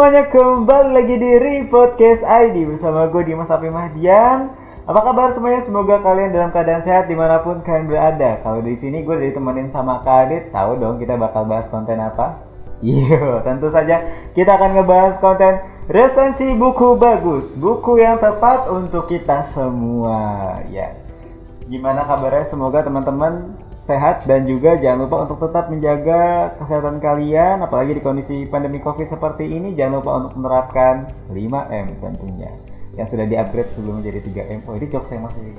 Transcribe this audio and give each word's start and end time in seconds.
semuanya, 0.00 0.32
kembali 0.32 0.96
lagi 0.96 1.16
di 1.20 1.32
Repodcast 1.36 2.24
ID 2.24 2.72
bersama 2.72 3.04
gue 3.12 3.20
Dimas 3.20 3.52
Api 3.52 3.68
Mahdian. 3.68 4.48
Apa 4.88 4.96
kabar 5.04 5.28
semuanya? 5.28 5.60
Semoga 5.60 6.00
kalian 6.00 6.32
dalam 6.32 6.48
keadaan 6.56 6.80
sehat 6.80 7.04
di 7.04 7.12
mana 7.12 7.44
pun 7.44 7.60
kalian 7.60 7.84
berada. 7.84 8.40
Kalau 8.40 8.64
di 8.64 8.80
sini 8.80 9.04
gue 9.04 9.12
ditemenin 9.12 9.68
sama 9.68 10.00
Kak 10.00 10.24
Adit, 10.24 10.56
tahu 10.56 10.80
dong 10.80 10.96
kita 10.96 11.20
bakal 11.20 11.44
bahas 11.44 11.68
konten 11.68 12.00
apa? 12.00 12.40
Iya, 12.80 13.44
tentu 13.44 13.68
saja 13.68 14.08
kita 14.32 14.56
akan 14.56 14.80
ngebahas 14.80 15.20
konten 15.20 15.60
resensi 15.84 16.48
buku 16.56 16.96
bagus, 16.96 17.52
buku 17.52 18.00
yang 18.00 18.16
tepat 18.16 18.72
untuk 18.72 19.04
kita 19.04 19.44
semua. 19.44 20.64
Ya, 20.72 20.96
gimana 21.68 22.08
kabarnya? 22.08 22.48
Semoga 22.48 22.80
teman-teman 22.88 23.52
sehat 23.80 24.28
dan 24.28 24.44
juga 24.44 24.76
jangan 24.76 25.08
lupa 25.08 25.16
untuk 25.24 25.40
tetap 25.48 25.72
menjaga 25.72 26.52
kesehatan 26.60 27.00
kalian 27.00 27.64
apalagi 27.64 27.96
di 27.96 28.02
kondisi 28.04 28.44
pandemi 28.44 28.76
covid 28.78 29.08
seperti 29.08 29.48
ini 29.48 29.72
jangan 29.72 30.04
lupa 30.04 30.10
untuk 30.20 30.36
menerapkan 30.36 31.08
5M 31.32 31.86
tentunya 31.98 32.52
yang 32.94 33.08
sudah 33.08 33.24
di-upgrade 33.24 33.72
sebelum 33.72 34.04
menjadi 34.04 34.20
3M 34.20 34.68
oh 34.68 34.74
ini 34.76 34.86
jokes 34.92 35.08
saya 35.08 35.24
masih 35.24 35.56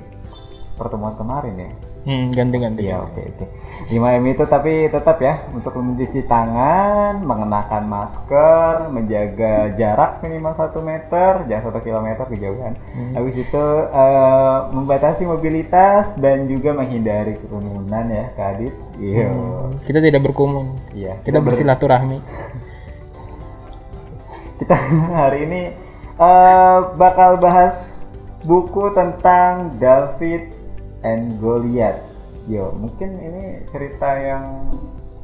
pertemuan 0.74 1.14
kemarin 1.14 1.56
ya 1.58 1.72
Hmm, 2.02 2.34
ganti-ganti. 2.34 2.82
Iya 2.82 2.98
oke 3.00 3.14
oke 3.14 3.44
5M 3.86 4.26
itu 4.26 4.42
tapi 4.44 4.90
tetap 4.90 5.16
ya 5.16 5.46
untuk 5.48 5.70
mencuci 5.72 6.26
tangan 6.26 7.22
mengenakan 7.22 7.86
masker 7.86 8.90
menjaga 8.90 9.70
jarak 9.72 10.18
minimal 10.18 10.50
1 10.50 10.74
meter 10.82 11.46
jangan 11.46 11.70
1 11.70 11.78
kilometer 11.80 12.26
kejauhan 12.26 12.74
Hmm. 12.90 13.14
habis 13.14 13.38
itu 13.38 13.64
eh, 13.86 14.58
membatasi 14.68 15.22
mobilitas 15.24 16.10
dan 16.16 16.44
juga 16.44 16.74
menghindari 16.74 17.38
kerumunan 17.38 18.04
ya 18.04 18.26
Kak 18.32 18.46
Adit 18.52 18.74
iya 18.98 19.30
Hmm, 19.30 19.70
Kita 19.80 19.98
tidak 19.98 20.20
berkerumun. 20.22 20.74
iya 20.90 21.14
Kita 21.20 21.38
ber- 21.38 21.54
bersilaturahmi. 21.54 22.18
kita 24.58 24.74
hari 25.12 25.38
ini 25.44 25.62
eh, 26.14 26.78
bakal 26.94 27.38
bahas 27.38 28.02
buku 28.42 28.90
tentang 28.90 29.78
David 29.78 30.50
and 31.02 31.38
Goliath. 31.38 32.02
Yo, 32.50 32.74
mungkin 32.74 33.18
ini 33.22 33.62
cerita 33.70 34.18
yang 34.18 34.74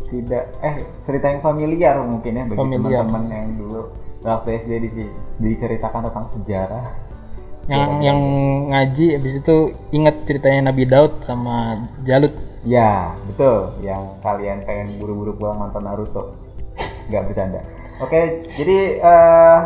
tidak 0.08 0.54
eh 0.62 0.86
cerita 1.04 1.26
yang 1.28 1.42
familiar 1.44 2.00
mungkin 2.00 2.32
ya 2.38 2.44
bagi 2.48 2.56
teman-teman 2.56 3.24
yang 3.28 3.48
dulu 3.58 3.82
waktu 4.24 4.48
SD 4.64 4.72
di- 4.88 5.14
diceritakan 5.42 6.08
tentang 6.10 6.26
sejarah. 6.34 6.86
Yang 7.68 7.90
yang 8.00 8.20
ngaji 8.72 9.06
habis 9.20 9.34
itu 9.44 9.56
ingat 9.92 10.24
ceritanya 10.24 10.72
Nabi 10.72 10.88
Daud 10.88 11.20
sama 11.20 11.84
Jalut. 12.06 12.32
Ya, 12.64 13.12
betul. 13.28 13.76
Yang 13.84 14.02
kalian 14.24 14.64
pengen 14.64 14.88
buru-buru 14.96 15.36
pulang 15.36 15.68
nonton 15.68 15.84
Naruto. 15.84 16.32
Nggak 17.12 17.22
bercanda. 17.28 17.60
Oke, 18.00 18.48
jadi 18.56 18.78
eh, 19.02 19.58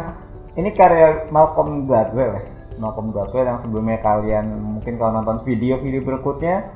ini 0.58 0.70
karya 0.74 1.30
Malcolm 1.30 1.86
Gladwell 1.86 2.40
ya. 2.40 2.42
Malcolm 2.82 3.14
Gladwell 3.14 3.46
yang 3.46 3.62
sebelumnya 3.62 4.02
kalian 4.02 4.46
mungkin 4.58 4.98
kalau 4.98 5.22
nonton 5.22 5.38
video-video 5.46 6.02
berikutnya 6.02 6.66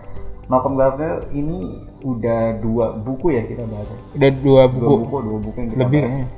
Malcolm 0.47 0.79
Gladwell 0.79 1.27
ini 1.35 1.83
udah 2.07 2.63
dua 2.63 2.95
buku 2.95 3.35
ya 3.35 3.43
kita 3.43 3.67
bahas. 3.67 3.91
Udah 4.15 4.31
dua 4.39 4.63
Dua 4.71 4.71
buku. 4.71 4.95
buku, 5.03 5.17
dua 5.27 5.39
buku 5.43 5.57
yang 5.59 5.71
kita 5.75 5.81
Lebih 5.83 6.01
bahas. 6.07 6.31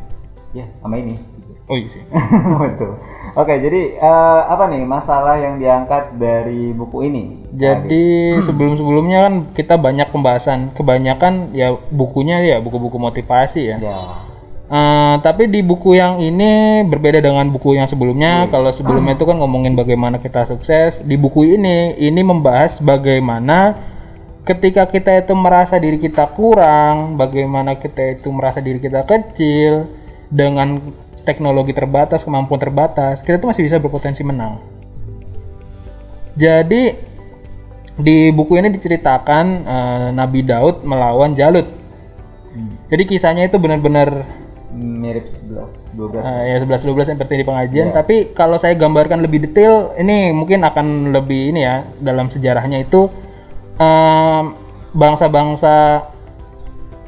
Ya, 0.56 0.64
sama 0.80 0.96
ini. 0.96 1.20
Oh 1.68 1.76
iya 1.76 1.88
sih. 1.92 2.00
Betul. 2.64 2.96
Oke, 3.36 3.54
jadi 3.60 4.00
eh, 4.00 4.40
apa 4.48 4.72
nih 4.72 4.88
masalah 4.88 5.36
yang 5.36 5.60
diangkat 5.60 6.16
dari 6.16 6.72
buku 6.72 7.04
ini? 7.04 7.44
Jadi 7.52 8.40
sebelum-sebelumnya 8.40 9.18
kan 9.28 9.34
kita 9.52 9.76
banyak 9.76 10.08
pembahasan, 10.08 10.72
kebanyakan 10.72 11.52
ya 11.52 11.76
bukunya 11.92 12.40
ya 12.40 12.56
buku-buku 12.64 12.96
motivasi 12.96 13.60
ya. 13.68 13.76
Ya. 13.76 14.00
Eh, 14.68 15.16
tapi 15.24 15.48
di 15.48 15.64
buku 15.64 15.96
yang 15.96 16.20
ini 16.20 16.84
berbeda 16.84 17.24
dengan 17.24 17.48
buku 17.48 17.80
yang 17.80 17.88
sebelumnya. 17.88 18.52
Kalau 18.52 18.68
sebelumnya 18.68 19.16
itu 19.16 19.24
kan 19.24 19.40
ngomongin 19.40 19.72
bagaimana 19.72 20.20
kita 20.20 20.44
sukses. 20.44 21.00
Di 21.00 21.16
buku 21.16 21.56
ini, 21.56 21.96
ini 21.96 22.20
membahas 22.20 22.76
bagaimana 22.76 23.80
ketika 24.44 24.84
kita 24.84 25.24
itu 25.24 25.32
merasa 25.32 25.80
diri 25.80 25.96
kita 25.96 26.28
kurang, 26.36 27.16
bagaimana 27.16 27.80
kita 27.80 28.20
itu 28.20 28.28
merasa 28.28 28.60
diri 28.60 28.76
kita 28.76 29.08
kecil 29.08 29.88
dengan 30.28 30.84
teknologi 31.24 31.72
terbatas, 31.72 32.28
kemampuan 32.28 32.60
terbatas, 32.60 33.24
kita 33.24 33.40
tuh 33.40 33.48
masih 33.48 33.64
bisa 33.64 33.80
berpotensi 33.80 34.20
menang. 34.20 34.60
Jadi 36.36 37.08
di 37.96 38.28
buku 38.36 38.52
ini 38.60 38.68
diceritakan 38.68 39.44
eh, 39.64 40.08
Nabi 40.12 40.44
Daud 40.44 40.84
melawan 40.84 41.32
Jalut. 41.32 41.80
Jadi 42.90 43.02
kisahnya 43.06 43.46
itu 43.46 43.54
benar-benar 43.60 44.26
Mirip 44.78 45.26
11 45.34 45.98
12. 45.98 46.22
Uh, 46.22 46.42
ya 46.46 46.56
11 46.62 46.86
12 46.86 47.10
seperti 47.18 47.34
di 47.42 47.44
pengajian. 47.44 47.90
Tapi 47.90 48.30
kalau 48.30 48.54
saya 48.54 48.78
gambarkan 48.78 49.26
lebih 49.26 49.42
detail 49.50 49.90
ini 49.98 50.30
mungkin 50.30 50.62
akan 50.62 51.10
lebih 51.10 51.50
ini 51.50 51.66
ya 51.66 51.82
dalam 51.98 52.30
sejarahnya 52.30 52.86
itu 52.86 53.10
em, 53.82 54.54
bangsa-bangsa 54.94 56.06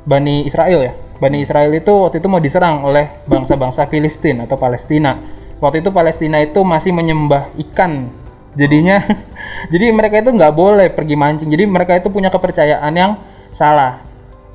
Bani 0.03 0.43
Israel 0.43 0.81
ya. 0.83 0.93
Bani 1.21 1.45
Israel 1.45 1.71
itu 1.77 1.93
waktu 1.93 2.19
itu 2.19 2.29
mau 2.33 2.43
diserang 2.43 2.83
oleh 2.83 3.23
bangsa-bangsa 3.31 3.87
Filistin 3.87 4.43
atau 4.43 4.59
Palestina. 4.59 5.21
Waktu 5.63 5.85
itu 5.85 5.93
Palestina 5.95 6.43
itu 6.43 6.65
masih 6.67 6.91
menyembah 6.91 7.55
ikan. 7.71 8.11
Jadinya 8.59 9.05
jadi 9.73 9.95
mereka 9.95 10.19
itu 10.19 10.35
nggak 10.35 10.55
boleh 10.57 10.91
pergi 10.91 11.15
mancing. 11.15 11.49
Jadi 11.53 11.71
mereka 11.71 11.95
itu 12.03 12.11
punya 12.11 12.33
kepercayaan 12.35 12.93
yang 12.97 13.15
salah. 13.55 14.03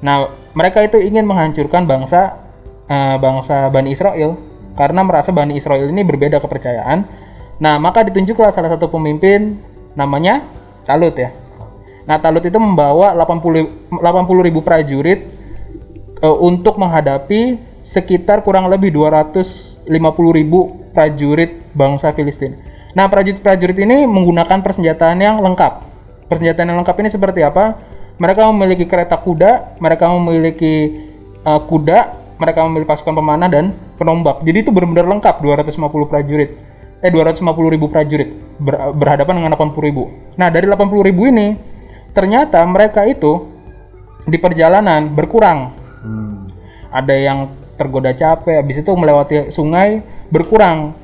Nah 0.03 0.27
mereka 0.51 0.83
itu 0.83 0.99
ingin 0.99 1.23
menghancurkan 1.23 1.87
bangsa 1.87 2.44
eh, 2.89 3.15
bangsa 3.17 3.69
Bani 3.73 3.93
Israel 3.93 4.37
karena 4.75 5.01
merasa 5.07 5.31
Bani 5.31 5.55
Israel 5.55 5.87
ini 5.87 6.03
berbeda 6.03 6.37
kepercayaan. 6.43 7.07
Nah, 7.55 7.79
maka 7.79 8.03
ditunjuklah 8.03 8.51
salah 8.51 8.75
satu 8.75 8.91
pemimpin 8.91 9.55
namanya 9.95 10.43
Talut 10.83 11.15
ya. 11.15 11.31
Nah, 12.05 12.19
Talut 12.19 12.43
itu 12.43 12.59
membawa 12.59 13.15
80 13.15 13.95
80 14.03 14.47
ribu 14.51 14.59
prajurit 14.61 15.25
eh, 16.21 16.37
untuk 16.43 16.75
menghadapi 16.77 17.57
sekitar 17.85 18.43
kurang 18.43 18.67
lebih 18.67 18.91
250 18.91 19.87
ribu 20.35 20.89
prajurit 20.91 21.71
bangsa 21.71 22.11
Filistin. 22.11 22.59
Nah, 22.95 23.11
prajurit-prajurit 23.11 23.75
ini 23.83 24.07
menggunakan 24.07 24.63
persenjataan 24.63 25.19
yang 25.19 25.43
lengkap. 25.43 25.83
Persenjataan 26.31 26.71
yang 26.71 26.79
lengkap 26.79 26.95
ini 27.03 27.09
seperti 27.11 27.43
apa? 27.43 27.75
Mereka 28.15 28.47
memiliki 28.55 28.87
kereta 28.87 29.19
kuda, 29.19 29.79
mereka 29.83 30.07
memiliki 30.11 30.75
eh, 31.43 31.61
kuda, 31.67 32.24
mereka 32.35 32.63
memiliki 32.67 32.89
pasukan 32.91 33.15
pemanah 33.15 33.47
dan 33.47 33.75
penombak. 33.95 34.43
Jadi 34.43 34.67
itu 34.67 34.69
benar-benar 34.71 35.07
lengkap 35.07 35.39
250 35.39 36.11
prajurit. 36.11 36.51
Eh 37.03 37.11
250 37.11 37.73
ribu 37.73 37.85
prajurit 37.91 38.29
ber- 38.57 38.95
berhadapan 38.95 39.43
dengan 39.43 39.51
80 39.55 39.87
ribu. 39.87 40.09
Nah 40.39 40.49
dari 40.49 40.65
80 40.65 41.07
ribu 41.07 41.27
ini 41.27 41.55
ternyata 42.15 42.63
mereka 42.65 43.03
itu 43.05 43.45
di 44.25 44.37
perjalanan 44.41 45.11
berkurang. 45.11 45.75
Hmm. 46.01 46.49
Ada 46.89 47.15
yang 47.15 47.39
tergoda 47.75 48.15
capek, 48.15 48.63
habis 48.63 48.79
itu 48.79 48.91
melewati 48.95 49.51
sungai 49.51 49.99
berkurang 50.31 50.95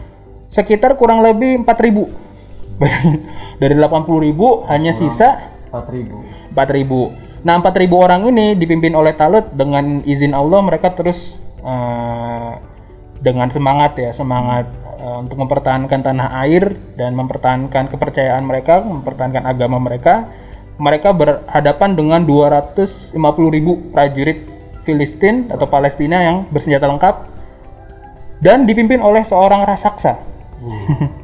sekitar 0.47 0.95
kurang 0.95 1.23
lebih 1.23 1.63
4000. 1.63 2.79
Bayangin, 2.79 3.19
dari 3.61 3.75
80 3.77 4.25
ribu 4.25 4.65
hanya 4.67 4.91
sisa 4.95 5.51
4000. 5.69 6.55
4000. 6.55 7.30
Nah, 7.41 7.57
4000 7.57 7.89
orang 7.97 8.21
ini 8.29 8.53
dipimpin 8.53 8.93
oleh 8.93 9.17
Talut 9.17 9.49
dengan 9.57 10.05
izin 10.05 10.37
Allah 10.37 10.61
mereka 10.61 10.93
terus 10.93 11.41
eh, 11.65 12.53
dengan 13.21 13.49
semangat 13.49 13.97
ya, 13.97 14.13
semangat 14.13 14.69
eh, 15.01 15.17
untuk 15.25 15.41
mempertahankan 15.41 16.05
tanah 16.05 16.27
air 16.45 16.77
dan 16.93 17.17
mempertahankan 17.17 17.89
kepercayaan 17.89 18.45
mereka, 18.45 18.81
mempertahankan 18.85 19.45
agama 19.49 19.81
mereka. 19.81 20.29
Mereka 20.81 21.13
berhadapan 21.13 21.93
dengan 21.93 22.21
250.000 22.25 23.13
prajurit 23.93 24.39
Filistin 24.81 25.45
atau 25.53 25.69
Palestina 25.69 26.25
yang 26.25 26.49
bersenjata 26.49 26.89
lengkap 26.89 27.15
dan 28.41 28.65
dipimpin 28.65 28.97
oleh 28.97 29.21
seorang 29.21 29.61
raksasa. 29.61 30.17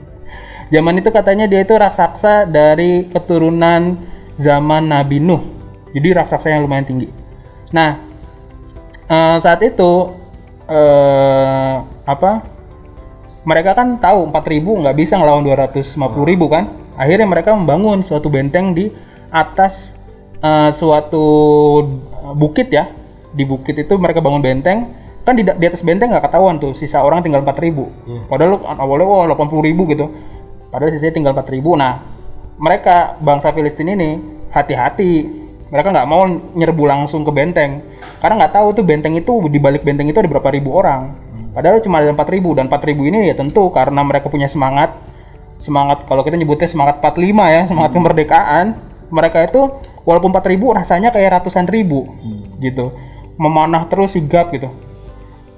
Zaman 0.73 1.01
itu 1.01 1.09
katanya 1.09 1.49
dia 1.49 1.65
itu 1.65 1.73
raksasa 1.73 2.45
dari 2.45 3.09
keturunan 3.09 3.97
zaman 4.37 4.91
Nabi 4.91 5.17
Nuh. 5.23 5.56
Jadi 5.97 6.13
raksasa 6.13 6.53
yang 6.53 6.61
lumayan 6.61 6.85
tinggi. 6.85 7.09
Nah, 7.73 7.97
eh, 9.09 9.37
saat 9.41 9.65
itu 9.65 10.13
eh, 10.69 11.75
apa? 12.05 12.45
Mereka 13.47 13.73
kan 13.73 13.97
tahu 13.97 14.29
4000 14.29 14.83
nggak 14.85 14.97
bisa 14.99 15.17
ngelawan 15.17 15.41
250.000 15.41 16.53
kan? 16.53 16.63
Akhirnya 16.99 17.25
mereka 17.25 17.57
membangun 17.57 18.05
suatu 18.05 18.29
benteng 18.29 18.77
di 18.77 18.93
atas 19.33 19.97
eh, 20.37 20.69
suatu 20.69 21.25
bukit 22.37 22.69
ya. 22.69 22.93
Di 23.33 23.41
bukit 23.41 23.73
itu 23.73 23.97
mereka 23.97 24.21
bangun 24.21 24.45
benteng. 24.45 24.93
Kan 25.25 25.33
di, 25.33 25.41
di 25.41 25.65
atas 25.65 25.81
benteng 25.81 26.13
nggak 26.13 26.29
ketahuan 26.29 26.61
tuh 26.61 26.77
sisa 26.77 27.01
orang 27.01 27.25
tinggal 27.25 27.41
4000. 27.41 28.29
Padahal 28.29 28.61
awalnya 28.77 29.05
wah 29.09 29.25
80.000 29.33 29.91
gitu. 29.97 30.05
Padahal 30.69 30.93
sisanya 30.93 31.13
tinggal 31.17 31.33
4000. 31.33 31.73
Nah, 31.73 31.93
mereka 32.61 33.17
bangsa 33.17 33.49
Filistin 33.49 33.97
ini 33.97 34.09
hati-hati. 34.53 35.46
Mereka 35.67 35.91
nggak 35.91 36.07
mau 36.07 36.23
nyerbu 36.27 36.83
langsung 36.87 37.27
ke 37.27 37.31
benteng 37.35 37.83
karena 38.23 38.45
nggak 38.45 38.53
tahu 38.55 38.67
tuh 38.71 38.83
benteng 38.87 39.19
itu 39.19 39.31
di 39.51 39.59
balik 39.59 39.83
benteng 39.83 40.07
itu 40.07 40.15
ada 40.17 40.29
berapa 40.31 40.47
ribu 40.51 40.71
orang. 40.75 41.27
Padahal 41.57 41.81
cuma 41.81 41.97
ada 41.97 42.13
4000 42.13 42.53
dan 42.53 42.65
4000 42.69 43.09
ini 43.09 43.33
ya 43.33 43.35
tentu 43.35 43.65
karena 43.73 44.05
mereka 44.05 44.29
punya 44.29 44.45
semangat 44.45 44.93
semangat 45.57 46.05
kalau 46.05 46.21
kita 46.21 46.37
nyebutnya 46.37 46.69
semangat 46.69 47.01
45 47.01 47.49
ya, 47.49 47.61
semangat 47.65 47.91
kemerdekaan. 47.97 48.65
Mereka 49.09 49.49
itu 49.49 49.81
walaupun 50.05 50.29
4000 50.29 50.77
rasanya 50.77 51.09
kayak 51.09 51.41
ratusan 51.41 51.65
ribu 51.65 52.05
gitu. 52.61 52.93
Memanah 53.41 53.89
terus 53.89 54.13
sigap 54.13 54.53
gitu. 54.53 54.69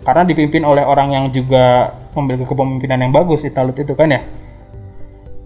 Karena 0.07 0.23
dipimpin 0.23 0.63
oleh 0.63 0.88
orang 0.88 1.12
yang 1.12 1.25
juga 1.35 1.91
memiliki 2.15 2.47
kepemimpinan 2.47 3.03
yang 3.03 3.12
bagus 3.12 3.44
Italut 3.44 3.75
itu 3.75 3.91
kan 3.91 4.07
ya. 4.07 4.23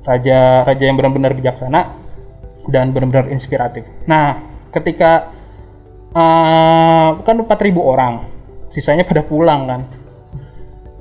Raja 0.05 0.67
raja 0.69 0.83
yang 0.85 0.99
benar-benar 1.01 1.33
bijaksana 1.33 1.97
dan 2.69 2.93
benar-benar 2.93 3.31
inspiratif. 3.33 3.89
Nah, 4.05 4.52
ketika 4.73 5.29
eh, 6.11 7.09
kan 7.21 7.35
4000 7.37 7.77
orang, 7.79 8.13
sisanya 8.73 9.05
pada 9.05 9.21
pulang 9.21 9.69
kan. 9.69 9.81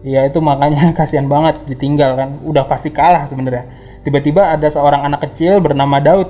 Ya 0.03 0.27
itu 0.27 0.43
makanya 0.43 0.93
kasihan 0.99 1.27
banget 1.27 1.65
ditinggal 1.65 2.15
kan. 2.15 2.31
Udah 2.45 2.69
pasti 2.69 2.93
kalah 2.93 3.25
sebenarnya. 3.27 3.67
Tiba-tiba 4.03 4.53
ada 4.53 4.67
seorang 4.67 5.07
anak 5.09 5.31
kecil 5.31 5.63
bernama 5.63 6.03
Daud. 6.03 6.29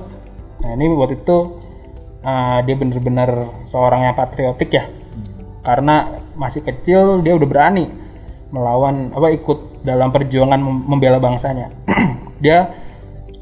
Nah 0.63 0.71
ini 0.77 0.93
waktu 0.93 1.19
itu 1.19 1.59
uh, 2.23 2.59
dia 2.63 2.75
bener-bener 2.77 3.49
seorang 3.65 4.07
yang 4.07 4.15
patriotik 4.15 4.71
ya. 4.71 4.87
Karena 5.65 6.21
masih 6.37 6.63
kecil 6.63 7.25
dia 7.25 7.33
udah 7.37 7.49
berani 7.49 7.89
melawan 8.53 9.09
apa 9.17 9.33
ikut 9.33 9.81
dalam 9.83 10.13
perjuangan 10.13 10.61
mem- 10.61 10.85
membela 10.85 11.17
bangsanya. 11.17 11.73
dia 12.45 12.77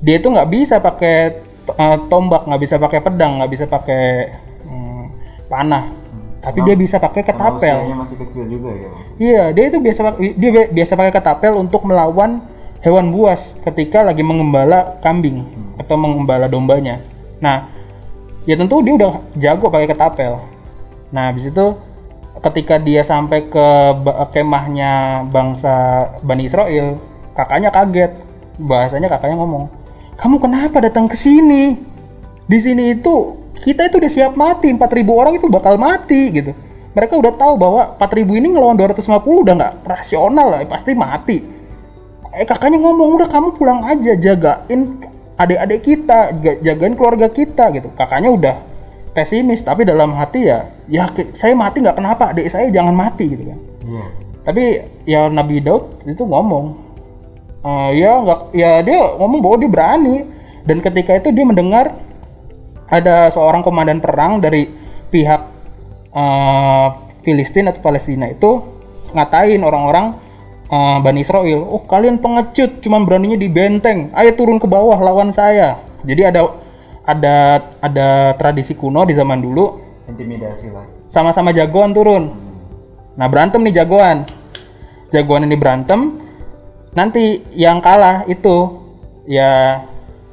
dia 0.01 0.17
itu 0.17 0.31
nggak 0.31 0.49
bisa 0.49 0.79
pakai 0.79 1.50
uh, 1.69 1.99
tombak, 2.09 2.49
nggak 2.49 2.63
bisa 2.63 2.77
pakai 2.81 3.01
pedang, 3.05 3.41
nggak 3.41 3.51
bisa 3.53 3.65
pakai 3.69 4.05
hmm, 4.65 5.05
panah. 5.51 5.85
Tapi 6.41 6.65
dia 6.65 6.73
bisa 6.73 6.97
pakai 6.97 7.21
ketapel. 7.21 7.93
masih 7.93 8.17
kecil 8.17 8.49
juga 8.49 8.73
ya. 8.73 8.91
Iya, 9.21 9.43
dia 9.53 9.65
itu 9.69 9.77
biasa 9.77 10.17
dia 10.17 10.51
bi- 10.51 10.73
biasa 10.73 10.97
pakai 10.97 11.13
ketapel 11.13 11.53
untuk 11.53 11.85
melawan 11.85 12.41
hewan 12.81 13.13
buas 13.13 13.61
ketika 13.61 14.01
lagi 14.01 14.25
mengembala 14.25 14.97
kambing 15.05 15.45
atau 15.77 16.01
mengembala 16.01 16.49
dombanya. 16.49 17.05
Nah, 17.45 17.69
ya 18.49 18.57
tentu 18.57 18.81
dia 18.81 18.97
udah 18.97 19.21
jago 19.37 19.69
pakai 19.69 19.89
ketapel. 19.89 20.41
Nah, 21.13 21.29
habis 21.29 21.53
itu 21.53 21.77
ketika 22.41 22.81
dia 22.81 23.05
sampai 23.05 23.53
ke 23.53 23.67
kemahnya 24.33 25.25
bangsa 25.29 26.09
Bani 26.25 26.49
Israel, 26.49 26.97
kakaknya 27.37 27.69
kaget. 27.69 28.13
Bahasanya 28.61 29.09
kakaknya 29.09 29.41
ngomong, 29.41 29.73
"Kamu 30.21 30.37
kenapa 30.37 30.85
datang 30.85 31.09
ke 31.09 31.17
sini? 31.17 31.81
Di 32.45 32.59
sini 32.61 32.93
itu 32.93 33.41
kita 33.65 33.89
itu 33.89 33.97
udah 33.97 34.13
siap 34.13 34.33
mati, 34.37 34.69
4000 34.69 35.17
orang 35.17 35.41
itu 35.41 35.49
bakal 35.49 35.81
mati 35.81 36.29
gitu." 36.29 36.53
Mereka 36.93 37.17
udah 37.17 37.33
tahu 37.39 37.55
bahwa 37.57 37.97
4000 37.97 38.37
ini 38.37 38.53
ngelawan 38.53 38.77
250 38.77 39.47
udah 39.47 39.55
nggak 39.57 39.75
rasional 39.87 40.47
lah, 40.51 40.61
pasti 40.67 40.93
mati. 40.93 41.39
Eh 42.35 42.45
kakaknya 42.47 42.83
ngomong, 42.83 43.17
"Udah 43.17 43.29
kamu 43.31 43.55
pulang 43.55 43.87
aja, 43.87 44.15
jagain 44.19 44.99
adik-adik 45.39 45.81
kita, 45.87 46.35
jaga- 46.37 46.61
jagain 46.63 46.95
keluarga 46.99 47.31
kita 47.31 47.71
gitu." 47.75 47.89
Kakaknya 47.95 48.31
udah 48.35 48.57
pesimis, 49.15 49.63
tapi 49.63 49.87
dalam 49.87 50.15
hati 50.15 50.51
ya, 50.51 50.71
ya 50.87 51.07
saya 51.35 51.55
mati 51.55 51.83
nggak 51.83 51.99
kenapa, 51.99 52.31
adik 52.35 52.51
saya 52.51 52.71
jangan 52.71 52.95
mati 52.95 53.25
gitu 53.31 53.43
kan. 53.43 53.59
Iya. 53.87 54.05
Tapi 54.41 54.65
ya 55.07 55.21
Nabi 55.31 55.63
Daud 55.63 56.07
itu 56.07 56.23
ngomong, 56.27 56.90
"Eh, 57.61 57.91
ya 58.01 58.21
nggak, 58.21 58.41
ya 58.57 58.71
dia 58.81 58.99
ngomong 59.21 59.41
bahwa 59.45 59.57
dia 59.61 59.71
berani. 59.71 60.17
Dan 60.65 60.85
ketika 60.85 61.17
itu 61.17 61.33
dia 61.33 61.45
mendengar 61.45 61.97
ada 62.91 63.31
seorang 63.33 63.65
komandan 63.65 64.03
perang 64.03 64.41
dari 64.43 64.69
pihak 65.09 65.41
eh, 66.13 66.87
Filistin 67.21 67.69
atau 67.69 67.81
Palestina 67.85 68.29
itu 68.33 68.61
ngatain 69.13 69.61
orang-orang 69.61 70.17
eh, 70.71 70.99
Bani 71.05 71.21
Israel, 71.21 71.67
oh 71.67 71.85
kalian 71.85 72.23
pengecut, 72.23 72.81
cuman 72.81 73.05
beraninya 73.05 73.37
di 73.37 73.49
benteng, 73.51 74.13
ayo 74.15 74.31
turun 74.37 74.57
ke 74.57 74.65
bawah 74.65 74.97
lawan 75.01 75.35
saya. 75.35 75.81
Jadi 76.01 76.23
ada 76.25 76.41
ada 77.05 77.37
ada 77.81 78.09
tradisi 78.39 78.73
kuno 78.77 79.05
di 79.05 79.13
zaman 79.17 79.41
dulu 79.43 79.83
Intimidasi 80.09 80.69
lah. 80.71 80.87
sama-sama 81.11 81.51
jagoan 81.51 81.93
turun. 81.93 82.31
Nah 83.19 83.27
berantem 83.27 83.61
nih 83.67 83.83
jagoan, 83.83 84.25
jagoan 85.13 85.45
ini 85.45 85.57
berantem, 85.59 86.30
nanti 86.95 87.47
yang 87.55 87.79
kalah 87.79 88.27
itu 88.27 88.83
ya 89.29 89.85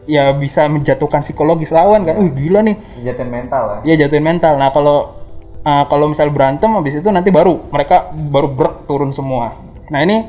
ya 0.07 0.31
bisa 0.33 0.65
menjatuhkan 0.71 1.21
psikologis 1.21 1.69
lawan 1.69 2.07
kan. 2.07 2.15
Wih 2.18 2.31
gila 2.33 2.63
nih, 2.63 2.75
Senjata 2.95 3.24
mental 3.27 3.63
ya 3.83 3.94
jatuhin 4.00 4.24
mental. 4.24 4.56
Nah 4.56 4.71
kalau 4.71 5.19
uh, 5.62 5.83
kalau 5.92 6.09
misal 6.09 6.31
berantem 6.31 6.71
habis 6.74 6.98
itu 6.98 7.09
nanti 7.12 7.30
baru 7.30 7.68
mereka 7.69 8.09
baru 8.12 8.48
brek 8.50 8.75
turun 8.88 9.12
semua. 9.12 9.54
Nah 9.92 10.00
ini 10.01 10.25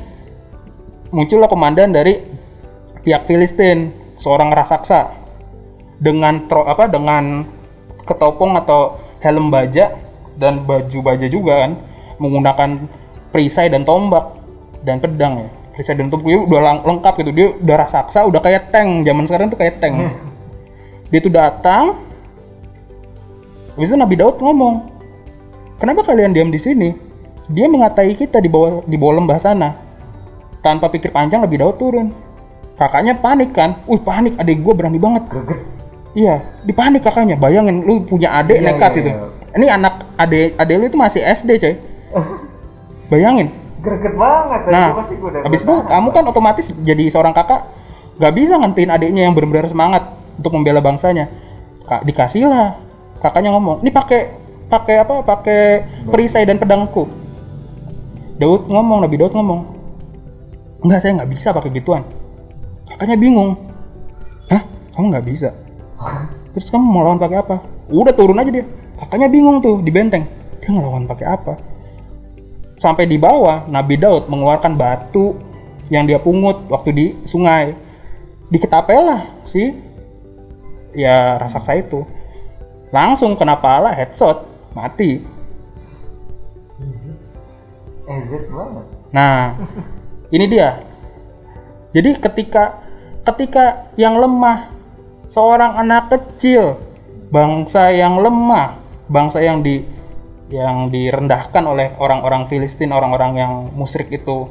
muncullah 1.09 1.49
komandan 1.49 1.95
dari 1.95 2.21
pihak 3.01 3.25
Filistin, 3.25 3.95
seorang 4.19 4.51
raksasa 4.51 5.15
dengan 5.99 6.45
tro, 6.51 6.67
apa 6.67 6.91
dengan 6.91 7.47
ketopong 8.03 8.59
atau 8.59 8.99
helm 9.23 9.51
baja 9.51 9.95
dan 10.39 10.63
baju 10.63 10.99
baja 11.03 11.27
juga 11.27 11.67
kan 11.67 11.75
menggunakan 12.19 12.87
perisai 13.31 13.67
dan 13.67 13.83
tombak 13.83 14.39
dan 14.83 15.03
pedang 15.03 15.47
ya 15.47 15.49
perisai 15.79 15.95
dan 15.95 16.11
tombak 16.11 16.27
dia 16.27 16.43
udah 16.43 16.59
lang- 16.59 16.83
lengkap 16.83 17.13
gitu 17.23 17.31
dia 17.31 17.47
udah 17.55 17.75
raksasa 17.79 18.27
udah 18.27 18.43
kayak 18.43 18.67
tank 18.67 19.07
zaman 19.07 19.23
sekarang 19.23 19.47
tuh 19.47 19.55
kayak 19.55 19.79
tank 19.79 19.95
dia 21.07 21.19
tuh 21.23 21.31
datang 21.31 22.03
habis 23.73 23.87
itu 23.87 23.95
Nabi 23.95 24.19
Daud 24.19 24.43
ngomong 24.43 24.91
kenapa 25.79 26.03
kalian 26.03 26.35
diam 26.35 26.51
di 26.51 26.59
sini 26.59 26.91
dia 27.47 27.71
mengatai 27.71 28.11
kita 28.11 28.43
di 28.43 28.51
bawah 28.51 28.83
di 28.83 28.99
bawah 28.99 29.23
lembah 29.23 29.39
sana 29.39 29.79
tanpa 30.59 30.91
pikir 30.91 31.15
panjang 31.15 31.39
Nabi 31.39 31.55
Daud 31.55 31.79
turun 31.79 32.11
kakaknya 32.75 33.15
panik 33.15 33.55
kan 33.55 33.79
wih 33.87 34.03
panik 34.03 34.35
adik 34.35 34.59
gue 34.59 34.73
berani 34.75 34.99
banget 34.99 35.23
Greget. 35.31 35.59
Iya, 36.09 36.41
dipanik 36.65 37.05
kakaknya. 37.05 37.37
Bayangin 37.37 37.85
lu 37.85 38.01
punya 38.01 38.33
adik 38.33 38.57
Iya, 38.57 38.73
nekat 38.73 38.91
iya, 38.91 38.99
itu. 38.99 39.09
iya. 39.13 39.17
Ini 39.61 39.65
anak 39.69 39.93
adik 40.17 40.57
adik 40.57 40.75
lu 40.75 40.85
itu 40.89 40.97
masih 40.97 41.21
SD, 41.21 41.49
coy. 41.61 41.75
Bayangin. 43.13 43.53
Greget 43.79 44.15
banget. 44.19 44.59
tadi 44.67 44.75
Nah, 44.75 44.87
pasti 44.99 45.15
gua 45.15 45.29
udah 45.31 45.41
habis 45.47 45.61
itu 45.63 45.75
kamu 45.87 46.07
kan 46.11 46.23
otomatis 46.27 46.67
jadi 46.83 47.03
seorang 47.07 47.31
kakak 47.31 47.71
gak 48.19 48.33
bisa 48.35 48.59
ngentiin 48.59 48.91
adiknya 48.91 49.21
yang 49.23 49.33
benar-benar 49.33 49.71
semangat 49.71 50.03
untuk 50.35 50.51
membela 50.51 50.83
bangsanya. 50.83 51.31
Kak, 51.87 52.03
dikasih 52.03 52.51
lah. 52.51 52.75
Kakaknya 53.23 53.55
ngomong, 53.55 53.83
"Ini 53.83 53.91
pakai 53.95 54.21
pakai 54.67 54.95
apa? 55.03 55.23
Pakai 55.23 55.61
perisai 56.07 56.43
dan 56.43 56.59
pedangku." 56.59 57.07
Daud 58.39 58.71
ngomong, 58.71 59.03
Nabi 59.03 59.15
Daud 59.19 59.35
ngomong, 59.35 59.59
"Enggak, 60.83 60.99
saya 61.03 61.19
nggak 61.19 61.31
bisa 61.31 61.51
pakai 61.51 61.71
gituan." 61.75 62.03
Kakaknya 62.87 63.15
bingung. 63.19 63.55
Hah? 64.51 64.63
Kamu 64.95 65.05
nggak 65.11 65.25
bisa? 65.27 65.55
Terus 66.55 66.67
kamu 66.67 66.83
mau 66.83 67.03
lawan 67.07 67.19
pakai 67.19 67.37
apa? 67.39 67.55
Udah 67.87 68.11
turun 68.15 68.39
aja 68.39 68.51
dia. 68.51 68.65
Kakaknya 68.99 69.27
bingung 69.31 69.63
tuh 69.63 69.79
di 69.79 69.91
benteng. 69.91 70.27
Dia 70.59 70.69
ngelawan 70.75 71.07
pakai 71.07 71.25
apa? 71.27 71.53
Sampai 72.79 73.03
di 73.03 73.19
bawah, 73.19 73.67
Nabi 73.67 73.99
Daud 73.99 74.31
mengeluarkan 74.31 74.79
batu 74.79 75.35
yang 75.91 76.07
dia 76.07 76.15
pungut 76.15 76.63
waktu 76.71 76.89
di 76.95 77.05
sungai. 77.27 77.75
Diketapel 78.47 79.03
lah 79.03 79.21
si 79.43 79.75
ya 80.95 81.35
raksasa 81.43 81.75
itu. 81.75 82.07
Langsung 82.89 83.35
kena 83.35 83.59
pala 83.59 83.91
headshot, 83.91 84.47
mati. 84.71 85.21
Nah, 89.13 89.53
ini 90.31 90.45
dia. 90.49 90.81
Jadi 91.91 92.15
ketika 92.17 92.79
ketika 93.27 93.91
yang 93.99 94.17
lemah 94.17 94.71
seorang 95.27 95.77
anak 95.77 96.09
kecil, 96.09 96.79
bangsa 97.29 97.93
yang 97.93 98.17
lemah, 98.17 98.79
bangsa 99.11 99.43
yang 99.43 99.61
di 99.61 99.85
yang 100.49 100.89
direndahkan 100.89 101.63
oleh 101.65 101.93
orang-orang 102.01 102.49
Filistin, 102.49 102.89
orang-orang 102.89 103.37
yang 103.37 103.53
musyrik 103.73 104.09
itu 104.09 104.49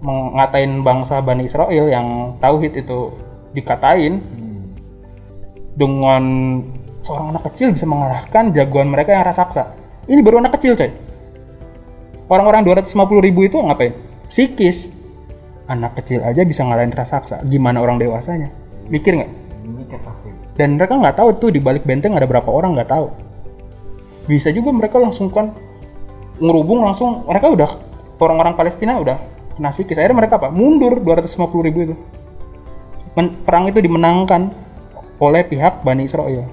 mengatain 0.00 0.80
bangsa 0.80 1.20
Bani 1.20 1.44
Israel 1.44 1.90
yang 1.90 2.38
tauhid 2.40 2.72
itu 2.78 3.12
dikatain 3.52 4.22
Hmm. 4.22 4.72
dengan 5.74 6.22
seorang 7.02 7.36
anak 7.36 7.50
kecil 7.52 7.72
bisa 7.74 7.86
mengalahkan 7.88 8.50
jagoan 8.52 8.88
mereka 8.90 9.14
yang 9.14 9.24
raksasa. 9.26 9.74
Ini 10.08 10.20
baru 10.24 10.40
anak 10.40 10.56
kecil, 10.56 10.76
coy. 10.76 10.90
Orang-orang 12.28 12.64
250 12.64 13.24
ribu 13.24 13.44
itu 13.44 13.56
ngapain? 13.56 13.96
Psikis. 14.28 14.92
Anak 15.68 16.00
kecil 16.00 16.24
aja 16.24 16.44
bisa 16.44 16.64
ngalahin 16.64 16.92
raksasa. 16.92 17.44
Gimana 17.44 17.80
orang 17.80 18.00
dewasanya? 18.00 18.48
Mikir 18.88 19.20
nggak? 19.20 19.32
Ini 19.68 19.84
kan 19.88 20.00
pasti. 20.04 20.28
Dan 20.56 20.80
mereka 20.80 20.96
nggak 20.96 21.16
tahu 21.16 21.28
tuh 21.36 21.50
di 21.52 21.60
balik 21.60 21.84
benteng 21.84 22.16
ada 22.16 22.24
berapa 22.24 22.48
orang 22.48 22.72
nggak 22.76 22.88
tahu. 22.88 23.27
Bisa 24.28 24.52
juga 24.52 24.68
mereka 24.70 25.00
langsung 25.00 25.32
kan 25.32 25.56
ngerubung 26.36 26.84
langsung. 26.84 27.24
Mereka 27.24 27.48
udah 27.56 27.70
orang-orang 28.20 28.54
Palestina 28.54 29.00
udah 29.00 29.16
kena 29.56 29.72
psikis. 29.72 29.96
Akhirnya 29.96 30.20
mereka 30.20 30.36
apa? 30.36 30.52
Mundur 30.52 31.00
250 31.00 31.64
ribu 31.64 31.78
itu. 31.88 31.94
Men- 33.16 33.40
perang 33.42 33.66
itu 33.66 33.80
dimenangkan 33.80 34.52
oleh 35.18 35.42
pihak 35.42 35.82
Bani 35.82 36.04
Israel. 36.06 36.46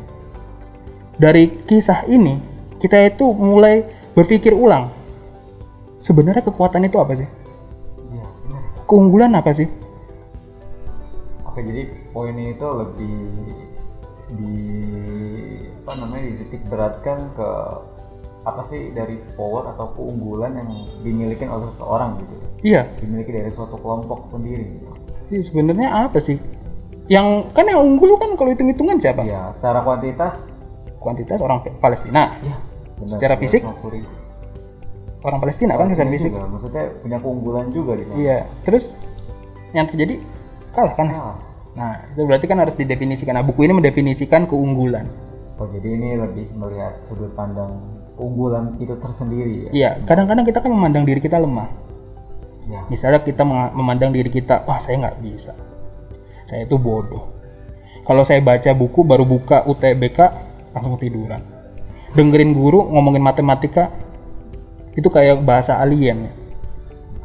Dari 1.20 1.67
kisah 1.67 2.08
ini 2.08 2.39
kita 2.82 3.12
itu 3.12 3.29
mulai 3.36 3.86
berpikir 4.15 4.55
ulang. 4.55 4.89
sebenarnya 6.05 6.46
kekuatan 6.46 6.86
itu 6.86 7.01
apa 7.01 7.17
sih? 7.17 7.25
Iya, 8.13 8.25
benar. 8.46 8.62
Keunggulan 8.86 9.34
apa 9.34 9.50
sih? 9.58 9.65
Oke, 11.50 11.65
jadi 11.65 11.89
poinnya 12.13 12.53
itu 12.53 12.67
lebih 12.77 13.17
di 14.38 14.53
apa 15.86 16.01
namanya 16.01 16.34
dititik 16.34 16.65
beratkan 16.65 17.30
ke 17.38 17.50
apa 18.42 18.62
sih 18.65 18.89
dari 18.89 19.22
power 19.34 19.70
atau 19.70 19.94
keunggulan 19.94 20.58
yang 20.58 20.70
dimiliki 21.01 21.46
oleh 21.46 21.70
seseorang 21.74 22.18
gitu 22.22 22.36
Iya, 22.65 22.89
dimiliki 22.98 23.30
dari 23.30 23.54
suatu 23.54 23.77
kelompok 23.77 24.34
sendiri 24.34 24.65
gitu. 24.65 24.89
Iya, 25.30 25.42
sebenarnya 25.46 26.10
apa 26.10 26.18
sih? 26.18 26.42
Yang 27.06 27.54
kan 27.54 27.70
yang 27.70 27.77
unggul 27.77 28.18
kan 28.18 28.34
kalau 28.34 28.50
hitung-hitungan 28.50 28.98
siapa? 28.98 29.22
ya 29.22 29.54
secara 29.54 29.86
kuantitas 29.86 30.50
Kuantitas 30.98 31.38
orang 31.38 31.62
Palestina. 31.77 32.34
ya 32.42 32.58
benar, 32.98 33.10
Secara 33.13 33.36
fisik? 33.38 33.62
250 33.62 33.94
ribu. 33.94 34.10
Orang 35.22 35.38
Palestina 35.38 35.74
kan 35.74 35.94
secara 35.94 36.10
fisik. 36.10 36.30
juga, 36.34 36.46
maksudnya 36.50 36.84
punya 37.01 37.18
keunggulan 37.22 37.65
juga 37.70 37.92
di 37.94 38.04
sana 38.06 38.18
Iya. 38.18 38.38
Terus 38.65 38.86
yang 39.72 39.86
terjadi 39.86 40.18
kalah 40.74 40.94
kan? 40.98 41.08
Nah, 41.10 41.36
Nah, 41.75 42.08
itu 42.08 42.24
berarti 42.24 42.48
kan 42.48 42.56
harus 42.56 42.74
didefinisikan. 42.74 43.36
Nah, 43.36 43.44
buku 43.44 43.68
ini 43.68 43.75
mendefinisikan 43.75 44.48
keunggulan. 44.48 45.12
Oh 45.56 45.68
jadi 45.72 45.88
ini 45.88 46.10
lebih 46.20 46.52
melihat 46.56 47.00
sudut 47.08 47.32
pandang 47.32 47.80
keunggulan 48.16 48.76
itu 48.80 48.96
tersendiri 49.00 49.68
ya 49.68 49.70
Iya, 49.72 49.90
kadang-kadang 50.08 50.46
kita 50.48 50.60
kan 50.64 50.72
memandang 50.72 51.04
diri 51.04 51.20
kita 51.20 51.40
lemah. 51.40 51.68
ya 52.66 52.82
Misalnya 52.88 53.22
kita 53.22 53.44
memandang 53.48 54.12
diri 54.16 54.32
kita, 54.32 54.64
wah 54.64 54.80
saya 54.80 55.04
nggak 55.04 55.20
bisa, 55.22 55.52
saya 56.48 56.64
itu 56.64 56.80
bodoh. 56.80 57.36
Kalau 58.06 58.22
saya 58.22 58.40
baca 58.40 58.72
buku 58.72 59.02
baru 59.02 59.26
buka 59.26 59.66
UTBK 59.66 60.20
langsung 60.76 61.00
tiduran. 61.02 61.42
Dengerin 62.14 62.54
guru 62.54 62.86
ngomongin 62.94 63.24
matematika 63.24 63.92
itu 64.96 65.10
kayak 65.12 65.44
bahasa 65.44 65.76
alien. 65.82 66.32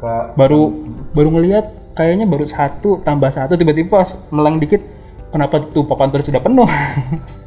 ke 0.01 0.13
Baru 0.35 0.73
baru 1.15 1.37
ngelihat 1.37 1.95
kayaknya 1.95 2.25
baru 2.25 2.49
satu 2.49 2.99
tambah 3.05 3.29
satu 3.29 3.55
tiba-tiba 3.55 4.01
pas 4.01 4.17
meleng 4.33 4.57
dikit 4.57 4.81
kenapa 5.29 5.61
tuh 5.69 5.85
papan 5.85 6.09
tulis 6.09 6.27
sudah 6.27 6.41
penuh? 6.41 6.67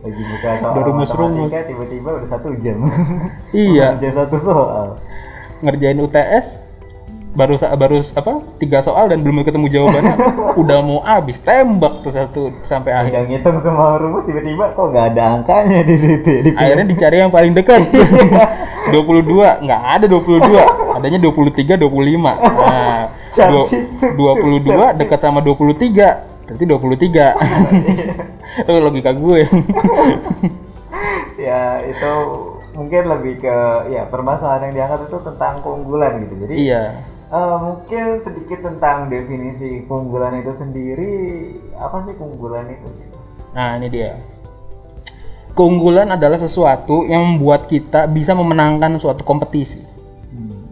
lagi 0.00 0.22
buka 0.24 0.50
soal 0.58 0.74
rumus-rumus. 0.80 1.50
matematika 1.52 1.68
tiba-tiba 1.68 2.08
udah 2.16 2.28
satu 2.28 2.48
jam. 2.64 2.78
Iya, 3.68 3.86
Udah 4.00 4.12
satu 4.16 4.36
soal. 4.40 4.86
Ngerjain 5.60 6.00
UTS 6.00 6.46
baru 7.30 7.54
baru 7.78 8.02
apa 8.02 8.42
tiga 8.58 8.82
soal 8.82 9.06
dan 9.06 9.22
belum 9.22 9.44
ketemu 9.46 9.66
jawabannya. 9.70 10.14
Udah 10.62 10.78
mau 10.82 10.98
habis 11.04 11.38
tembak 11.38 12.02
tuh 12.02 12.10
satu 12.10 12.42
sampai 12.64 12.90
akhir. 12.96 13.12
Udah 13.12 13.24
ngitung 13.28 13.58
semua 13.60 14.00
rumus 14.00 14.24
tiba-tiba 14.26 14.72
kok 14.72 14.86
nggak 14.90 15.06
ada 15.14 15.22
angkanya 15.38 15.84
di 15.84 15.96
situ 16.00 16.30
di 16.42 16.50
akhirnya 16.56 16.86
dicari 16.88 17.16
yang 17.22 17.30
paling 17.30 17.52
dekat. 17.54 17.84
22 18.90 19.64
nggak 19.68 19.82
ada 20.00 20.04
22 20.08 20.96
adanya 20.98 21.18
23 21.22 21.78
25 21.78 22.18
nah 22.18 23.06
du- 23.30 23.68
Cantik, 23.70 24.18
22 24.18 24.98
dekat 24.98 25.20
sama 25.22 25.38
23 25.38 26.29
berarti 26.50 26.66
23 26.66 28.66
itu 28.66 28.70
logika 28.90 29.14
gue 29.14 29.46
ya 31.38 31.86
itu 31.86 32.12
mungkin 32.74 33.02
lebih 33.06 33.38
ke 33.38 33.58
ya 33.94 34.10
permasalahan 34.10 34.70
yang 34.70 34.82
diangkat 34.82 35.06
itu 35.06 35.18
tentang 35.22 35.62
keunggulan 35.62 36.26
gitu 36.26 36.34
jadi 36.42 36.54
iya 36.58 36.82
eh, 37.30 37.56
mungkin 37.62 38.18
sedikit 38.18 38.66
tentang 38.66 39.06
definisi 39.06 39.86
keunggulan 39.86 40.42
itu 40.42 40.50
sendiri 40.58 41.14
apa 41.78 42.02
sih 42.02 42.18
keunggulan 42.18 42.66
itu 42.74 42.90
nah 43.54 43.78
ini 43.78 43.86
dia 43.86 44.18
keunggulan 45.54 46.10
adalah 46.10 46.42
sesuatu 46.42 47.06
yang 47.06 47.22
membuat 47.22 47.70
kita 47.70 48.10
bisa 48.10 48.34
memenangkan 48.34 48.98
suatu 48.98 49.22
kompetisi 49.22 50.00
Hmm. 50.30 50.62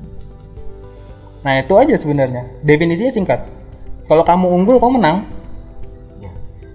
Nah 1.43 1.59
itu 1.59 1.75
aja 1.75 1.99
sebenarnya. 1.99 2.47
Definisinya 2.63 3.11
singkat. 3.11 3.43
Kalau 4.07 4.23
kamu 4.23 4.47
unggul, 4.55 4.79
kamu 4.79 5.03
menang. 5.03 5.27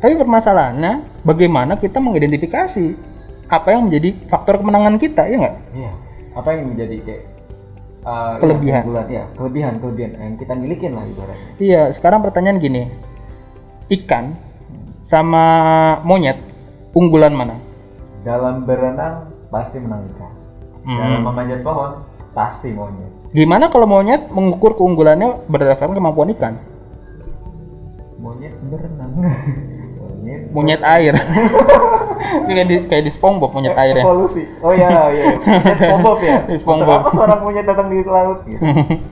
Tapi 0.04 0.20
permasalahannya, 0.20 1.24
bagaimana 1.24 1.80
kita 1.80 2.04
mengidentifikasi 2.04 2.92
apa 3.48 3.72
yang 3.72 3.88
menjadi 3.88 4.20
faktor 4.28 4.60
kemenangan 4.60 5.00
kita, 5.00 5.24
ya 5.32 5.36
nggak? 5.40 5.56
Iya. 5.72 5.92
Apa 6.36 6.50
yang 6.52 6.76
menjadi 6.76 6.96
kayak 7.08 7.24
eh, 8.04 8.34
Kelebihan. 8.44 8.84
Ya, 8.84 9.04
ya, 9.08 9.24
kelebihan, 9.32 9.74
kelebihan 9.80 10.12
yang 10.20 10.36
kita 10.36 10.60
milikin 10.60 11.00
lah 11.00 11.08
ibaratnya. 11.08 11.52
Iya. 11.56 11.82
Sekarang 11.96 12.20
pertanyaan 12.20 12.60
gini, 12.60 12.92
ikan 13.96 14.36
sama 15.00 15.46
monyet 16.04 16.36
unggulan 16.92 17.32
mana? 17.32 17.56
Dalam 18.28 18.68
berenang 18.68 19.32
pasti 19.56 19.80
menang 19.80 20.04
ikan. 20.20 20.34
Hmm. 20.84 21.00
Dalam 21.00 21.22
memanjat 21.32 21.64
pohon 21.64 22.04
pasti 22.36 22.76
monyet. 22.76 23.32
Gimana 23.32 23.72
kalau 23.72 23.88
monyet 23.88 24.28
mengukur 24.36 24.76
keunggulannya 24.76 25.48
berdasarkan 25.48 25.96
kemampuan 25.96 26.36
ikan? 26.36 26.60
Monyet 28.20 28.52
berenang. 28.68 29.12
monyet. 30.54 30.82
Air. 30.86 31.18
Ini 32.24 32.52
kayak 32.56 32.68
di, 32.68 32.76
kayak 32.88 33.04
di 33.08 33.12
SpongeBob 33.12 33.52
monyet 33.52 33.76
air 33.76 33.96
ya. 34.00 34.04
Evolusi. 34.04 34.44
Oh 34.64 34.72
iya, 34.72 34.90
iya. 35.12 35.26
Monyet 35.38 35.80
SpongeBob 35.80 36.20
ya. 36.24 36.38
SpongeBob. 36.62 37.00
Apa 37.04 37.12
seorang 37.12 37.40
monyet 37.44 37.66
datang 37.68 37.88
di 37.92 37.98
laut 38.04 38.40
gitu? 38.48 38.62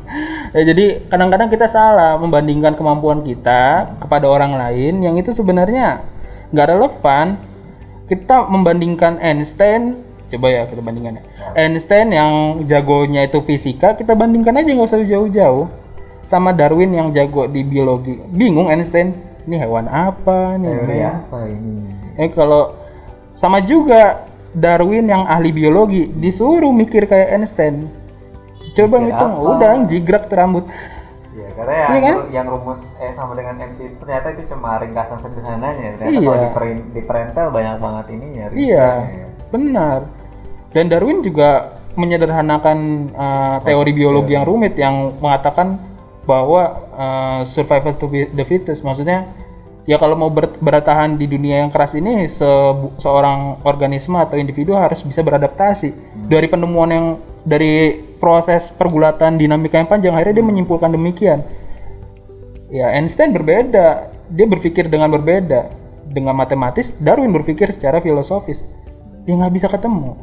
ya, 0.56 0.62
jadi 0.64 0.86
kadang-kadang 1.12 1.48
kita 1.52 1.68
salah 1.68 2.16
membandingkan 2.18 2.74
kemampuan 2.76 3.22
kita 3.24 3.94
kepada 4.00 4.26
orang 4.28 4.56
lain 4.56 5.04
yang 5.04 5.16
itu 5.20 5.36
sebenarnya 5.36 6.04
nggak 6.52 6.68
relevan. 6.72 7.28
Kita 8.12 8.44
membandingkan 8.44 9.24
Einstein, 9.24 10.04
coba 10.28 10.52
ya 10.52 10.68
kita 10.68 10.84
bandingkan 10.84 11.24
ya. 11.24 11.24
Einstein 11.56 12.12
yang 12.12 12.60
jagonya 12.68 13.24
itu 13.24 13.40
fisika, 13.48 13.96
kita 13.96 14.20
bandingkan 14.20 14.60
aja 14.60 14.68
nggak 14.68 14.90
usah 14.92 15.00
jauh-jauh 15.00 15.72
sama 16.28 16.52
Darwin 16.52 16.92
yang 16.92 17.16
jago 17.16 17.48
di 17.48 17.64
biologi. 17.64 18.20
Bingung 18.36 18.68
Einstein, 18.68 19.16
ini 19.44 19.56
hewan 19.58 19.86
apa 19.86 20.56
nih? 20.56 20.70
Teori 20.70 21.00
apa 21.02 21.38
ini? 21.46 21.76
Eh 22.16 22.30
kalau 22.30 22.78
sama 23.36 23.60
juga 23.60 24.28
Darwin 24.52 25.08
yang 25.08 25.24
ahli 25.26 25.50
biologi 25.50 26.12
disuruh 26.12 26.70
mikir 26.70 27.08
kayak 27.08 27.32
Einstein. 27.32 27.88
Coba 28.72 29.00
Mikir 29.00 29.08
ngitung, 29.10 29.34
apa? 29.34 29.48
udah 29.56 29.72
jigrak 29.86 30.24
terambut. 30.28 30.66
Ya, 31.32 31.48
karena 31.56 31.74
yang, 31.74 31.90
Iya 31.90 32.00
kan? 32.04 32.16
yang 32.32 32.46
rumus 32.48 32.82
E 33.00 33.08
sama 33.16 33.34
dengan 33.36 33.56
MC 33.58 33.80
itu 33.88 33.96
ternyata 34.00 34.28
itu 34.32 34.44
cuma 34.48 34.76
ringkasan 34.78 35.18
sederhananya. 35.20 35.96
Ternyata 35.96 36.12
Iya. 36.12 36.20
kalau 36.22 36.40
diperin- 36.46 36.88
diperentel 36.92 37.48
banyak 37.50 37.76
banget 37.80 38.06
ininya. 38.12 38.44
Iya, 38.52 38.52
rinciannya 38.52 39.16
ya. 39.16 39.28
benar. 39.50 40.00
Dan 40.72 40.86
Darwin 40.88 41.20
juga 41.20 41.50
menyederhanakan 41.92 42.78
uh, 43.12 43.58
teori 43.64 43.92
biologi 43.92 44.32
yang 44.32 44.48
rumit 44.48 44.76
yang 44.76 45.16
mengatakan 45.20 45.76
bahwa 46.26 46.86
uh, 46.94 47.42
survival 47.44 47.98
to 47.98 48.06
the 48.10 48.46
fittest, 48.46 48.86
maksudnya 48.86 49.26
ya 49.90 49.98
kalau 49.98 50.14
mau 50.14 50.30
ber- 50.30 50.62
bertahan 50.62 51.18
di 51.18 51.26
dunia 51.26 51.66
yang 51.66 51.74
keras 51.74 51.98
ini 51.98 52.30
se- 52.30 52.92
seorang 53.02 53.58
organisme 53.66 54.14
atau 54.18 54.38
individu 54.38 54.78
harus 54.78 55.02
bisa 55.02 55.26
beradaptasi. 55.26 55.94
Dari 56.30 56.46
penemuan 56.46 56.90
yang 56.94 57.06
dari 57.42 57.98
proses 58.22 58.70
pergulatan 58.70 59.42
dinamika 59.42 59.82
yang 59.82 59.90
panjang 59.90 60.14
akhirnya 60.14 60.42
dia 60.42 60.46
menyimpulkan 60.46 60.94
demikian. 60.94 61.42
Ya 62.70 62.94
Einstein 62.94 63.34
berbeda. 63.34 64.14
Dia 64.32 64.48
berpikir 64.48 64.88
dengan 64.88 65.12
berbeda. 65.12 65.74
Dengan 66.12 66.38
matematis 66.38 66.94
Darwin 67.02 67.34
berpikir 67.34 67.74
secara 67.74 68.00
filosofis. 68.00 68.64
Dia 69.26 69.36
nggak 69.36 69.54
bisa 69.58 69.68
ketemu. 69.68 70.16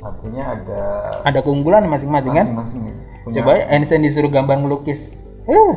Artinya 0.00 0.56
ada 0.56 0.80
ada 1.26 1.40
keunggulan 1.42 1.86
masing-masing 1.90 2.32
kan? 2.34 2.46
masing-masing 2.50 2.82
ya. 2.88 2.94
Punya 3.26 3.42
coba 3.42 3.66
Einstein 3.66 4.06
disuruh 4.06 4.30
gambar 4.30 4.56
melukis 4.56 5.10
eh 5.44 5.74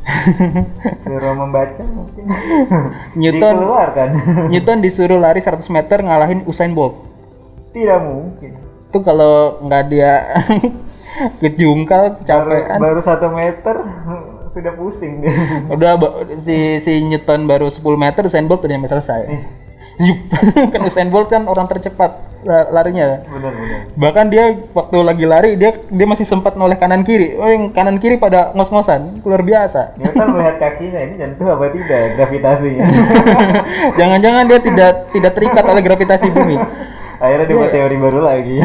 suruh 1.04 1.36
membaca 1.36 1.84
mungkin. 1.84 2.24
Newton 3.20 3.54
Dikeluarkan. 3.60 4.08
Newton 4.52 4.78
disuruh 4.80 5.20
lari 5.20 5.38
100 5.38 5.60
meter 5.68 6.00
ngalahin 6.00 6.40
Usain 6.48 6.72
Bolt 6.72 6.96
Tidak 7.70 8.00
mungkin. 8.00 8.56
itu 8.90 8.98
kalau 9.04 9.60
nggak 9.62 9.82
dia 9.86 10.12
kejungkal 11.38 12.18
Baru, 12.18 12.26
capean 12.26 12.78
baru 12.80 13.00
satu 13.00 13.28
meter 13.30 13.76
sudah 14.50 14.72
pusing 14.74 15.22
dia. 15.22 15.30
udah 15.70 15.94
si 16.40 16.82
si 16.82 16.98
Newton 16.98 17.46
baru 17.46 17.70
10 17.70 17.78
meter 17.94 18.26
Usain 18.26 18.48
Bolt 18.48 18.64
udah 18.64 18.72
nyampe 18.72 18.90
selesai 18.90 19.28
Zup. 20.00 20.18
kan 20.72 20.80
Usain 20.82 21.06
Bolt 21.06 21.28
kan 21.28 21.44
orang 21.44 21.68
tercepat 21.68 22.16
la- 22.40 22.72
larinya 22.72 23.20
Benar-benar. 23.22 23.92
bahkan 23.94 24.26
dia 24.26 24.44
waktu 24.70 24.96
lagi 24.98 25.24
lari 25.24 25.50
dia 25.54 25.76
dia 25.78 26.06
masih 26.06 26.24
sempat 26.24 26.56
noleh 26.56 26.74
kanan 26.74 27.02
kiri 27.02 27.36
oh 27.36 27.44
yang 27.44 27.68
kanan 27.68 27.96
kiri 27.96 28.16
pada 28.16 28.50
ngos-ngosan 28.52 29.20
luar 29.20 29.40
biasa 29.40 29.92
Newton 29.94 30.28
melihat 30.32 30.56
kakinya 30.56 31.00
ini 31.00 31.14
nyentuh 31.16 31.46
apa 31.46 31.68
tidak 31.70 32.02
gravitasinya. 32.16 32.84
jangan-jangan 33.98 34.44
dia 34.46 34.58
tidak 34.58 34.90
tidak 35.10 35.32
terikat 35.34 35.64
oleh 35.64 35.82
gravitasi 35.82 36.26
bumi 36.30 36.56
Akhirnya 37.20 37.44
dia 37.44 37.52
Iya. 37.52 37.60
buat 37.60 37.68
teori 37.70 37.96
baru 38.00 38.20
lagi. 38.24 38.56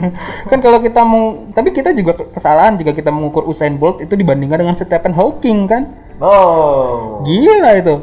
kan 0.50 0.58
kalau 0.58 0.80
kita 0.80 1.04
mau 1.04 1.44
tapi 1.52 1.68
kita 1.70 1.92
juga 1.92 2.16
ke- 2.16 2.32
kesalahan 2.32 2.72
jika 2.74 2.96
kita 2.96 3.12
mengukur 3.12 3.44
Usain 3.44 3.76
Bolt 3.76 4.00
itu 4.00 4.16
dibandingkan 4.16 4.56
dengan 4.58 4.72
Stephen 4.72 5.12
Hawking 5.12 5.68
kan 5.68 5.92
Oh. 6.16 7.20
gila 7.22 7.76
itu 7.76 7.94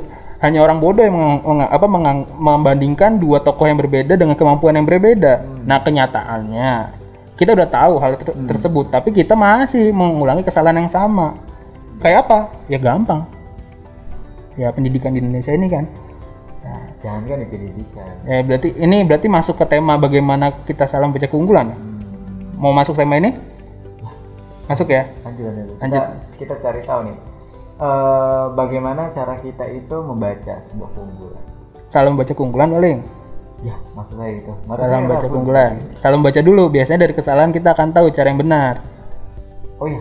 hanya 0.45 0.61
orang 0.61 0.77
bodoh 0.77 1.01
yang 1.01 1.17
meng- 1.17 1.41
meng- 1.41 1.71
apa 1.73 1.87
mengang- 1.89 2.29
membandingkan 2.37 3.17
dua 3.17 3.41
tokoh 3.41 3.65
yang 3.65 3.81
berbeda 3.81 4.13
dengan 4.13 4.37
kemampuan 4.37 4.77
yang 4.77 4.85
berbeda. 4.85 5.41
Nah 5.65 5.81
kenyataannya 5.81 6.73
kita 7.33 7.57
udah 7.57 7.65
tahu 7.65 7.93
hal 7.97 8.13
ter- 8.21 8.37
tersebut 8.53 8.93
tapi 8.93 9.09
kita 9.09 9.33
masih 9.33 9.89
mengulangi 9.89 10.45
kesalahan 10.45 10.85
yang 10.85 10.91
sama. 10.91 11.33
Kayak 11.97 12.29
apa? 12.29 12.39
Ya 12.69 12.77
gampang. 12.77 13.25
Ya 14.53 14.69
pendidikan 14.69 15.17
di 15.17 15.19
Indonesia 15.25 15.49
ini 15.49 15.65
kan. 15.65 15.89
Nah, 16.61 16.81
jangan 17.01 17.21
kan 17.25 17.37
di 17.41 17.47
pendidikan. 17.49 18.09
ya 18.29 18.39
berarti 18.45 18.69
ini 18.77 18.97
berarti 19.01 19.27
masuk 19.29 19.57
ke 19.57 19.65
tema 19.65 19.97
bagaimana 19.97 20.53
kita 20.69 20.85
salah 20.85 21.09
membaca 21.09 21.25
keunggulan. 21.25 21.73
Hmm. 21.73 21.97
mau 22.61 22.71
masuk 22.71 22.95
tema 22.95 23.17
ini? 23.17 23.35
Masuk 24.65 24.89
ya? 24.89 25.09
Lanjut. 25.21 25.77
Lanjut. 25.77 26.01
Kita, 26.01 26.01
kita 26.41 26.53
cari 26.61 26.81
tahu 26.85 26.99
nih. 27.09 27.17
Eh, 27.77 28.45
bagaimana 28.51 29.11
cara 29.11 29.35
kita 29.37 29.65
itu 29.67 29.95
membaca 29.99 30.53
sebuah 30.61 30.89
keunggulan? 30.91 31.43
salah 31.85 32.09
membaca 32.09 32.33
keunggulan 32.33 32.71
paling 32.71 32.99
Ya, 33.63 33.71
maksud 33.95 34.19
saya 34.19 34.35
itu. 34.35 34.51
Maksud 34.67 34.77
salah 34.77 34.91
saya 34.91 35.01
membaca 35.01 35.25
apa? 35.25 35.31
keunggulan 35.31 35.71
salah 35.95 36.15
membaca 36.19 36.41
dulu 36.41 36.63
biasanya 36.67 36.99
dari 37.01 37.13
kesalahan 37.13 37.49
kita 37.49 37.69
akan 37.71 37.87
tahu 37.91 38.07
cara 38.11 38.27
yang 38.27 38.39
benar 38.39 38.73
Oh 39.75 39.87
iya, 39.87 39.99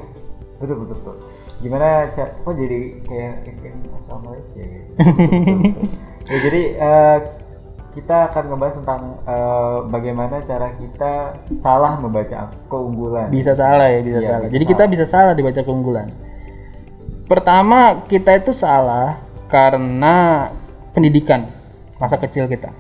betul 0.59 0.77
betul 0.81 0.97
betul. 0.99 1.17
Gimana 1.59 1.87
cara? 2.13 2.31
Kok 2.41 2.55
jadi 2.55 2.79
kayak 3.03 3.35
kayak 3.43 3.75
asal 3.97 4.17
Malaysia 4.21 4.63
gitu. 4.63 4.91
Ya, 6.25 6.37
jadi 6.41 6.63
eh, 6.77 7.19
kita 7.93 8.17
akan 8.29 8.43
ngebahas 8.49 8.75
tentang 8.81 9.01
eh, 9.23 9.79
bagaimana 9.89 10.37
cara 10.43 10.69
kita 10.75 11.13
salah 11.57 11.95
membaca 11.97 12.51
keunggulan. 12.67 13.31
bisa 13.31 13.55
salah 13.55 13.87
ya 13.87 14.01
bisa 14.01 14.19
Iya, 14.19 14.29
salah 14.29 14.41
bisa 14.45 14.53
jadi 14.53 14.65
kita 14.67 14.83
bisa 14.89 15.05
salah 15.05 15.33
dibaca 15.33 15.61
keunggulan 15.61 16.09
pertama 17.25 18.05
kita 18.09 18.37
itu 18.37 18.53
salah 18.53 19.21
karena 19.49 20.49
pendidikan 20.93 21.49
masa 21.99 22.19
kecil 22.21 22.47
kita. 22.51 22.71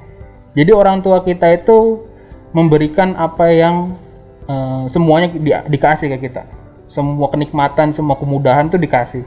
Jadi 0.54 0.70
orang 0.70 1.02
tua 1.02 1.22
kita 1.22 1.50
itu 1.50 2.06
memberikan 2.54 3.18
apa 3.18 3.50
yang 3.50 3.98
eh, 4.46 4.84
semuanya 4.86 5.34
di- 5.34 5.66
dikasih 5.74 6.14
ke 6.14 6.30
kita. 6.30 6.46
Semua 6.86 7.32
kenikmatan 7.32 7.90
semua 7.90 8.14
kemudahan 8.14 8.70
itu 8.70 8.78
dikasih. 8.78 9.24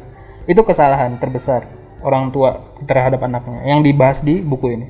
Itu 0.48 0.64
kesalahan 0.64 1.20
terbesar 1.20 1.68
orang 2.00 2.32
tua 2.32 2.64
terhadap 2.88 3.20
anaknya 3.26 3.68
yang 3.68 3.84
dibahas 3.84 4.24
di 4.24 4.40
buku 4.40 4.80
ini. 4.80 4.88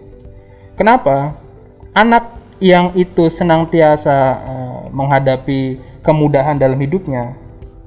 Kenapa? 0.78 1.34
Anak 1.98 2.38
yang 2.62 2.94
itu 2.94 3.30
senantiasa 3.30 4.18
eh, 4.46 4.82
menghadapi 4.94 5.82
kemudahan 6.06 6.62
dalam 6.62 6.78
hidupnya, 6.78 7.34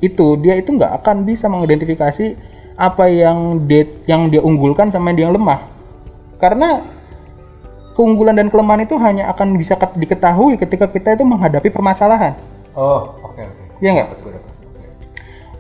itu 0.01 0.37
dia 0.41 0.57
itu 0.57 0.73
nggak 0.73 1.05
akan 1.05 1.29
bisa 1.29 1.47
mengidentifikasi 1.47 2.37
apa 2.81 3.05
yang 3.13 3.69
dia, 3.69 3.85
yang 4.09 4.33
dia 4.33 4.41
unggulkan 4.41 4.89
sama 4.89 5.13
yang 5.13 5.17
dia 5.17 5.29
lemah. 5.29 5.61
Karena 6.41 6.81
keunggulan 7.93 8.33
dan 8.33 8.49
kelemahan 8.49 8.89
itu 8.89 8.97
hanya 8.97 9.29
akan 9.29 9.61
bisa 9.61 9.77
ket- 9.77 10.01
diketahui 10.01 10.57
ketika 10.57 10.89
kita 10.89 11.21
itu 11.21 11.25
menghadapi 11.29 11.69
permasalahan. 11.69 12.33
Oh, 12.73 13.13
oke 13.21 13.41
oke. 13.45 13.63
Iya 13.85 13.91
nggak? 14.01 14.09
Betul, 14.17 14.31
betul. 14.41 14.53
Oke. 14.65 14.83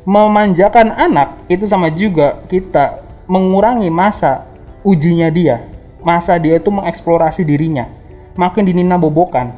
Memanjakan 0.08 0.88
anak 0.96 1.28
itu 1.52 1.68
sama 1.68 1.92
juga 1.92 2.40
kita 2.48 3.04
mengurangi 3.28 3.92
masa 3.92 4.48
ujinya 4.80 5.28
dia. 5.28 5.68
Masa 6.00 6.40
dia 6.40 6.56
itu 6.56 6.72
mengeksplorasi 6.72 7.44
dirinya. 7.44 7.84
Makin 8.40 8.64
dinina 8.64 8.96
bobokan. 8.96 9.52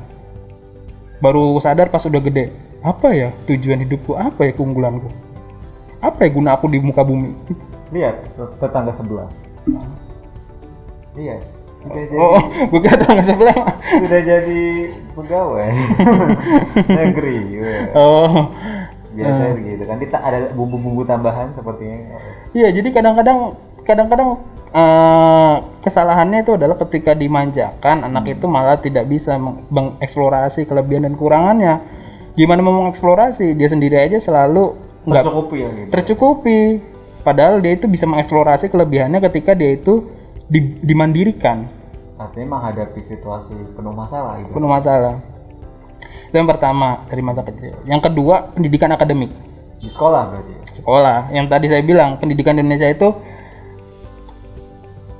Baru 1.23 1.55
sadar 1.63 1.87
pas 1.87 2.03
udah 2.03 2.19
gede. 2.19 2.51
Apa 2.83 3.15
ya 3.15 3.31
tujuan 3.47 3.79
hidupku? 3.81 4.13
Apa 4.13 4.51
ya 4.51 4.53
keunggulanku? 4.53 5.07
Apa 6.03 6.27
ya 6.27 6.31
guna 6.35 6.59
aku 6.59 6.67
di 6.67 6.83
muka 6.83 7.07
bumi? 7.07 7.31
Lihat 7.95 8.35
tet- 8.35 8.55
tetangga 8.59 8.91
sebelah. 8.91 9.31
Iya. 11.15 11.39
Sudah 11.83 11.95
jadi, 12.01 12.15
Oh, 12.15 12.43
gue 12.71 12.81
kira 12.81 12.97
tetangga 12.97 13.23
sebelah. 13.23 13.57
sudah 13.87 14.21
jadi 14.21 14.63
pegawai 15.15 15.71
negeri. 16.99 17.39
Oh, 17.95 18.51
Biasanya 19.13 19.53
begitu 19.55 19.83
kan. 19.85 19.97
Kita 20.01 20.19
ada 20.19 20.39
bumbu-bumbu 20.51 21.05
tambahan 21.05 21.53
sepertinya. 21.53 22.19
Iya, 22.51 22.73
jadi 22.73 22.89
kadang-kadang 22.91 23.39
kadang-kadang 23.85 24.41
eh, 24.73 25.55
kesalahannya 25.83 26.43
itu 26.43 26.57
adalah 26.57 26.75
ketika 26.81 27.13
dimanjakan 27.13 28.03
anak 28.03 28.25
itu 28.33 28.47
malah 28.49 28.81
tidak 28.81 29.05
bisa 29.05 29.37
meng- 29.37 29.63
mengeksplorasi 29.69 30.65
kelebihan 30.65 31.07
dan 31.07 31.15
kekurangannya. 31.15 31.75
Gimana 32.33 32.61
mau 32.61 32.75
mengeksplorasi? 32.81 33.53
Dia 33.53 33.69
sendiri 33.69 33.97
aja 33.97 34.17
selalu 34.17 34.73
nggak 35.03 35.23
Tercukupi 35.23 35.57
ya 35.59 35.71
gitu. 35.73 35.89
tercukupi. 35.91 36.59
Padahal 37.23 37.59
dia 37.59 37.73
itu 37.73 37.87
bisa 37.87 38.03
mengeksplorasi 38.05 38.67
kelebihannya 38.67 39.23
ketika 39.23 39.53
dia 39.53 39.75
itu 39.75 40.11
di- 40.47 40.79
dimandirikan 40.81 41.71
Artinya 42.19 42.57
menghadapi 42.57 42.99
situasi 43.01 43.55
penuh 43.75 43.91
masalah 43.91 44.39
gitu. 44.41 44.51
penuh 44.53 44.67
masalah. 44.67 45.15
Itu 46.29 46.35
yang 46.35 46.47
pertama 46.47 47.05
dari 47.07 47.21
masa 47.21 47.43
kecil. 47.43 47.75
Yang 47.85 48.09
kedua 48.09 48.51
pendidikan 48.51 48.91
akademik. 48.91 49.31
Di 49.79 49.91
sekolah 49.91 50.23
berarti. 50.29 50.55
sekolah 50.73 51.29
yang 51.31 51.47
tadi 51.47 51.67
saya 51.69 51.83
bilang 51.83 52.17
pendidikan 52.17 52.55
di 52.55 52.63
Indonesia 52.63 52.89
itu 52.89 53.13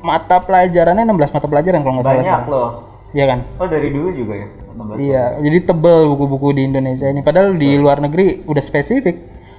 mata 0.01 0.41
pelajarannya 0.41 1.05
16 1.05 1.31
mata 1.31 1.47
pelajaran 1.47 1.81
kalau 1.81 1.95
nggak 1.95 2.07
salah 2.07 2.19
Banyak 2.19 2.43
loh. 2.49 2.71
Iya 3.13 3.25
kan? 3.29 3.45
Oh 3.61 3.69
dari 3.69 3.89
dulu 3.93 4.13
juga 4.13 4.35
ya. 4.37 4.49
16 4.73 5.05
iya 5.05 5.25
jadi 5.37 5.59
tebel 5.69 6.09
buku-buku 6.17 6.57
di 6.57 6.63
Indonesia 6.69 7.07
ini. 7.09 7.21
Padahal 7.21 7.55
di 7.57 7.77
luar 7.77 8.01
negeri 8.01 8.45
udah 8.49 8.63
spesifik. 8.65 9.17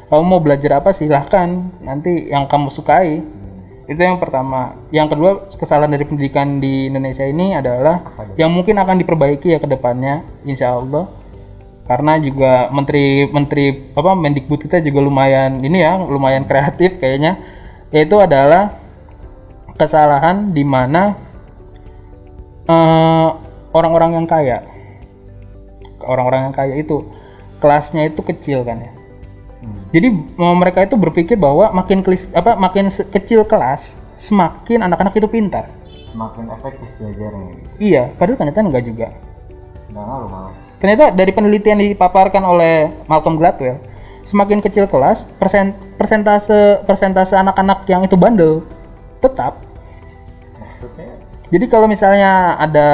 Kamu 0.10 0.24
mau 0.26 0.42
belajar 0.42 0.82
apa 0.82 0.94
silahkan. 0.94 1.74
Nanti 1.82 2.30
yang 2.30 2.46
kamu 2.46 2.70
sukai. 2.70 3.22
Itu 3.84 4.00
yang 4.00 4.22
pertama. 4.22 4.78
Yang 4.90 5.08
kedua 5.16 5.32
kesalahan 5.54 5.92
dari 5.92 6.06
pendidikan 6.06 6.58
di 6.58 6.88
Indonesia 6.90 7.26
ini 7.26 7.58
adalah 7.58 8.16
yang 8.40 8.54
mungkin 8.54 8.80
akan 8.80 9.02
diperbaiki 9.02 9.54
ya 9.54 9.60
ke 9.62 9.68
depannya 9.70 10.26
insya 10.46 10.78
Allah. 10.78 11.10
Karena 11.84 12.16
juga 12.16 12.72
menteri 12.72 13.28
menteri 13.28 13.92
apa 13.92 14.16
Mendikbud 14.16 14.56
kita 14.56 14.80
juga 14.80 15.04
lumayan 15.04 15.60
ini 15.60 15.84
ya 15.84 16.00
lumayan 16.00 16.48
kreatif 16.48 16.96
kayaknya. 17.02 17.38
Yaitu 17.92 18.18
adalah 18.18 18.80
kesalahan 19.78 20.54
di 20.54 20.64
mana 20.64 21.33
eh, 22.68 23.30
orang-orang 23.74 24.22
yang 24.22 24.28
kaya 24.30 24.64
orang-orang 26.04 26.52
yang 26.52 26.56
kaya 26.56 26.76
itu 26.80 27.08
kelasnya 27.64 28.08
itu 28.12 28.22
kecil 28.24 28.64
kan 28.68 28.80
ya 28.84 28.92
Hmm. 29.64 29.88
jadi 29.96 30.12
eh, 30.12 30.56
mereka 30.60 30.84
itu 30.84 31.00
berpikir 31.00 31.40
bahwa 31.40 31.72
makin 31.72 32.04
kelis, 32.04 32.28
apa 32.36 32.60
makin 32.60 32.92
kecil 32.92 33.48
kelas 33.48 33.96
semakin 34.20 34.84
anak-anak 34.84 35.16
itu 35.16 35.28
pintar 35.32 35.72
Semakin 36.12 36.52
efektif 36.52 36.84
belajarnya 37.00 37.56
iya 37.80 38.12
padahal 38.20 38.44
ternyata 38.44 38.60
enggak 38.60 38.84
juga 38.84 39.08
Nggak 39.94 40.06
ngaruh 40.10 40.30
malah. 40.30 40.54
Ternyata 40.82 41.06
dari 41.14 41.32
penelitian 41.32 41.80
dipaparkan 41.80 42.44
oleh 42.44 42.92
Malcolm 43.06 43.38
Gladwell, 43.38 43.80
semakin 44.26 44.60
kecil 44.60 44.90
kelas, 44.90 45.30
persen, 45.38 45.72
persentase 45.96 46.82
persentase 46.84 47.38
anak-anak 47.38 47.86
yang 47.88 48.02
itu 48.04 48.18
bandel 48.18 48.66
tetap. 49.22 49.62
Jadi 51.54 51.70
kalau 51.70 51.86
misalnya 51.86 52.58
ada 52.58 52.88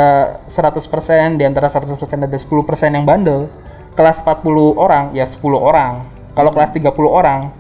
100% 0.52 1.40
di 1.40 1.48
antara 1.48 1.72
100% 1.72 1.96
ada 2.28 2.36
10% 2.36 2.92
yang 2.92 3.08
bandel, 3.08 3.48
kelas 3.96 4.20
40 4.20 4.76
orang 4.76 5.16
ya 5.16 5.24
10 5.24 5.40
orang. 5.56 6.04
Kalau 6.36 6.52
kelas 6.52 6.76
30 6.76 6.92
orang 7.08 7.56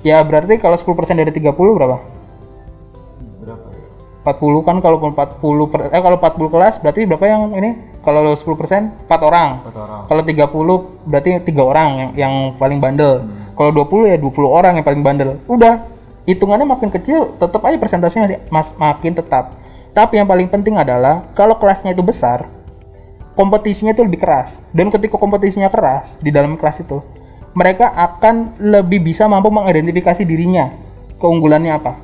ya 0.00 0.24
berarti 0.24 0.56
kalau 0.56 0.80
10% 0.80 1.20
dari 1.20 1.28
30 1.28 1.52
berapa? 1.52 2.00
berapa 3.44 3.68
ya? 3.68 3.88
40 4.24 4.64
kan 4.64 4.76
kalau 4.80 4.96
40 5.12 5.68
per, 5.68 5.92
eh 5.92 6.00
kalau 6.00 6.16
40 6.16 6.54
kelas 6.56 6.74
berarti 6.80 7.00
berapa 7.04 7.24
yang 7.28 7.42
ini? 7.60 7.70
Kalau 8.00 8.32
10% 8.32 9.04
4 9.04 9.28
orang. 9.28 9.60
Empat 9.60 9.76
orang. 9.76 10.00
Kalau 10.08 10.22
30 10.24 11.04
berarti 11.04 11.28
tiga 11.44 11.62
orang 11.68 11.88
yang 12.00 12.10
yang 12.16 12.34
paling 12.56 12.80
bandel. 12.80 13.28
Kalau 13.60 13.76
20 13.76 14.08
ya 14.08 14.16
20 14.16 14.48
orang 14.48 14.72
yang 14.80 14.86
paling 14.88 15.04
bandel. 15.04 15.36
Udah, 15.44 15.84
hitungannya 16.24 16.64
makin 16.64 16.88
kecil, 16.88 17.36
tetap 17.36 17.60
aja 17.60 17.76
persentasenya 17.76 18.24
masih 18.24 18.38
mas, 18.48 18.72
makin 18.80 19.12
tetap. 19.12 19.63
Tapi 19.94 20.18
yang 20.18 20.26
paling 20.26 20.50
penting 20.50 20.74
adalah 20.74 21.30
kalau 21.38 21.54
kelasnya 21.54 21.94
itu 21.94 22.02
besar, 22.02 22.50
kompetisinya 23.38 23.94
itu 23.94 24.02
lebih 24.02 24.18
keras. 24.18 24.66
Dan 24.74 24.90
ketika 24.90 25.14
kompetisinya 25.14 25.70
keras 25.70 26.18
di 26.18 26.34
dalam 26.34 26.58
kelas 26.58 26.82
itu, 26.82 26.98
mereka 27.54 27.94
akan 27.94 28.58
lebih 28.58 29.06
bisa 29.06 29.30
mampu 29.30 29.54
mengidentifikasi 29.54 30.26
dirinya, 30.26 30.74
keunggulannya 31.22 31.72
apa. 31.78 31.94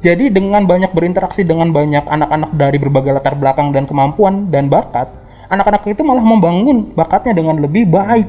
Jadi 0.00 0.32
dengan 0.32 0.64
banyak 0.64 0.92
berinteraksi 0.92 1.44
dengan 1.44 1.72
banyak 1.72 2.04
anak-anak 2.04 2.50
dari 2.56 2.76
berbagai 2.76 3.12
latar 3.16 3.36
belakang 3.36 3.72
dan 3.72 3.84
kemampuan 3.84 4.48
dan 4.48 4.68
bakat, 4.68 5.08
anak-anak 5.48 5.84
itu 5.88 6.00
malah 6.00 6.24
membangun 6.24 6.92
bakatnya 6.92 7.36
dengan 7.36 7.60
lebih 7.60 7.88
baik. 7.88 8.28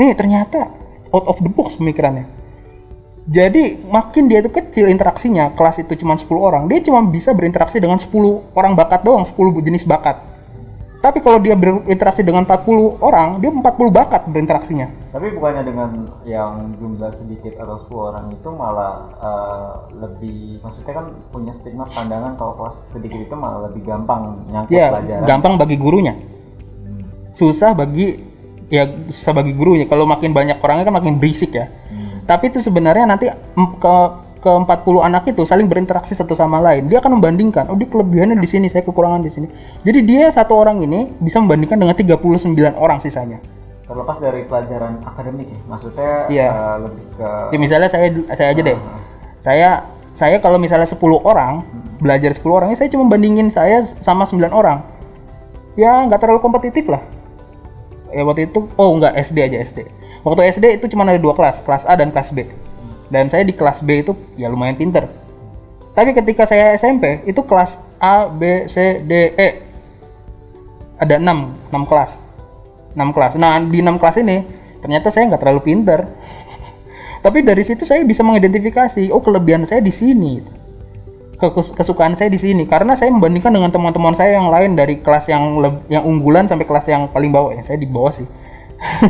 Nih 0.00 0.12
ternyata 0.16 0.68
out 1.12 1.24
of 1.28 1.40
the 1.40 1.48
box 1.48 1.76
pemikirannya. 1.80 2.28
Jadi 3.24 3.80
makin 3.88 4.28
dia 4.28 4.44
itu 4.44 4.52
kecil 4.52 4.92
interaksinya, 4.92 5.56
kelas 5.56 5.80
itu 5.80 5.96
cuma 5.96 6.12
10 6.12 6.28
orang, 6.36 6.68
dia 6.68 6.84
cuma 6.84 7.00
bisa 7.00 7.32
berinteraksi 7.32 7.80
dengan 7.80 7.96
10 7.96 8.12
orang 8.52 8.76
bakat 8.76 9.00
doang, 9.00 9.24
10 9.24 9.32
jenis 9.64 9.88
bakat. 9.88 10.20
Tapi 11.00 11.20
kalau 11.20 11.36
dia 11.36 11.52
berinteraksi 11.52 12.24
dengan 12.24 12.48
40 12.48 12.96
orang, 13.00 13.36
dia 13.36 13.52
40 13.52 13.60
bakat 13.92 14.24
berinteraksinya. 14.24 14.88
Tapi 15.08 15.36
bukannya 15.36 15.62
dengan 15.62 15.88
yang 16.24 16.76
jumlah 16.76 17.12
sedikit 17.16 17.60
atau 17.60 17.84
10 17.88 18.08
orang 18.08 18.24
itu 18.32 18.48
malah 18.48 18.92
eh, 19.16 19.72
lebih 20.00 20.60
maksudnya 20.60 20.92
kan 20.92 21.06
punya 21.28 21.52
stigma 21.52 21.84
pandangan 21.88 22.36
kalau 22.36 22.56
kelas 22.56 22.76
sedikit 22.92 23.20
itu 23.20 23.34
malah 23.36 23.68
lebih 23.68 23.84
gampang 23.84 24.48
nyangkut 24.48 24.72
Ya, 24.72 24.88
pelajaran. 24.92 25.24
gampang 25.28 25.54
bagi 25.56 25.76
gurunya. 25.76 26.12
Hmm. 26.16 27.04
susah 27.32 27.72
bagi 27.72 28.20
ya 28.68 28.84
susah 29.08 29.32
bagi 29.32 29.52
gurunya. 29.52 29.84
Kalau 29.84 30.04
makin 30.04 30.32
banyak 30.32 30.56
orangnya 30.56 30.88
kan 30.88 30.96
makin 31.04 31.20
berisik 31.20 31.52
ya. 31.52 31.68
Hmm. 31.92 32.03
Tapi 32.24 32.50
itu 32.52 32.58
sebenarnya 32.60 33.04
nanti 33.04 33.28
ke 33.80 33.94
ke 34.44 34.52
40 34.52 35.00
anak 35.00 35.24
itu 35.24 35.40
saling 35.48 35.64
berinteraksi 35.64 36.12
satu 36.12 36.36
sama 36.36 36.60
lain. 36.60 36.92
Dia 36.92 37.00
akan 37.00 37.16
membandingkan, 37.16 37.64
oh 37.72 37.76
dia 37.80 37.88
kelebihannya 37.88 38.36
di 38.36 38.44
sini, 38.44 38.68
saya 38.68 38.84
kekurangan 38.84 39.24
di 39.24 39.32
sini. 39.32 39.48
Jadi 39.80 40.04
dia 40.04 40.28
satu 40.28 40.52
orang 40.60 40.84
ini 40.84 41.08
bisa 41.16 41.40
membandingkan 41.40 41.80
dengan 41.80 41.96
39 41.96 42.76
orang 42.76 43.00
sisanya. 43.00 43.40
Terlepas 43.88 44.20
dari 44.20 44.44
pelajaran 44.44 45.00
akademik 45.08 45.48
ya, 45.48 45.60
maksudnya 45.64 46.12
Iya. 46.28 46.48
eh, 46.52 46.76
lebih 46.88 47.04
ke 47.16 47.28
Ya 47.52 47.58
misalnya 47.60 47.88
saya 47.88 48.06
saya 48.36 48.48
aja 48.52 48.60
deh. 48.60 48.76
Ah. 48.76 49.00
Saya 49.40 49.68
saya 50.12 50.36
kalau 50.44 50.60
misalnya 50.60 50.88
10 50.88 51.24
orang 51.24 51.64
belajar 52.04 52.36
10 52.36 52.52
orang, 52.52 52.68
ya 52.72 52.84
saya 52.84 52.92
cuma 52.92 53.08
bandingin 53.08 53.48
saya 53.48 53.80
sama 54.04 54.28
9 54.28 54.52
orang. 54.52 54.84
Ya 55.76 56.04
nggak 56.04 56.20
terlalu 56.20 56.44
kompetitif 56.44 56.84
lah. 56.84 57.00
Ya 58.14 58.22
waktu 58.22 58.46
itu 58.46 58.70
oh 58.78 58.90
nggak 58.96 59.18
SD 59.18 59.38
aja 59.42 59.58
SD. 59.60 59.90
Waktu 60.22 60.40
SD 60.54 60.64
itu 60.80 60.86
cuma 60.94 61.04
ada 61.04 61.18
dua 61.20 61.34
kelas, 61.34 61.60
kelas 61.60 61.84
A 61.84 61.98
dan 61.98 62.14
kelas 62.14 62.30
B. 62.30 62.46
Dan 63.12 63.28
saya 63.28 63.44
di 63.44 63.52
kelas 63.52 63.84
B 63.84 64.00
itu 64.06 64.16
ya 64.38 64.48
lumayan 64.48 64.78
pinter. 64.78 65.10
Tapi 65.94 66.10
ketika 66.10 66.48
saya 66.48 66.74
SMP 66.74 67.22
itu 67.22 67.38
kelas 67.46 67.78
A, 68.02 68.26
B, 68.26 68.66
C, 68.66 68.98
D, 69.06 69.30
E 69.38 69.48
ada 70.98 71.18
6, 71.18 71.70
6 71.70 71.90
kelas. 71.90 72.22
6 72.98 73.14
kelas. 73.14 73.32
Nah, 73.38 73.62
di 73.62 73.78
6 73.78 74.00
kelas 74.02 74.16
ini 74.18 74.42
ternyata 74.82 75.10
saya 75.14 75.30
nggak 75.30 75.42
terlalu 75.42 75.60
pinter. 75.62 76.06
Tapi 77.24 77.38
dari 77.46 77.62
situ 77.62 77.86
saya 77.86 78.02
bisa 78.02 78.26
mengidentifikasi, 78.26 79.10
oh 79.14 79.22
kelebihan 79.22 79.62
saya 79.66 79.78
di 79.78 79.94
sini. 79.94 80.63
Kesukaan 81.52 82.16
saya 82.16 82.32
di 82.32 82.40
sini 82.40 82.64
karena 82.64 82.96
saya 82.96 83.12
membandingkan 83.12 83.52
dengan 83.52 83.68
teman-teman 83.68 84.16
saya 84.16 84.40
yang 84.40 84.48
lain 84.48 84.78
dari 84.78 85.02
kelas 85.04 85.28
yang 85.28 85.60
yang 85.92 86.06
unggulan 86.06 86.48
sampai 86.48 86.64
kelas 86.64 86.88
yang 86.88 87.10
paling 87.12 87.28
bawah 87.28 87.52
ya. 87.52 87.60
Saya 87.60 87.76
di 87.76 87.88
bawah 87.90 88.14
sih. 88.14 88.24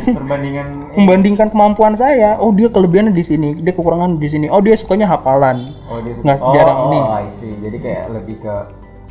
perbandingan 0.05 0.67
Membandingkan 0.99 1.51
kemampuan 1.51 1.99
saya, 1.99 2.39
oh 2.39 2.55
dia 2.55 2.71
kelebihannya 2.71 3.11
di 3.11 3.25
sini, 3.25 3.59
dia 3.59 3.75
kekurangan 3.75 4.15
di 4.21 4.27
sini. 4.31 4.47
Oh 4.47 4.63
dia 4.63 4.75
sukanya 4.79 5.09
hafalan. 5.09 5.75
oh 5.91 5.99
dia 5.99 6.15
Nggak 6.21 6.37
oh, 6.39 6.53
jarang 6.55 6.77
oh, 6.79 6.87
ini. 6.87 6.99
I 6.99 7.25
see. 7.33 7.53
Jadi 7.59 7.77
kayak 7.83 8.03
lebih 8.13 8.39
ke 8.39 8.55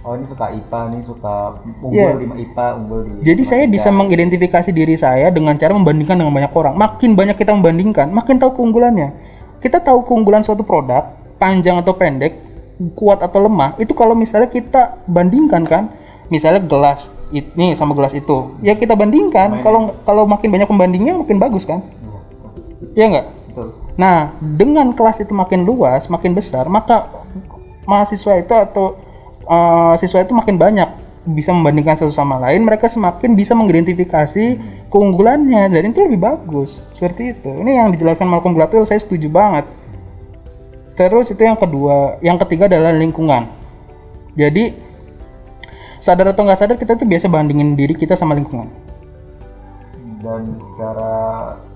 oh 0.04 0.12
ini 0.14 0.24
suka 0.28 0.46
IPA, 0.52 0.80
ini 0.92 1.00
suka 1.00 1.34
unggul 1.80 1.96
Iya. 1.96 2.20
di 2.20 2.26
IPA, 2.44 2.66
unggul 2.76 3.00
di 3.08 3.12
Jadi 3.24 3.42
saya 3.42 3.64
bisa 3.64 3.88
mengidentifikasi 3.88 4.70
diri 4.70 4.96
saya 5.00 5.32
dengan 5.32 5.56
cara 5.56 5.72
membandingkan 5.72 6.20
dengan 6.20 6.32
banyak 6.32 6.52
orang. 6.52 6.74
Makin 6.76 7.10
banyak 7.16 7.36
kita 7.40 7.56
membandingkan, 7.56 8.12
makin 8.12 8.36
tahu 8.36 8.52
keunggulannya. 8.52 9.16
Kita 9.64 9.80
tahu 9.80 10.04
keunggulan 10.04 10.44
suatu 10.44 10.60
produk, 10.60 11.08
panjang 11.40 11.80
atau 11.80 11.96
pendek, 11.96 12.36
kuat 12.94 13.22
atau 13.22 13.44
lemah. 13.46 13.78
Itu 13.78 13.94
kalau 13.94 14.16
misalnya 14.18 14.50
kita 14.50 15.02
bandingkan 15.06 15.62
kan, 15.66 15.90
misalnya 16.28 16.62
gelas 16.64 17.10
ini 17.34 17.74
sama 17.74 17.96
gelas 17.98 18.14
itu, 18.14 18.54
ya 18.62 18.78
kita 18.78 18.94
bandingkan. 18.94 19.62
Kalau 19.64 19.98
kalau 20.06 20.22
makin 20.28 20.54
banyak 20.54 20.68
pembandingnya, 20.70 21.18
makin 21.18 21.38
bagus 21.42 21.66
kan? 21.66 21.82
Iya. 21.82 22.18
Iya 22.94 23.04
nggak? 23.10 23.26
betul. 23.54 23.68
Nah, 23.94 24.34
dengan 24.42 24.90
kelas 24.90 25.22
itu 25.22 25.30
makin 25.30 25.62
luas, 25.62 26.10
makin 26.10 26.34
besar, 26.34 26.66
maka 26.66 27.06
mahasiswa 27.86 28.42
itu 28.42 28.54
atau 28.54 28.98
eh, 29.46 29.94
siswa 30.02 30.26
itu 30.26 30.34
makin 30.34 30.58
banyak 30.58 30.88
bisa 31.24 31.56
membandingkan 31.56 31.96
satu 31.96 32.12
sama 32.12 32.36
lain, 32.36 32.66
mereka 32.68 32.84
semakin 32.90 33.32
bisa 33.32 33.56
mengidentifikasi 33.56 34.60
keunggulannya 34.92 35.72
dan 35.72 35.82
itu 35.88 36.04
lebih 36.04 36.20
bagus. 36.20 36.84
Seperti 36.92 37.32
itu. 37.32 37.48
Ini 37.48 37.80
yang 37.80 37.88
dijelaskan 37.96 38.28
Malcolm 38.28 38.52
Gladwell 38.52 38.84
saya 38.84 39.00
setuju 39.00 39.32
banget. 39.32 39.64
Terus 40.94 41.26
itu 41.34 41.42
yang 41.42 41.58
kedua, 41.58 42.22
yang 42.22 42.38
ketiga 42.38 42.70
adalah 42.70 42.94
lingkungan. 42.94 43.50
Jadi 44.38 44.74
sadar 45.98 46.30
atau 46.30 46.46
nggak 46.46 46.58
sadar 46.58 46.76
kita 46.78 46.94
tuh 46.94 47.06
biasa 47.06 47.26
bandingin 47.26 47.74
diri 47.74 47.94
kita 47.98 48.14
sama 48.14 48.38
lingkungan. 48.38 48.70
Dan 50.24 50.56
secara 50.72 51.12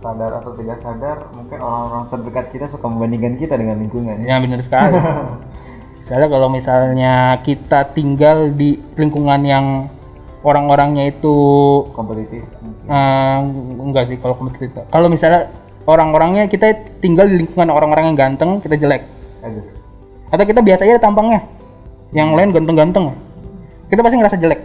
sadar 0.00 0.40
atau 0.40 0.56
tidak 0.56 0.78
sadar, 0.80 1.28
mungkin 1.36 1.58
orang-orang 1.60 2.04
terdekat 2.08 2.46
kita 2.54 2.66
suka 2.70 2.86
membandingkan 2.88 3.36
kita 3.36 3.60
dengan 3.60 3.76
lingkungan. 3.82 4.24
ya. 4.24 4.34
Ya 4.34 4.36
benar 4.40 4.60
sekali. 4.64 4.96
misalnya 6.00 6.28
kalau 6.30 6.48
misalnya 6.48 7.14
kita 7.44 7.92
tinggal 7.92 8.54
di 8.54 8.78
lingkungan 8.96 9.42
yang 9.44 9.66
orang-orangnya 10.46 11.10
itu 11.10 11.34
Kompetitif. 11.92 12.46
eh, 12.88 13.36
enggak 13.82 14.08
sih 14.08 14.16
kalau 14.16 14.38
kompetitif. 14.38 14.72
Kalau 14.88 15.10
misalnya 15.10 15.50
orang-orangnya 15.88 16.44
kita 16.52 16.76
tinggal 17.00 17.24
di 17.24 17.40
lingkungan 17.40 17.72
orang-orang 17.72 18.12
yang 18.12 18.16
ganteng, 18.20 18.60
kita 18.60 18.76
jelek. 18.76 19.08
Aduh. 19.40 19.64
Atau 20.28 20.44
kita 20.44 20.60
biasa 20.60 20.84
aja 20.84 21.00
tampangnya. 21.00 21.40
Yang 22.12 22.28
lain 22.36 22.48
ganteng-ganteng. 22.52 23.16
Kita 23.88 24.04
pasti 24.04 24.16
ngerasa 24.20 24.36
jelek. 24.36 24.60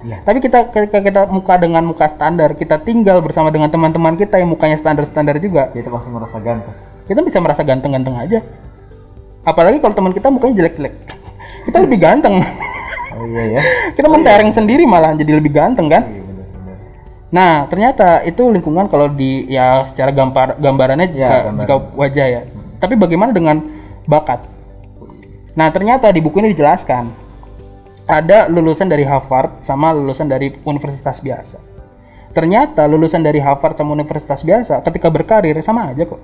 Iya. 0.00 0.24
Tapi 0.24 0.38
kita 0.40 0.72
ketika 0.72 0.98
kita 1.04 1.20
muka 1.28 1.60
dengan 1.60 1.84
muka 1.84 2.08
standar, 2.08 2.56
kita 2.56 2.80
tinggal 2.80 3.20
bersama 3.20 3.52
dengan 3.52 3.68
teman-teman 3.68 4.16
kita 4.16 4.40
yang 4.40 4.48
mukanya 4.48 4.80
standar-standar 4.80 5.36
juga, 5.36 5.68
Kita 5.76 5.92
pasti 5.92 6.08
merasa 6.08 6.36
ganteng. 6.40 6.74
kita 7.06 7.20
bisa 7.22 7.38
merasa 7.38 7.62
ganteng-ganteng 7.62 8.16
aja. 8.16 8.38
Apalagi 9.46 9.78
kalau 9.78 9.94
teman 9.94 10.12
kita 10.16 10.32
mukanya 10.32 10.64
jelek-jelek. 10.64 10.94
Kita 11.68 11.78
lebih 11.84 11.98
ganteng. 12.00 12.40
Oh 13.16 13.24
iya 13.24 13.56
ya. 13.56 13.60
kita 13.96 14.06
mentereng 14.12 14.52
sendiri 14.52 14.84
malah 14.84 15.16
jadi 15.16 15.38
lebih 15.38 15.52
ganteng 15.54 15.88
kan. 15.88 16.02
Iya 16.04 16.22
benar-benar. 16.22 16.25
Nah, 17.36 17.68
ternyata 17.68 18.24
itu 18.24 18.48
lingkungan 18.48 18.88
kalau 18.88 19.12
di 19.12 19.44
ya 19.52 19.84
secara 19.84 20.08
gambar 20.08 20.56
gambarannya 20.56 21.12
jika, 21.12 21.20
Ya, 21.20 21.36
gambaran. 21.44 21.60
jika 21.60 21.74
wajah 21.92 22.26
ya. 22.32 22.42
Tapi 22.80 22.96
bagaimana 22.96 23.36
dengan 23.36 23.60
bakat? 24.08 24.48
Nah, 25.52 25.68
ternyata 25.68 26.08
di 26.08 26.24
buku 26.24 26.40
ini 26.40 26.56
dijelaskan 26.56 27.12
ada 28.08 28.48
lulusan 28.48 28.88
dari 28.88 29.04
Harvard 29.04 29.60
sama 29.60 29.92
lulusan 29.92 30.32
dari 30.32 30.56
universitas 30.64 31.20
biasa. 31.20 31.60
Ternyata 32.32 32.88
lulusan 32.88 33.20
dari 33.20 33.40
Harvard 33.40 33.76
sama 33.76 33.92
universitas 33.92 34.40
biasa 34.40 34.80
ketika 34.88 35.12
berkarir 35.12 35.56
sama 35.60 35.92
aja 35.92 36.08
kok. 36.08 36.20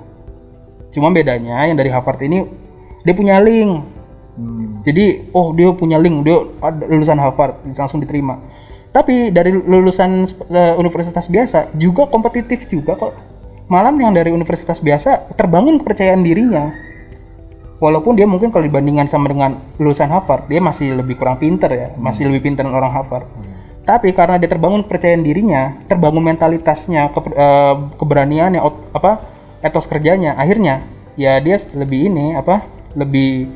Cuma 0.92 1.12
bedanya 1.12 1.60
yang 1.68 1.76
dari 1.76 1.92
Harvard 1.92 2.20
ini 2.24 2.48
dia 3.04 3.12
punya 3.12 3.36
link. 3.40 3.84
Hmm. 4.32 4.80
Jadi, 4.80 5.28
oh 5.36 5.52
dia 5.52 5.68
punya 5.76 6.00
link, 6.00 6.24
dia 6.24 6.40
lulusan 6.88 7.20
Harvard, 7.20 7.60
langsung 7.68 8.00
diterima. 8.00 8.40
Tapi 8.92 9.32
dari 9.32 9.56
lulusan 9.56 10.28
eh, 10.52 10.74
universitas 10.76 11.26
biasa 11.26 11.72
juga 11.80 12.04
kompetitif 12.12 12.68
juga 12.68 12.92
kok. 12.94 13.16
Malah 13.72 13.88
yang 13.96 14.12
dari 14.12 14.28
universitas 14.28 14.84
biasa 14.84 15.32
terbangun 15.32 15.80
kepercayaan 15.80 16.20
dirinya. 16.20 16.76
Walaupun 17.80 18.14
dia 18.14 18.28
mungkin 18.28 18.54
kalau 18.54 18.68
dibandingkan 18.68 19.10
sama 19.10 19.32
dengan 19.32 19.58
lulusan 19.80 20.06
Harvard, 20.12 20.46
dia 20.46 20.62
masih 20.62 20.94
lebih 20.94 21.18
kurang 21.18 21.40
pinter 21.40 21.66
ya, 21.72 21.88
masih 21.98 22.30
lebih 22.30 22.46
pinter 22.46 22.62
orang 22.68 22.94
Harvard. 22.94 23.26
Tapi 23.82 24.14
karena 24.14 24.38
dia 24.38 24.46
terbangun 24.46 24.86
kepercayaan 24.86 25.26
dirinya, 25.26 25.74
terbangun 25.90 26.22
mentalitasnya, 26.22 27.10
ke- 27.10 27.34
eh, 27.34 27.74
keberaniannya, 27.98 28.60
apa 28.94 29.24
etos 29.64 29.90
kerjanya, 29.90 30.38
akhirnya 30.38 30.86
ya 31.18 31.42
dia 31.42 31.58
lebih 31.74 32.12
ini 32.12 32.38
apa, 32.38 32.62
lebih 32.94 33.50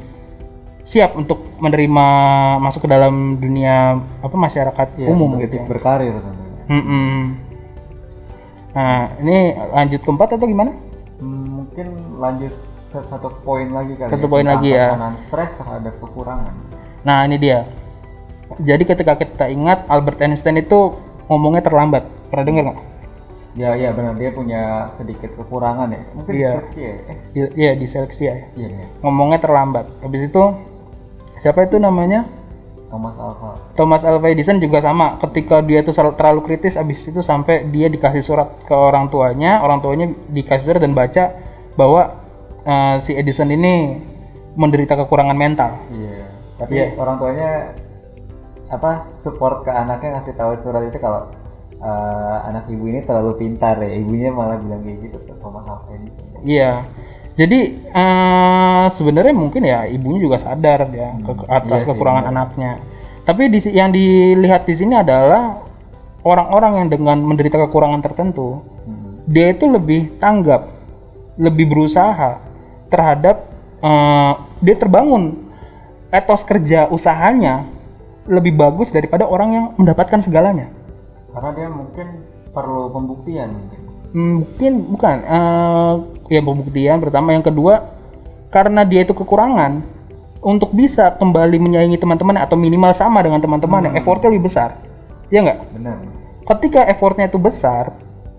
siap 0.86 1.18
untuk 1.18 1.42
menerima 1.58 2.06
masuk 2.62 2.86
ke 2.86 2.88
dalam 2.88 3.36
dunia 3.36 3.98
apa 4.22 4.36
masyarakat 4.38 4.88
Iya, 4.96 5.08
umum 5.10 5.34
gitu. 5.42 5.58
ya. 5.58 5.64
Berkarir 5.66 6.14
tentunya. 6.14 6.54
Mm-mm. 6.70 7.16
Nah, 8.70 9.08
ini 9.18 9.36
lanjut 9.72 10.00
keempat 10.00 10.28
atau 10.36 10.46
gimana? 10.46 10.70
Hmm, 11.18 11.64
mungkin 11.64 11.86
lanjut 12.16 12.52
satu 12.92 13.28
poin 13.42 13.66
lagi 13.68 13.98
kali. 13.98 14.08
Satu 14.08 14.24
ya, 14.24 14.30
poin 14.30 14.46
lagi 14.46 14.70
ya. 14.70 14.94
Stres 15.26 15.52
terhadap 15.58 15.98
kekurangan. 15.98 16.54
Nah, 17.02 17.26
ini 17.26 17.36
dia. 17.36 17.66
Jadi 18.56 18.86
ketika 18.86 19.18
kita 19.18 19.50
ingat 19.50 19.84
Albert 19.90 20.22
Einstein 20.22 20.56
itu 20.56 20.94
ngomongnya 21.26 21.66
terlambat. 21.66 22.06
Pernah 22.30 22.44
dengar 22.46 22.62
nggak? 22.70 22.80
Ya 23.56 23.72
iya 23.72 23.88
benar 23.88 24.12
dia 24.20 24.28
punya 24.30 24.92
sedikit 24.92 25.32
kekurangan 25.32 25.88
ya. 25.88 26.02
Mungkin 26.12 26.32
Iya. 26.36 26.50
diseleksi 26.52 26.80
ya. 26.80 26.94
Eh, 27.08 27.16
Iya, 27.56 27.72
di 27.74 27.86
seleksi 27.88 28.22
ya. 28.28 28.36
iya 28.52 28.68
iya. 28.68 28.86
Ngomongnya 29.00 29.40
terlambat. 29.40 29.88
Habis 30.04 30.28
itu 30.28 30.42
siapa 31.38 31.64
itu 31.64 31.76
namanya? 31.76 32.24
Thomas 32.86 33.18
Alva. 33.18 33.50
Thomas 33.74 34.02
Alva 34.06 34.26
Edison 34.30 34.62
juga 34.62 34.78
sama. 34.78 35.18
Ketika 35.18 35.58
dia 35.60 35.82
itu 35.82 35.90
terlalu 35.90 36.40
kritis, 36.46 36.78
habis 36.78 37.02
itu 37.02 37.18
sampai 37.18 37.66
dia 37.66 37.90
dikasih 37.90 38.22
surat 38.22 38.48
ke 38.62 38.72
orang 38.72 39.10
tuanya, 39.10 39.58
orang 39.60 39.82
tuanya 39.82 40.06
dikasih 40.30 40.72
surat 40.72 40.80
dan 40.80 40.94
baca 40.94 41.34
bahwa 41.74 42.14
eh, 42.62 42.96
si 43.02 43.12
Edison 43.18 43.50
ini 43.50 44.00
menderita 44.56 44.96
kekurangan 44.96 45.36
mental. 45.36 45.76
Iya. 45.92 46.24
Tapi 46.56 46.72
Iya. 46.72 46.86
orang 46.96 47.16
tuanya 47.20 47.50
apa 48.66 49.06
support 49.20 49.62
ke 49.62 49.70
anaknya 49.70 50.18
ngasih 50.18 50.34
tahu 50.34 50.56
surat 50.62 50.86
itu 50.88 50.96
kalau 51.02 51.28
eh, 51.76 52.36
anak 52.48 52.70
ibu 52.70 52.86
ini 52.86 53.02
terlalu 53.02 53.34
pintar 53.36 53.82
ya. 53.82 53.92
Ibunya 53.98 54.30
malah 54.32 54.56
bilang 54.62 54.80
kayak 54.86 55.10
gitu 55.10 55.18
ke 55.26 55.32
Thomas 55.42 55.66
Alva 55.66 55.90
Edison. 55.90 56.40
Iya. 56.46 56.86
Jadi 57.36 57.60
eh, 57.84 58.86
sebenarnya 58.88 59.34
mungkin 59.36 59.62
ya 59.62 59.84
ibunya 59.84 60.20
juga 60.22 60.40
sadar 60.40 60.88
ya 60.88 61.20
ke 61.20 61.32
ke- 61.34 61.46
atas 61.46 61.84
iya 61.84 61.84
sih, 61.84 61.88
kekurangan 61.92 62.24
benar. 62.24 62.32
anaknya. 62.34 62.72
Tapi 63.22 63.42
di, 63.46 63.58
yang 63.70 63.90
dilihat 63.90 64.64
di 64.64 64.72
sini 64.72 64.96
adalah 64.96 65.60
orang-orang 66.22 66.80
yang 66.80 66.88
dengan 66.88 67.18
menderita 67.20 67.60
kekurangan 67.60 68.00
tertentu, 68.00 68.64
Hmm. 68.86 69.20
dia 69.26 69.50
itu 69.50 69.66
lebih 69.66 70.16
tanggap, 70.16 70.70
lebih 71.36 71.68
berusaha 71.68 72.40
terhadap 72.88 73.44
eh, 73.78 74.32
dia 74.58 74.74
terbangun 74.74 75.44
etos 76.08 76.40
kerja 76.40 76.88
usahanya 76.88 77.66
lebih 78.24 78.56
bagus 78.56 78.88
daripada 78.88 79.22
orang 79.22 79.48
yang 79.52 79.64
mendapatkan 79.76 80.18
segalanya. 80.18 80.72
karena 81.28 81.52
dia 81.52 81.68
mungkin 81.68 82.06
perlu 82.50 82.88
pembuktian 82.88 83.52
mungkin 84.16 84.24
Hmm, 84.24 84.32
mungkin 84.40 84.72
bukan 84.96 85.16
eh, 85.28 85.94
ya 86.32 86.40
pembuktian 86.40 86.98
pertama. 87.04 87.36
Yang 87.36 87.52
kedua 87.52 87.74
karena 88.48 88.88
dia 88.88 89.04
itu 89.04 89.12
kekurangan 89.12 89.84
untuk 90.40 90.72
bisa 90.72 91.12
kembali 91.20 91.60
menyaingi 91.60 92.00
teman-teman 92.00 92.40
atau 92.40 92.56
minimal 92.56 92.96
sama 92.96 93.20
dengan 93.20 93.44
teman-teman 93.44 93.92
yang 93.92 93.94
effortnya 94.00 94.32
lebih 94.32 94.48
besar. 94.48 94.80
Ya 95.28 95.44
nggak? 95.44 95.58
Benar. 95.76 95.96
Ketika 96.46 96.80
effortnya 96.88 97.28
itu 97.28 97.36
besar 97.36 97.92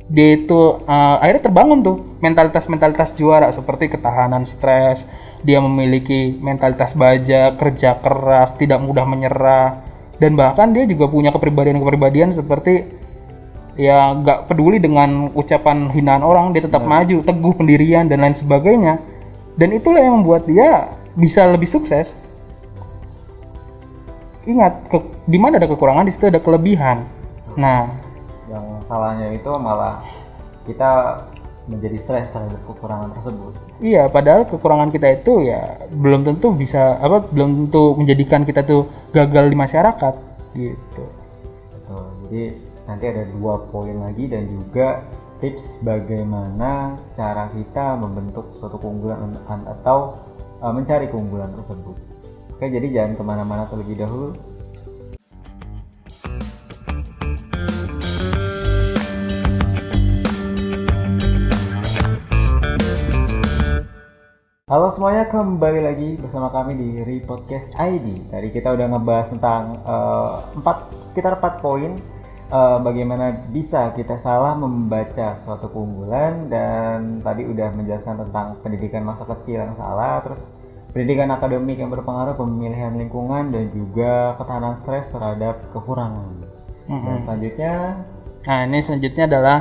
dia 0.07 0.39
itu 0.39 0.81
eh, 0.87 1.15
akhirnya 1.19 1.51
terbangun 1.51 1.79
tuh 1.83 1.97
mentalitas-mentalitas 2.23 3.11
juara 3.19 3.51
seperti 3.51 3.91
ketahanan 3.91 4.47
stres 4.47 5.03
dia 5.43 5.59
memiliki 5.59 6.39
mentalitas 6.39 6.95
baja 6.95 7.53
kerja 7.59 7.99
keras 7.99 8.55
tidak 8.55 8.79
mudah 8.79 9.03
menyerah 9.03 9.83
dan 10.17 10.39
bahkan 10.39 10.71
dia 10.71 10.87
juga 10.87 11.11
punya 11.11 11.35
kepribadian-kepribadian 11.35 12.31
seperti 12.31 12.87
ya 13.77 14.11
nggak 14.17 14.49
peduli 14.49 14.81
dengan 14.81 15.29
ucapan 15.37 15.87
hinaan 15.93 16.25
orang 16.25 16.51
dia 16.51 16.65
tetap 16.65 16.81
maju 16.83 17.21
teguh 17.21 17.53
pendirian 17.53 18.09
dan 18.09 18.25
lain 18.25 18.33
sebagainya. 18.33 18.99
Dan 19.57 19.73
itulah 19.73 20.01
yang 20.01 20.21
membuat 20.21 20.45
dia 20.49 20.93
bisa 21.17 21.45
lebih 21.49 21.69
sukses. 21.69 22.13
Ingat 24.45 24.89
ke, 24.89 24.97
di 25.25 25.37
mana 25.37 25.61
ada 25.61 25.69
kekurangan 25.69 26.05
di 26.05 26.13
situ 26.13 26.29
ada 26.29 26.41
kelebihan. 26.41 27.05
Nah. 27.57 27.89
Yang 28.47 28.65
salahnya 28.85 29.33
itu 29.33 29.49
malah 29.57 30.05
kita 30.69 31.23
menjadi 31.67 31.97
stres 31.99 32.31
terhadap 32.31 32.61
kekurangan 32.63 33.11
tersebut. 33.17 33.51
Iya, 33.83 34.07
padahal 34.07 34.47
kekurangan 34.47 34.89
kita 34.89 35.19
itu 35.19 35.51
ya 35.51 35.83
belum 35.91 36.23
tentu 36.23 36.55
bisa 36.55 36.95
apa 36.97 37.27
belum 37.27 37.67
tentu 37.67 37.97
menjadikan 37.99 38.47
kita 38.47 38.63
tuh 38.63 38.87
gagal 39.11 39.51
di 39.51 39.57
masyarakat 39.59 40.13
gitu. 40.55 41.03
Betul. 41.75 42.05
Jadi 42.23 42.43
nanti 42.87 43.03
ada 43.03 43.27
dua 43.35 43.67
poin 43.67 43.99
lagi 43.99 44.31
dan 44.31 44.47
juga 44.47 45.03
tips 45.43 45.83
bagaimana 45.83 46.95
cara 47.19 47.51
kita 47.51 47.99
membentuk 47.99 48.55
suatu 48.63 48.79
keunggulan 48.79 49.35
an- 49.51 49.67
atau 49.67 50.15
uh, 50.63 50.71
mencari 50.71 51.11
keunggulan 51.11 51.51
tersebut. 51.51 51.99
Oke, 52.55 52.65
jadi 52.71 52.87
jangan 52.87 53.19
ke 53.19 53.23
mana-mana 53.27 53.67
terlebih 53.67 53.99
dahulu. 53.99 54.39
Halo 64.67 64.91
semuanya, 64.91 65.27
kembali 65.31 65.79
lagi 65.79 66.09
bersama 66.19 66.51
kami 66.51 66.75
di 66.75 66.89
Repodcast 67.03 67.71
ID. 67.75 68.31
Tadi 68.31 68.47
kita 68.51 68.75
udah 68.75 68.87
ngebahas 68.95 69.27
tentang 69.31 69.79
eh, 69.79 70.33
empat 70.59 70.77
sekitar 71.11 71.39
4 71.39 71.63
poin 71.63 72.16
eh, 72.47 72.77
bagaimana 72.81 73.47
bisa 73.51 73.91
kita 73.93 74.15
salah 74.17 74.55
membaca 74.55 75.35
suatu 75.39 75.67
keunggulan 75.69 76.47
dan 76.47 77.21
tadi 77.21 77.43
udah 77.43 77.69
menjelaskan 77.75 78.27
tentang 78.27 78.59
pendidikan 78.63 79.03
masa 79.03 79.27
kecil 79.27 79.63
yang 79.63 79.75
salah, 79.75 80.23
terus 80.23 80.47
pendidikan 80.95 81.29
akademik 81.29 81.77
yang 81.77 81.91
berpengaruh, 81.91 82.39
pemilihan 82.39 82.95
lingkungan 82.95 83.51
dan 83.51 83.69
juga 83.75 84.33
ketahanan 84.39 84.75
stres 84.79 85.11
terhadap 85.11 85.59
kekurangan. 85.75 86.47
Dan 86.87 87.15
selanjutnya 87.27 87.73
Nah, 88.47 88.63
ini 88.63 88.79
selanjutnya 88.79 89.27
adalah 89.27 89.57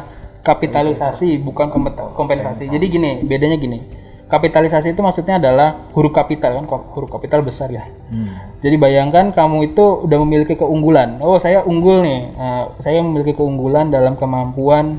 kapitalisasi 0.47 1.43
bukan 1.43 1.75
kompet- 1.75 1.99
kompensasi. 2.15 2.71
Jadi 2.71 2.87
gini, 2.87 3.11
bedanya 3.27 3.59
gini. 3.59 4.06
Kapitalisasi 4.27 4.91
itu 4.91 5.01
maksudnya 5.07 5.39
adalah 5.39 5.87
huruf 5.95 6.11
kapital 6.11 6.59
kan, 6.59 6.67
huruf 6.67 7.15
kapital 7.15 7.47
besar 7.47 7.71
ya. 7.71 7.87
hmm, 8.11 8.59
Jadi 8.59 8.75
bayangkan 8.75 9.31
kamu 9.31 9.71
itu 9.71 10.03
udah 10.03 10.19
memiliki 10.27 10.59
keunggulan. 10.59 11.23
Oh, 11.23 11.39
saya 11.39 11.63
unggul 11.63 12.03
nih. 12.03 12.35
Eh, 12.35 12.65
saya 12.83 12.99
memiliki 13.07 13.39
keunggulan 13.39 13.95
dalam 13.95 14.19
kemampuan 14.19 14.99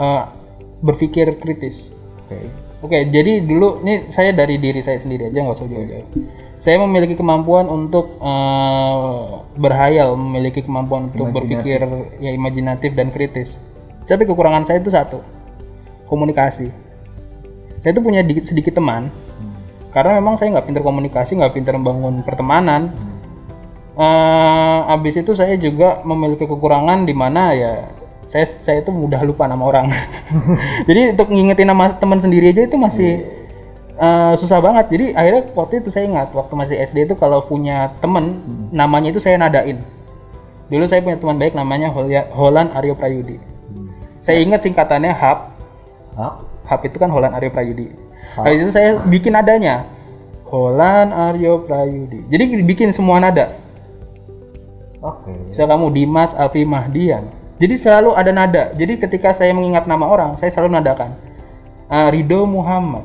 eh, 0.00 0.24
berpikir 0.80 1.36
kritis. 1.36 1.92
oke. 2.24 2.64
Oke, 2.82 2.98
jadi 3.14 3.38
dulu 3.38 3.84
ini 3.86 4.10
saya 4.10 4.34
dari 4.34 4.58
diri 4.58 4.82
saya 4.82 4.98
sendiri 4.98 5.30
aja 5.30 5.38
nggak 5.38 5.54
usah 5.54 5.68
jauh-jauh. 5.70 6.08
Saya 6.58 6.82
memiliki 6.82 7.14
kemampuan 7.14 7.68
untuk 7.68 8.16
eh, 8.16 9.24
berhayal, 9.60 10.16
memiliki 10.16 10.64
kemampuan 10.64 11.12
untuk 11.12 11.28
berpikir 11.30 11.84
ya 12.16 12.30
imajinatif 12.32 12.96
dan 12.96 13.12
kritis. 13.12 13.60
Tapi 14.02 14.24
kekurangan 14.24 14.64
saya 14.64 14.80
itu 14.80 14.88
satu, 14.88 15.20
komunikasi. 16.08 16.72
Saya 17.82 17.90
itu 17.92 18.02
punya 18.02 18.22
dikit, 18.22 18.46
sedikit 18.46 18.78
teman, 18.78 19.10
Hmm, 19.10 19.58
karena 19.90 20.22
memang 20.22 20.38
saya 20.38 20.54
nggak 20.54 20.66
pintar 20.70 20.82
komunikasi, 20.86 21.34
nggak 21.34 21.54
pintar 21.58 21.74
membangun 21.74 22.22
pertemanan. 22.22 22.94
hmm, 22.94 23.12
Eh, 23.92 24.78
abis 24.88 25.20
itu 25.20 25.36
saya 25.36 25.52
juga 25.60 26.00
memiliki 26.00 26.48
kekurangan 26.48 27.04
di 27.04 27.12
mana 27.12 27.52
ya 27.52 27.92
saya 28.24 28.48
saya 28.48 28.80
itu 28.80 28.88
mudah 28.88 29.20
lupa 29.20 29.44
nama 29.44 29.60
orang. 29.60 29.92
Jadi 30.88 31.12
untuk 31.12 31.28
ngingetin 31.28 31.68
nama 31.68 31.92
teman 31.92 32.16
sendiri 32.16 32.56
aja 32.56 32.64
itu 32.64 32.80
masih 32.80 33.20
eh, 34.00 34.32
susah 34.40 34.64
banget. 34.64 34.88
Jadi 34.88 35.06
akhirnya 35.12 35.42
waktu 35.52 35.84
itu 35.84 35.92
saya 35.92 36.08
ingat 36.08 36.32
waktu 36.32 36.52
masih 36.56 36.76
SD 36.80 37.04
itu 37.04 37.14
kalau 37.20 37.44
punya 37.44 37.92
teman 38.00 38.40
namanya 38.72 39.12
itu 39.12 39.20
saya 39.20 39.36
nadain. 39.36 39.84
Dulu 40.72 40.88
saya 40.88 41.04
punya 41.04 41.20
teman 41.20 41.36
baik 41.36 41.52
namanya 41.52 41.92
Holan 42.32 42.72
Aryo 42.72 42.96
Prayudi. 42.96 43.36
hmm. 43.36 44.24
Saya 44.24 44.40
ingat 44.40 44.64
singkatannya 44.64 45.12
HAP. 45.12 45.38
HAP 46.66 46.88
itu 46.88 46.96
kan 46.96 47.10
Holan 47.10 47.34
Aryo 47.34 47.50
Prayudi. 47.50 47.90
Habis 48.38 48.58
itu 48.64 48.70
saya 48.72 48.96
bikin 49.02 49.34
nadanya. 49.34 49.84
Holan 50.46 51.10
Aryo 51.10 51.64
Prayudi. 51.64 52.22
Jadi 52.28 52.62
bikin 52.62 52.92
semua 52.92 53.18
nada. 53.18 53.56
Oke. 55.02 55.34
Bisa 55.50 55.66
kamu 55.66 55.90
Dimas 55.90 56.30
Alfi 56.32 56.62
Mahdian. 56.62 57.26
Jadi 57.58 57.74
selalu 57.74 58.14
ada 58.14 58.30
nada. 58.30 58.62
Jadi 58.74 58.98
ketika 58.98 59.34
saya 59.34 59.50
mengingat 59.50 59.86
nama 59.86 60.06
orang, 60.06 60.38
saya 60.38 60.50
selalu 60.50 60.78
nadakan. 60.78 61.14
Ah, 61.86 62.08
Ridho 62.10 62.46
Muhammad. 62.46 63.02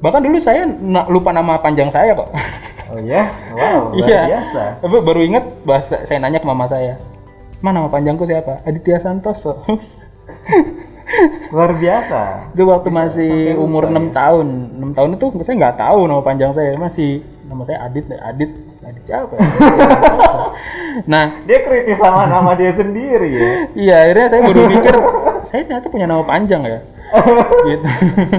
Bahkan 0.00 0.20
dulu 0.20 0.36
saya 0.38 0.68
lupa 1.08 1.32
nama 1.32 1.56
panjang 1.60 1.88
saya 1.88 2.12
kok. 2.16 2.30
Oh 2.86 3.02
ya, 3.02 3.34
wow, 3.50 3.90
luar 3.98 4.06
Iya. 4.06 4.20
biasa. 4.30 4.62
Baru 5.02 5.18
ingat 5.18 5.42
bahasa 5.66 6.06
saya 6.06 6.22
nanya 6.22 6.38
ke 6.38 6.46
mama 6.46 6.70
saya. 6.70 7.02
Ma 7.58 7.74
nama 7.74 7.90
panjangku 7.90 8.22
siapa? 8.22 8.62
Aditya 8.62 9.02
Santoso. 9.02 9.58
Luar 11.54 11.70
biasa. 11.78 12.50
itu 12.50 12.62
waktu 12.66 12.88
Bisa 12.90 12.98
masih 12.98 13.32
umur 13.56 13.86
lupa 13.86 14.10
6 14.10 14.10
tahun. 14.10 14.46
6 14.90 14.96
tahun 14.98 15.10
itu 15.14 15.26
saya 15.40 15.54
nggak 15.56 15.76
tahu 15.78 15.98
nama 16.04 16.22
panjang 16.22 16.50
saya. 16.50 16.74
Masih 16.74 17.22
nama 17.46 17.62
saya 17.62 17.78
Adit. 17.86 18.10
Adit. 18.10 18.50
Adit 18.82 19.02
siapa 19.02 19.32
ya? 19.34 19.46
nah, 21.12 21.26
Dia 21.46 21.58
kritis 21.62 21.98
sama 21.98 22.26
nama 22.26 22.54
dia 22.54 22.74
sendiri 22.74 23.28
ya. 23.30 23.48
Iya, 23.72 23.94
akhirnya 24.02 24.26
saya 24.28 24.40
baru 24.42 24.62
mikir, 24.66 24.94
saya 25.42 25.62
ternyata 25.62 25.88
punya 25.88 26.06
nama 26.06 26.22
panjang 26.22 26.62
ya. 26.62 26.78
gitu. 27.70 27.86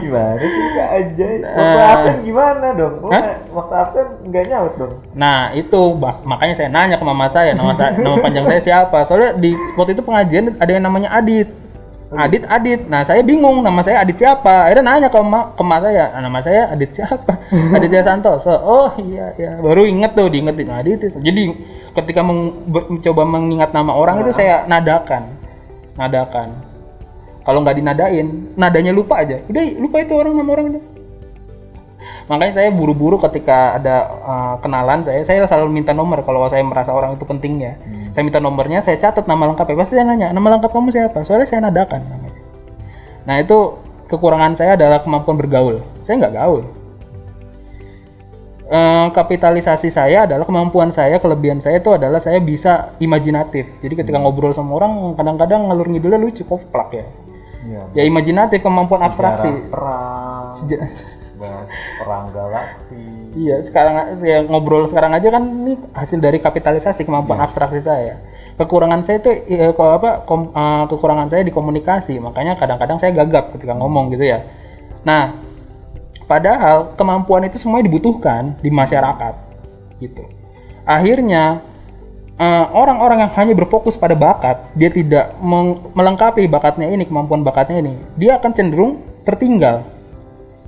Gimana 0.04 0.36
sih 0.38 0.52
Kak 0.76 0.89
Ajay? 0.91 1.36
Waktu 1.39 1.80
Eh. 1.80 1.91
absen 1.95 2.15
gimana 2.21 2.67
dong? 2.76 2.93
Nggak- 3.00 3.47
Waktu 3.56 3.73
absen 3.80 4.06
nggak 4.28 4.43
nyaut 4.45 4.73
dong? 4.76 4.93
Nah, 5.15 5.56
itu 5.56 5.80
bah, 5.95 6.19
makanya 6.23 6.54
saya 6.54 6.67
nanya 6.67 7.00
ke 7.00 7.06
mama 7.08 7.32
saya, 7.32 7.56
nama 7.56 7.71
saya, 7.71 7.95
nama 7.95 8.19
panjang 8.19 8.43
saya 8.43 8.60
siapa? 8.60 9.08
Soalnya 9.08 9.39
di 9.39 9.56
waktu 9.76 9.95
itu 9.95 10.04
pengajian 10.04 10.60
ada 10.60 10.67
yang 10.69 10.84
namanya 10.84 11.15
Adit. 11.15 11.47
Adit, 12.08 12.48
Adit. 12.48 12.88
Nah, 12.88 13.04
saya 13.04 13.20
bingung 13.20 13.60
nama 13.60 13.84
saya 13.84 14.00
Adit 14.00 14.15
siapa. 14.15 14.72
Akhirnya 14.72 14.96
nanya 14.96 15.08
ke 15.12 15.20
emak, 15.20 15.60
ke 15.60 15.62
emak 15.63 15.80
saya, 15.84 16.04
"Ah, 16.15 16.22
nama 16.24 16.39
saya 16.39 16.62
Adit 16.72 16.96
siapa? 16.96 17.36
Aditya 17.76 18.02
Santoso. 18.08 18.56
Oh 18.63 18.96
iya 18.96 19.36
iya, 19.36 19.60
baru 19.60 19.84
inget 19.84 20.15
tuh, 20.15 20.32
diingetin 20.32 20.72
Adit. 20.72 21.04
Jadi 21.04 21.52
ketika 21.91 22.24
meng- 22.24 22.63
mencoba 22.72 23.28
mengingat 23.28 23.76
nama 23.76 23.91
orang 23.91 24.24
itu 24.24 24.32
saya 24.32 24.63
nadakan, 24.72 25.36
nadakan. 26.00 26.63
Kalau 27.43 27.60
nggak 27.63 27.76
dinadain, 27.76 28.56
nadanya 28.56 28.96
lupa 28.96 29.24
aja. 29.24 29.43
Udah 29.48 29.63
lupa 29.76 30.00
itu 30.00 30.13
orang 30.15 30.32
nama 30.32 30.52
orang 30.52 30.67
itu. 30.76 30.82
Makanya 32.28 32.54
saya 32.60 32.70
buru-buru 32.76 33.15
ketika 33.24 33.80
ada 33.80 33.96
uh, 34.20 34.56
kenalan 34.60 35.00
saya, 35.00 35.24
saya 35.24 35.48
selalu 35.48 35.72
minta 35.72 35.96
nomor 35.96 36.24
kalau 36.28 36.43
saya 36.52 36.60
merasa 36.63 36.91
orang 36.91 37.15
itu 37.15 37.24
penting 37.24 37.63
ya. 37.63 37.74
Saya 38.17 38.25
minta 38.25 38.41
nomornya, 38.41 38.82
saya 38.82 38.97
catat 38.97 39.30
nama 39.30 39.45
lengkapnya. 39.45 39.77
Pasti 39.77 39.93
saya 39.93 40.10
nanya, 40.10 40.34
nama 40.34 40.58
lengkap 40.58 40.73
kamu 40.73 40.89
siapa? 40.89 41.21
Soalnya 41.21 41.45
saya 41.45 41.69
nadakan 41.69 42.01
namanya. 42.01 42.41
Nah 43.30 43.38
itu 43.38 43.77
kekurangan 44.10 44.58
saya 44.58 44.73
adalah 44.73 45.06
kemampuan 45.06 45.38
bergaul. 45.38 45.86
Saya 46.01 46.25
nggak 46.25 46.34
gaul. 46.34 46.65
Eh, 48.73 49.08
kapitalisasi 49.13 49.93
saya 49.93 50.25
adalah 50.25 50.49
kemampuan 50.49 50.89
saya, 50.89 51.21
kelebihan 51.21 51.62
saya 51.62 51.77
itu 51.77 51.93
adalah 51.93 52.17
saya 52.17 52.41
bisa 52.41 52.97
imajinatif. 52.97 53.69
Jadi 53.86 53.93
ketika 53.93 54.17
ngobrol 54.17 54.49
sama 54.49 54.82
orang, 54.82 55.13
kadang-kadang 55.13 55.69
ngalur 55.69 55.86
ngidulnya 55.86 56.17
lucu, 56.17 56.41
koplak 56.41 56.89
ya. 56.97 57.06
Iya. 57.69 57.82
Ya 57.93 58.03
imajinatif, 58.10 58.65
kemampuan 58.65 59.06
abstraksi. 59.06 59.45
Sejarah 59.45 59.69
perang, 59.69 60.45
Seja- 60.58 60.82
bahas 61.38 61.69
perang 62.02 62.34
galaksi. 62.34 63.02
Iya, 63.38 63.62
sekarang 63.62 64.17
saya 64.17 64.43
ngobrol 64.43 64.89
sekarang 64.89 65.13
aja 65.13 65.30
kan 65.30 65.43
ini 65.45 65.78
hasil 65.93 66.17
dari 66.17 66.41
kapitalisasi 66.41 67.06
kemampuan 67.06 67.39
abstraksi 67.39 67.80
saya. 67.80 68.19
Kekurangan 68.58 69.06
saya 69.06 69.21
itu 69.21 69.32
ko- 69.78 69.93
apa 69.93 70.26
kom- 70.26 70.52
eh, 70.52 70.84
kekurangan 70.89 71.30
saya 71.30 71.45
di 71.45 71.54
komunikasi, 71.54 72.17
makanya 72.17 72.58
kadang-kadang 72.58 72.97
saya 72.97 73.13
gagap 73.13 73.54
ketika 73.54 73.78
ngomong 73.78 74.10
gitu 74.17 74.26
ya. 74.26 74.43
Nah, 75.06 75.38
padahal 76.26 76.97
kemampuan 76.97 77.45
itu 77.45 77.62
semuanya 77.62 77.88
dibutuhkan 77.88 78.58
di 78.60 78.73
masyarakat 78.73 79.34
gitu. 80.02 80.26
Akhirnya 80.84 81.62
eh, 82.38 82.65
orang-orang 82.69 83.26
yang 83.26 83.34
hanya 83.34 83.54
berfokus 83.58 83.97
pada 83.97 84.13
bakat, 84.13 84.62
dia 84.78 84.93
tidak 84.93 85.34
melengkapi 85.93 86.45
bakatnya 86.45 86.86
ini, 86.89 87.06
kemampuan 87.06 87.41
bakatnya 87.41 87.82
ini, 87.82 87.97
dia 88.13 88.38
akan 88.38 88.54
cenderung 88.54 89.02
tertinggal. 89.26 89.97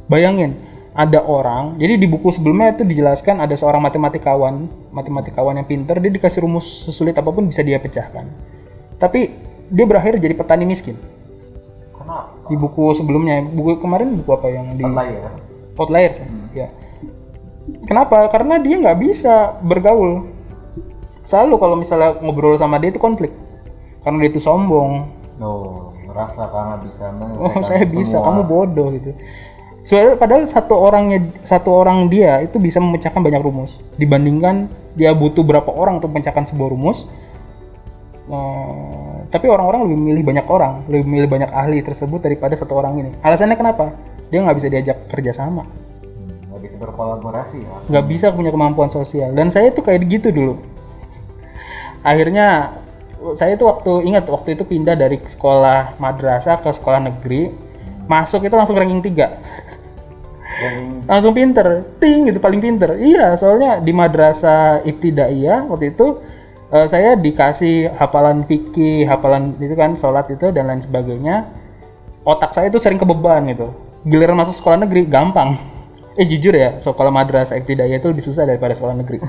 Bayangin, 0.10 0.58
ada 0.92 1.22
orang, 1.22 1.78
jadi 1.78 1.96
di 1.96 2.10
buku 2.10 2.34
sebelumnya 2.34 2.74
itu 2.74 2.82
dijelaskan 2.82 3.40
ada 3.40 3.54
seorang 3.54 3.80
matematikawan, 3.80 4.66
matematikawan 4.90 5.62
yang 5.62 5.68
pinter, 5.70 6.02
dia 6.02 6.10
dikasih 6.10 6.44
rumus 6.44 6.66
sesulit 6.90 7.14
apa 7.14 7.30
pun 7.30 7.46
bisa 7.46 7.62
dia 7.62 7.78
pecahkan. 7.78 8.26
Tapi 8.98 9.32
dia 9.70 9.86
berakhir 9.86 10.18
jadi 10.18 10.34
petani 10.34 10.66
miskin. 10.66 10.98
Kenapa? 11.94 12.50
Di 12.50 12.58
buku 12.58 12.90
sebelumnya, 12.98 13.46
buku 13.46 13.78
kemarin 13.78 14.18
buku 14.18 14.30
apa 14.34 14.48
yang 14.50 14.74
di 14.74 14.84
Outliers. 14.84 15.46
Outliers 15.78 16.18
ya? 16.18 16.28
ya. 16.66 16.68
Kenapa? 17.86 18.26
Karena 18.34 18.58
dia 18.58 18.82
nggak 18.82 18.98
bisa 18.98 19.62
bergaul. 19.62 20.26
Selalu 21.22 21.56
kalau 21.62 21.76
misalnya 21.78 22.18
ngobrol 22.18 22.58
sama 22.58 22.82
dia 22.82 22.90
itu 22.90 22.98
konflik. 22.98 23.30
Karena 24.02 24.26
dia 24.26 24.30
itu 24.34 24.42
sombong. 24.42 25.06
No, 25.38 25.94
merasa 26.10 26.50
karena 26.50 26.82
bisa 26.82 27.14
Oh, 27.14 27.14
menyelesaikan 27.14 27.62
saya 27.64 27.86
bisa, 27.86 28.18
semua. 28.18 28.26
kamu 28.26 28.42
bodoh 28.50 28.88
gitu. 28.98 29.14
Sebenarnya 29.84 30.20
padahal 30.20 30.44
satu 30.46 30.76
orangnya 30.76 31.20
satu 31.42 31.72
orang 31.72 32.12
dia 32.12 32.44
itu 32.44 32.60
bisa 32.60 32.78
memecahkan 32.84 33.24
banyak 33.24 33.42
rumus 33.42 33.80
dibandingkan 33.96 34.68
dia 34.94 35.16
butuh 35.16 35.42
berapa 35.42 35.72
orang 35.72 36.04
untuk 36.04 36.12
memecahkan 36.12 36.46
sebuah 36.52 36.70
rumus. 36.76 37.08
Eh, 38.30 39.16
tapi 39.34 39.50
orang-orang 39.50 39.90
lebih 39.90 39.98
milih 39.98 40.24
banyak 40.26 40.46
orang, 40.46 40.74
lebih 40.86 41.06
milih 41.08 41.30
banyak 41.30 41.50
ahli 41.50 41.82
tersebut 41.82 42.22
daripada 42.22 42.54
satu 42.54 42.78
orang 42.78 43.02
ini. 43.02 43.12
Alasannya 43.26 43.58
kenapa? 43.58 43.96
Dia 44.30 44.46
nggak 44.46 44.58
bisa 44.62 44.68
diajak 44.70 44.98
kerja 45.10 45.32
sama. 45.34 45.66
Hmm, 45.66 46.54
nggak 46.54 46.62
bisa 46.62 46.76
berkolaborasi 46.78 47.58
ya. 47.64 47.76
nggak 47.88 48.06
bisa 48.06 48.28
punya 48.36 48.52
kemampuan 48.52 48.92
sosial 48.92 49.32
dan 49.32 49.48
saya 49.48 49.72
tuh 49.72 49.82
kayak 49.88 50.04
gitu 50.12 50.30
dulu 50.30 50.54
akhirnya 52.04 52.80
saya 53.36 53.60
tuh 53.60 53.68
waktu 53.68 54.08
ingat 54.08 54.28
waktu 54.32 54.56
itu 54.56 54.64
pindah 54.64 54.96
dari 54.96 55.20
sekolah 55.20 56.00
madrasah 56.00 56.60
ke 56.64 56.72
sekolah 56.72 57.04
negeri 57.04 57.52
masuk 58.08 58.48
itu 58.48 58.56
langsung 58.56 58.80
ranking 58.80 59.04
3 59.04 59.69
Yang 60.58 60.76
langsung 61.06 61.34
pinter. 61.38 61.68
Ting 62.02 62.28
gitu 62.28 62.40
paling 62.42 62.62
pinter. 62.62 62.98
Iya 62.98 63.38
soalnya 63.38 63.78
di 63.78 63.94
madrasah 63.94 64.82
ibtidaiyah 64.84 65.70
waktu 65.70 65.94
itu 65.94 66.20
eh, 66.74 66.88
saya 66.90 67.14
dikasih 67.14 67.94
hafalan 67.94 68.44
fikih 68.50 69.06
hafalan 69.06 69.54
itu 69.62 69.76
kan 69.78 69.94
sholat 69.94 70.26
itu 70.34 70.50
dan 70.50 70.70
lain 70.72 70.82
sebagainya. 70.82 71.46
Otak 72.26 72.52
saya 72.58 72.68
itu 72.74 72.82
sering 72.82 72.98
kebeban 72.98 73.46
gitu. 73.50 73.72
Giliran 74.08 74.38
masuk 74.40 74.58
sekolah 74.58 74.86
negeri 74.88 75.06
gampang. 75.06 75.60
Eh 76.20 76.28
jujur 76.28 76.52
ya 76.52 76.82
sekolah 76.82 77.14
madrasah 77.14 77.56
ibtidaiyah 77.62 78.02
itu 78.02 78.10
lebih 78.12 78.26
susah 78.26 78.44
daripada 78.44 78.76
sekolah 78.76 78.98
negeri. 78.98 79.24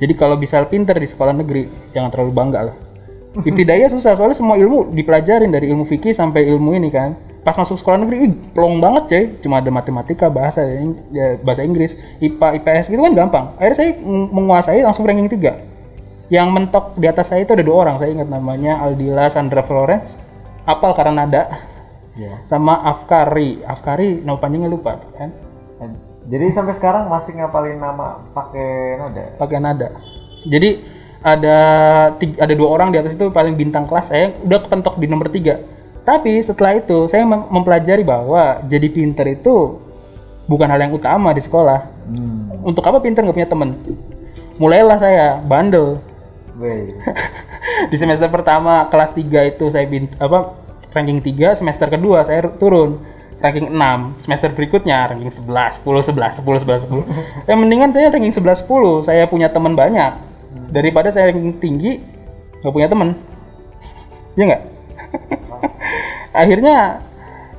Jadi 0.00 0.12
kalau 0.16 0.40
bisa 0.40 0.62
pinter 0.64 0.96
di 0.96 1.04
sekolah 1.04 1.36
negeri 1.36 1.92
jangan 1.92 2.08
terlalu 2.08 2.32
bangga 2.32 2.60
lah 2.72 2.89
ibtidaiyah 3.38 3.90
susah 3.90 4.18
soalnya 4.18 4.34
semua 4.34 4.58
ilmu 4.58 4.90
dipelajarin 4.90 5.50
dari 5.50 5.70
ilmu 5.70 5.86
fikih 5.86 6.10
sampai 6.14 6.50
ilmu 6.50 6.74
ini 6.74 6.90
kan. 6.90 7.14
Pas 7.40 7.56
masuk 7.56 7.80
sekolah 7.80 8.04
negeri 8.04 8.28
ih 8.28 8.32
plong 8.52 8.82
banget 8.84 9.04
coy. 9.08 9.24
Cuma 9.40 9.64
ada 9.64 9.70
matematika 9.72 10.28
bahasa 10.28 10.66
ya, 11.14 11.40
bahasa 11.40 11.64
Inggris 11.64 11.96
IPA 12.20 12.60
IPS 12.60 12.92
gitu 12.92 13.00
kan 13.00 13.14
gampang. 13.16 13.44
Akhirnya 13.56 13.76
saya 13.78 13.90
ng- 13.96 14.30
menguasai 14.34 14.80
langsung 14.84 15.08
ranking 15.08 15.30
3 15.30 15.56
yang 16.30 16.54
mentok 16.54 16.94
di 16.94 17.10
atas 17.10 17.34
saya 17.34 17.42
itu 17.42 17.50
ada 17.58 17.66
dua 17.66 17.82
orang 17.82 17.98
saya 17.98 18.14
ingat 18.14 18.30
namanya 18.30 18.78
Aldila 18.86 19.26
Sandra 19.34 19.66
Florence 19.66 20.14
apal 20.62 20.94
karena 20.94 21.26
nada 21.26 21.42
ya. 22.14 22.38
sama 22.46 22.78
Afkari. 22.86 23.64
Afkari 23.66 24.22
nama 24.22 24.38
panjangnya 24.38 24.70
lupa 24.70 25.00
kan? 25.18 25.34
Jadi 26.30 26.46
sampai 26.54 26.76
sekarang 26.76 27.10
masih 27.10 27.34
ngapalin 27.34 27.80
nama 27.80 28.22
pakai 28.36 29.00
nada. 29.00 29.24
pakai 29.40 29.58
nada. 29.58 29.88
Jadi 30.46 30.99
ada 31.20 31.58
tiga, 32.16 32.48
ada 32.48 32.54
dua 32.56 32.68
orang 32.72 32.88
di 32.92 32.98
atas 32.98 33.12
itu 33.12 33.28
paling 33.28 33.54
bintang 33.56 33.84
kelas. 33.84 34.08
Saya 34.08 34.32
udah 34.40 34.58
kepentok 34.64 34.96
di 34.96 35.06
nomor 35.06 35.28
tiga. 35.28 35.60
Tapi 36.04 36.40
setelah 36.40 36.80
itu 36.80 37.06
saya 37.06 37.28
mem- 37.28 37.48
mempelajari 37.52 38.00
bahwa 38.00 38.64
jadi 38.64 38.88
pinter 38.88 39.28
itu 39.28 39.78
bukan 40.48 40.66
hal 40.66 40.80
yang 40.80 40.92
utama 40.96 41.30
di 41.36 41.42
sekolah. 41.44 42.00
Hmm. 42.10 42.66
untuk 42.66 42.82
apa 42.82 42.98
pinter 42.98 43.22
nggak 43.22 43.38
punya 43.38 43.46
temen 43.46 43.70
mulailah 44.60 44.98
saya 45.00 45.40
bandel. 45.40 46.04
Di 47.90 47.96
semester 47.96 48.28
pertama 48.28 48.84
kelas 48.92 49.16
3 49.16 49.56
itu 49.56 49.64
saya 49.72 49.88
bint 49.88 50.12
apa 50.20 50.52
ranking 50.92 51.24
3 51.24 51.56
semester 51.56 51.88
kedua 51.88 52.20
saya 52.28 52.44
turun. 52.60 53.00
Ranking 53.40 53.72
6 53.72 54.20
semester 54.20 54.52
berikutnya 54.52 55.08
ranking 55.08 55.32
11 55.32 55.80
10 55.80 56.12
11 56.12 56.44
10 56.44 56.60
11 56.60 56.92
10 56.92 57.48
ya 57.48 57.56
mendingan 57.56 57.88
saya 57.88 58.12
ranking 58.12 58.36
11 58.36 58.68
10 58.68 59.08
saya 59.08 59.24
punya 59.32 59.48
teman 59.48 59.72
banyak 59.72 60.12
daripada 60.70 61.10
saya 61.10 61.34
ranking 61.34 61.58
tinggi 61.58 61.92
nggak 62.64 62.72
punya 62.72 62.88
teman. 62.88 63.18
Ya 64.38 64.44
nggak? 64.46 64.62
Akhirnya 66.42 67.04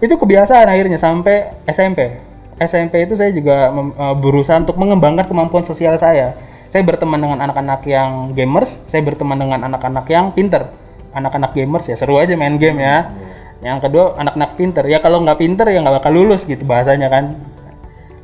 itu 0.01 0.17
kebiasaan 0.17 0.65
akhirnya 0.65 0.97
sampai 0.97 1.53
SMP 1.69 2.31
SMP 2.61 3.09
itu 3.09 3.17
saya 3.17 3.33
juga 3.33 3.73
eh, 3.73 4.15
berusaha 4.21 4.61
untuk 4.61 4.77
mengembangkan 4.77 5.25
kemampuan 5.25 5.65
sosial 5.65 5.97
saya. 5.97 6.37
Saya 6.71 6.87
berteman 6.87 7.19
dengan 7.19 7.39
anak-anak 7.43 7.83
yang 7.89 8.31
gamers 8.37 8.85
saya 8.85 9.01
berteman 9.01 9.35
dengan 9.35 9.65
anak-anak 9.65 10.05
yang 10.07 10.29
pinter. 10.31 10.69
Anak-anak 11.11 11.51
gamers 11.57 11.89
ya 11.89 11.97
seru 11.97 12.21
aja 12.21 12.37
main 12.37 12.55
game 12.61 12.79
ya. 12.79 13.09
Yang 13.65 13.89
kedua 13.89 14.15
anak-anak 14.15 14.51
pinter. 14.55 14.83
Ya 14.85 15.01
kalau 15.01 15.25
nggak 15.25 15.41
pinter 15.41 15.65
ya 15.67 15.81
nggak 15.81 16.05
bakal 16.05 16.13
lulus 16.13 16.45
gitu 16.45 16.61
bahasanya 16.63 17.09
kan. 17.09 17.35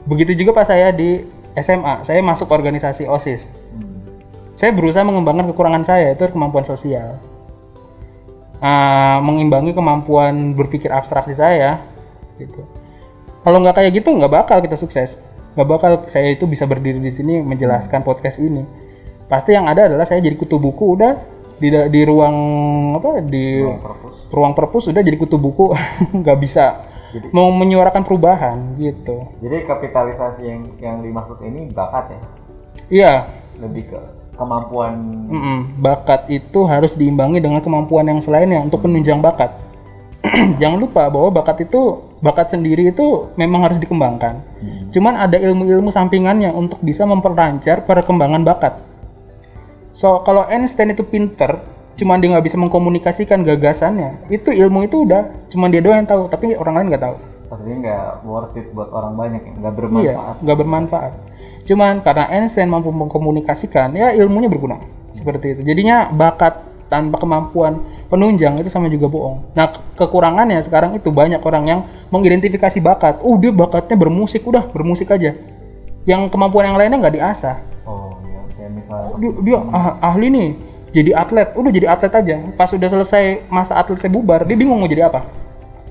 Begitu 0.06 0.38
juga 0.45 0.54
pas 0.56 0.69
saya 0.69 0.93
di 0.93 1.26
SMA 1.58 2.06
saya 2.06 2.21
masuk 2.21 2.47
organisasi 2.47 3.10
OSIS. 3.10 3.50
Saya 4.58 4.74
berusaha 4.74 5.06
mengembangkan 5.06 5.54
kekurangan 5.54 5.86
saya 5.86 6.17
itu 6.17 6.26
kemampuan 6.34 6.65
sosial. 6.65 7.22
Ah, 8.58 9.22
mengimbangi 9.22 9.70
kemampuan 9.72 10.58
berpikir 10.58 10.89
abstraksi 10.89 11.38
saya 11.38 11.86
gitu. 12.41 12.65
Kalau 13.46 13.62
nggak 13.62 13.78
kayak 13.78 13.91
gitu 14.02 14.10
nggak 14.17 14.34
bakal 14.34 14.58
kita 14.65 14.74
sukses. 14.74 15.13
Nggak 15.54 15.67
bakal 15.70 15.91
saya 16.10 16.34
itu 16.34 16.50
bisa 16.50 16.65
berdiri 16.65 16.98
di 16.98 17.13
sini 17.13 17.38
menjelaskan 17.38 18.02
podcast 18.02 18.41
ini. 18.41 18.65
Pasti 19.30 19.54
yang 19.54 19.70
ada 19.70 19.86
adalah 19.86 20.10
saya 20.10 20.26
jadi 20.26 20.34
kutu 20.34 20.58
buku 20.58 20.98
udah. 20.98 21.38
Di 21.58 21.70
di 21.70 22.02
ruang 22.06 22.38
apa 22.98 23.22
di 23.26 23.62
Ruang 23.62 23.82
perpus. 23.82 24.15
ruang 24.30 24.54
perpus 24.58 24.84
udah 24.89 25.02
jadi 25.06 25.17
kutu 25.22 25.38
buku. 25.38 25.74
Nggak 26.26 26.38
bisa. 26.41 26.65
Jadi- 27.13 27.30
mau 27.30 27.54
menyuarakan 27.54 28.02
perubahan 28.04 28.58
gitu. 28.82 29.22
Jadi 29.46 29.70
kapitalisasi 29.70 30.41
yang 30.50 30.62
yang 30.82 30.96
dimaksud 31.06 31.39
ini 31.46 31.70
bakat 31.72 32.10
ya, 32.10 32.20
iya. 32.89 33.13
Lebih 33.58 33.89
ke 33.89 34.00
kemampuan. 34.38 34.93
Mm-mm. 35.28 35.58
bakat 35.82 36.30
itu 36.32 36.63
harus 36.63 36.93
diimbangi 36.93 37.41
dengan 37.41 37.60
kemampuan 37.60 38.08
yang 38.08 38.21
selainnya 38.21 38.62
untuk 38.62 38.86
penunjang 38.86 39.19
bakat. 39.19 39.52
Jangan 40.62 40.80
lupa 40.80 41.10
bahwa 41.10 41.30
bakat 41.34 41.67
itu 41.67 42.02
bakat 42.19 42.54
sendiri 42.54 42.89
itu 42.89 43.30
memang 43.38 43.65
harus 43.65 43.78
dikembangkan. 43.78 44.41
Hmm. 44.58 44.89
Cuman 44.89 45.13
ada 45.17 45.38
ilmu-ilmu 45.38 45.93
sampingannya 45.93 46.50
untuk 46.54 46.82
bisa 46.82 47.06
memperlancar 47.06 47.86
perkembangan 47.86 48.41
bakat. 48.41 48.73
So 49.93 50.21
kalau 50.21 50.45
Einstein 50.45 50.93
itu 50.93 51.02
pinter, 51.02 51.58
cuman 51.97 52.21
dia 52.21 52.30
nggak 52.34 52.45
bisa 52.45 52.58
mengkomunikasikan 52.58 53.41
gagasannya, 53.41 54.30
itu 54.30 54.54
ilmu 54.54 54.86
itu 54.86 55.06
udah 55.06 55.50
cuman 55.50 55.69
dia 55.73 55.82
doang 55.82 56.06
yang 56.06 56.10
tahu, 56.10 56.30
tapi 56.30 56.54
orang 56.54 56.82
lain 56.82 56.88
nggak 56.93 57.04
tahu. 57.06 57.15
Artinya 57.47 57.76
nggak 57.82 58.06
worth 58.28 58.58
it 58.60 58.67
buat 58.76 58.89
orang 58.93 59.13
banyak 59.17 59.41
ya, 59.41 59.54
nggak 59.58 59.73
Iya, 59.73 59.80
bermanfaat. 59.82 60.36
nggak 60.43 60.58
bermanfaat. 60.58 61.13
Cuman 61.68 62.00
karena 62.00 62.32
Einstein 62.32 62.72
mampu 62.72 62.90
mengkomunikasikan, 62.96 63.92
ya 63.92 64.16
ilmunya 64.16 64.48
berguna. 64.48 64.80
Seperti 65.12 65.60
itu. 65.60 65.62
Jadinya 65.68 66.08
bakat 66.08 66.64
tanpa 66.88 67.20
kemampuan 67.20 67.84
penunjang 68.08 68.56
itu 68.64 68.72
sama 68.72 68.88
juga 68.88 69.12
bohong. 69.12 69.52
Nah, 69.52 69.68
ke- 69.68 69.84
kekurangannya 70.00 70.64
sekarang 70.64 70.96
itu 70.96 71.12
banyak 71.12 71.44
orang 71.44 71.64
yang 71.68 71.80
mengidentifikasi 72.08 72.80
bakat. 72.80 73.20
Oh, 73.20 73.36
dia 73.36 73.52
bakatnya 73.52 74.00
bermusik, 74.00 74.48
udah 74.48 74.63
bermusik 74.72 75.12
aja. 75.12 75.36
Yang 76.08 76.32
kemampuan 76.32 76.72
yang 76.72 76.80
lainnya 76.80 77.04
nggak 77.04 77.15
diasah. 77.20 77.60
Oh, 77.84 78.15
ya 78.24 78.40
kayak 78.56 78.72
misalnya. 78.72 79.12
Oh, 79.12 79.18
dia, 79.20 79.32
dia 79.44 79.58
ah- 79.76 79.96
ahli 80.00 80.28
nih, 80.32 80.50
jadi 80.96 81.12
atlet. 81.20 81.48
Udah 81.52 81.72
jadi 81.76 81.88
atlet 81.92 82.13
aja. 82.15 82.36
Pas 82.56 82.72
udah 82.72 82.88
selesai 82.88 83.44
masa 83.52 83.76
atletnya 83.76 84.08
bubar, 84.08 84.48
dia 84.48 84.56
bingung 84.56 84.80
mau 84.80 84.88
jadi 84.88 85.12
apa. 85.12 85.28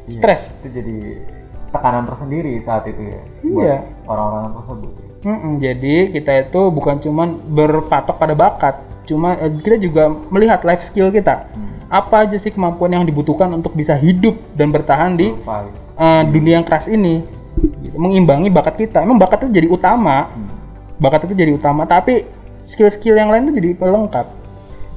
Stres. 0.08 0.56
Itu 0.64 0.72
jadi 0.72 1.20
tekanan 1.68 2.08
tersendiri 2.08 2.56
saat 2.64 2.88
itu 2.88 3.02
ya. 3.04 3.20
Iya. 3.44 3.76
Orang-orang 4.08 4.56
tersebut. 4.56 5.05
Mm-mm, 5.24 5.58
jadi 5.58 6.12
kita 6.12 6.32
itu 6.48 6.60
bukan 6.70 7.00
cuman 7.00 7.40
berpatok 7.50 8.16
pada 8.20 8.34
bakat, 8.36 8.74
cuma 9.08 9.34
eh, 9.40 9.50
kita 9.62 9.76
juga 9.80 10.12
melihat 10.28 10.62
life 10.62 10.84
skill 10.84 11.08
kita. 11.10 11.48
Apa 11.86 12.26
aja 12.26 12.36
sih 12.36 12.50
kemampuan 12.50 12.90
yang 12.92 13.04
dibutuhkan 13.06 13.46
untuk 13.54 13.72
bisa 13.72 13.94
hidup 13.94 14.34
dan 14.58 14.74
bertahan 14.74 15.14
di 15.14 15.30
Survive. 15.32 15.72
eh, 15.96 16.22
dunia 16.28 16.60
yang 16.60 16.66
keras 16.66 16.86
ini, 16.90 17.24
Gitu, 17.56 17.96
mengimbangi 17.96 18.52
bakat 18.52 18.76
kita. 18.76 19.00
Emang 19.00 19.16
bakat 19.16 19.48
itu 19.48 19.64
jadi 19.64 19.68
utama, 19.72 20.28
Hmm. 20.28 20.52
bakat 21.00 21.24
itu 21.24 21.32
jadi 21.32 21.56
utama, 21.56 21.88
tapi 21.88 22.28
skill-skill 22.68 23.16
yang 23.16 23.32
lain 23.32 23.48
itu 23.48 23.52
jadi 23.56 23.70
pelengkap. 23.72 24.26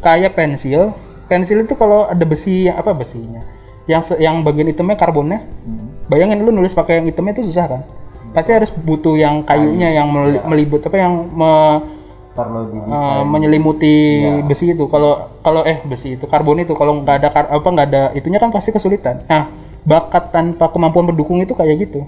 Kayak 0.04 0.36
pensil, 0.36 0.92
pensil 1.32 1.64
itu 1.64 1.72
kalau 1.80 2.08
ada 2.08 2.24
besi 2.28 2.68
apa 2.68 2.92
besinya, 2.92 3.44
yang 3.88 4.04
yang 4.20 4.36
bagian 4.44 4.68
hitamnya 4.68 5.00
karbonnya, 5.00 5.40
Hmm. 5.64 5.88
Bayangin 6.10 6.42
lu 6.44 6.52
nulis 6.52 6.74
pakai 6.74 7.00
yang 7.00 7.08
hitamnya 7.08 7.38
itu 7.38 7.48
susah 7.48 7.66
kan? 7.70 7.82
Pasti 8.30 8.52
harus 8.54 8.70
butuh 8.70 9.18
yang 9.18 9.42
kayunya 9.42 9.90
yang 9.92 10.08
meli- 10.10 10.44
melibut 10.46 10.86
apa 10.86 10.98
yang 10.98 11.14
me- 11.30 11.98
didesain. 12.40 13.28
menyelimuti 13.28 13.96
Iya. 14.24 14.48
besi 14.48 14.72
itu. 14.72 14.88
Kalau 14.88 15.28
kalau 15.44 15.62
eh 15.68 15.84
besi 15.84 16.16
itu 16.16 16.24
karbon 16.24 16.64
itu 16.64 16.72
kalau 16.72 17.04
nggak 17.04 17.16
ada 17.20 17.30
kar- 17.30 17.52
apa 17.52 17.68
nggak 17.68 17.88
ada 17.92 18.04
itunya 18.16 18.40
kan 18.40 18.48
pasti 18.48 18.72
kesulitan. 18.72 19.28
Nah, 19.28 19.52
bakat 19.84 20.32
tanpa 20.32 20.72
kemampuan 20.72 21.04
pendukung 21.04 21.44
itu 21.44 21.52
kayak 21.52 21.84
gitu. 21.84 22.08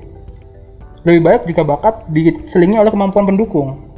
Lebih 1.04 1.20
baik 1.20 1.42
jika 1.50 1.66
bakat 1.66 2.06
diselingi 2.08 2.78
oleh 2.78 2.94
kemampuan 2.94 3.26
pendukung, 3.26 3.92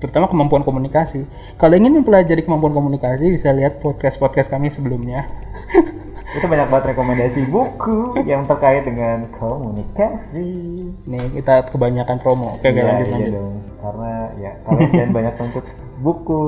terutama 0.00 0.30
kemampuan 0.30 0.62
komunikasi. 0.62 1.26
Kalau 1.58 1.74
ingin 1.74 2.00
mempelajari 2.00 2.40
kemampuan 2.40 2.72
komunikasi 2.72 3.28
bisa 3.28 3.50
lihat 3.52 3.82
podcast-podcast 3.82 4.48
kami 4.48 4.70
sebelumnya. 4.70 5.26
Itu 6.26 6.46
banyak 6.46 6.66
banget 6.66 6.84
rekomendasi 6.90 7.40
buku 7.46 7.98
yang 8.24 8.42
terkait 8.44 8.82
dengan 8.82 9.28
komunikasi. 9.34 10.48
Nih 11.04 11.24
kita 11.32 11.68
kebanyakan 11.68 12.16
promo. 12.18 12.56
Oke, 12.56 12.64
Iya, 12.66 12.82
lanjut 12.82 13.06
iya 13.06 13.14
lanjut. 13.14 13.32
dong. 13.34 13.54
Karena 13.78 14.12
ya 14.34 14.52
kalian 14.64 15.10
banyak 15.12 15.34
nuntut 15.36 15.64
buku. 16.00 16.42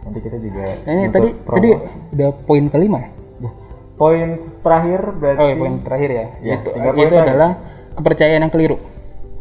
Nanti 0.00 0.18
kita 0.18 0.36
juga 0.36 0.64
ini 0.84 1.00
nuntut 1.02 1.14
tadi 1.14 1.28
promo. 1.38 1.54
tadi 1.54 1.68
udah 2.10 2.30
poin 2.42 2.64
kelima 2.66 2.98
ya? 2.98 3.08
Ya, 3.40 3.50
Poin 3.94 4.28
terakhir 4.58 5.00
berarti 5.14 5.38
Oh, 5.38 5.46
ya, 5.46 5.56
poin 5.56 5.74
terakhir 5.80 6.10
ya. 6.10 6.26
Ya, 6.40 6.54
itu 6.56 6.68
itu 6.68 6.88
terakhir. 7.06 7.24
adalah 7.24 7.50
kepercayaan 7.92 8.42
yang 8.42 8.52
keliru. 8.52 8.76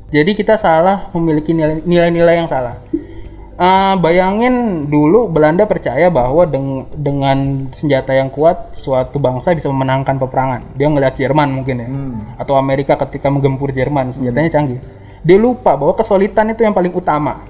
Jadi 0.10 0.32
kita 0.34 0.56
salah 0.56 1.10
memiliki 1.12 1.54
nilai- 1.54 1.82
nilai-nilai 1.82 2.36
yang 2.36 2.50
salah. 2.50 2.82
Eh, 3.60 3.96
bayangin 4.00 4.88
dulu 4.88 5.28
Belanda 5.28 5.68
percaya 5.68 6.08
bahwa 6.08 6.48
deng- 6.48 6.88
dengan 6.96 7.68
senjata 7.76 8.16
yang 8.16 8.32
kuat 8.32 8.72
suatu 8.72 9.20
bangsa 9.20 9.52
bisa 9.52 9.68
memenangkan 9.68 10.16
peperangan. 10.16 10.64
Dia 10.80 10.88
ngeliat 10.88 11.20
Jerman 11.20 11.60
mungkin 11.60 11.76
ya, 11.76 11.88
Hmm. 11.92 12.40
atau 12.40 12.56
Amerika 12.56 12.96
ketika 12.96 13.28
menggempur 13.28 13.76
Jerman 13.76 14.16
senjatanya 14.16 14.48
canggih. 14.48 14.80
Dia 15.28 15.36
lupa 15.36 15.76
bahwa 15.76 15.92
kesulitan 15.92 16.56
itu 16.56 16.64
yang 16.64 16.72
paling 16.72 16.96
utama. 16.96 17.44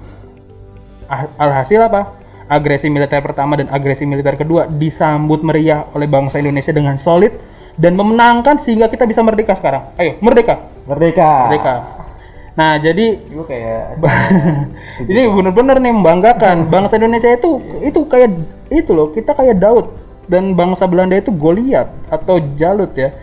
Ah- 1.06 1.30
Alhasil 1.38 1.78
apa? 1.78 2.18
Agresi 2.50 2.90
militer 2.90 3.22
pertama 3.22 3.54
dan 3.54 3.70
agresi 3.70 4.02
militer 4.02 4.34
kedua 4.34 4.66
disambut 4.66 5.46
meriah 5.46 5.86
oleh 5.94 6.10
bangsa 6.10 6.42
Indonesia 6.42 6.74
dengan 6.74 6.98
solid 6.98 7.30
dan 7.78 7.94
memenangkan 7.94 8.58
sehingga 8.58 8.90
kita 8.90 9.06
bisa 9.06 9.22
merdeka 9.22 9.54
sekarang. 9.54 9.94
Ayo, 9.94 10.18
merdeka. 10.18 10.58
Merdeka. 10.90 11.30
Merdeka. 11.46 11.74
Nah, 12.60 12.76
jadi 12.76 13.16
Gue 13.16 13.44
kayak 13.48 13.96
ini 15.10 15.20
bener-bener 15.32 15.80
nih 15.80 15.92
membanggakan. 15.96 16.68
Bangsa 16.68 17.00
Indonesia 17.00 17.32
itu 17.32 17.56
itu 17.80 18.04
kayak 18.04 18.36
itu 18.68 18.92
loh 18.92 19.08
kita 19.16 19.32
kayak 19.32 19.56
Daud. 19.56 19.88
Dan 20.28 20.52
bangsa 20.52 20.84
Belanda 20.84 21.16
itu 21.16 21.32
Goliat 21.32 21.88
atau 22.12 22.36
Jalut 22.60 22.92
ya. 22.92 23.16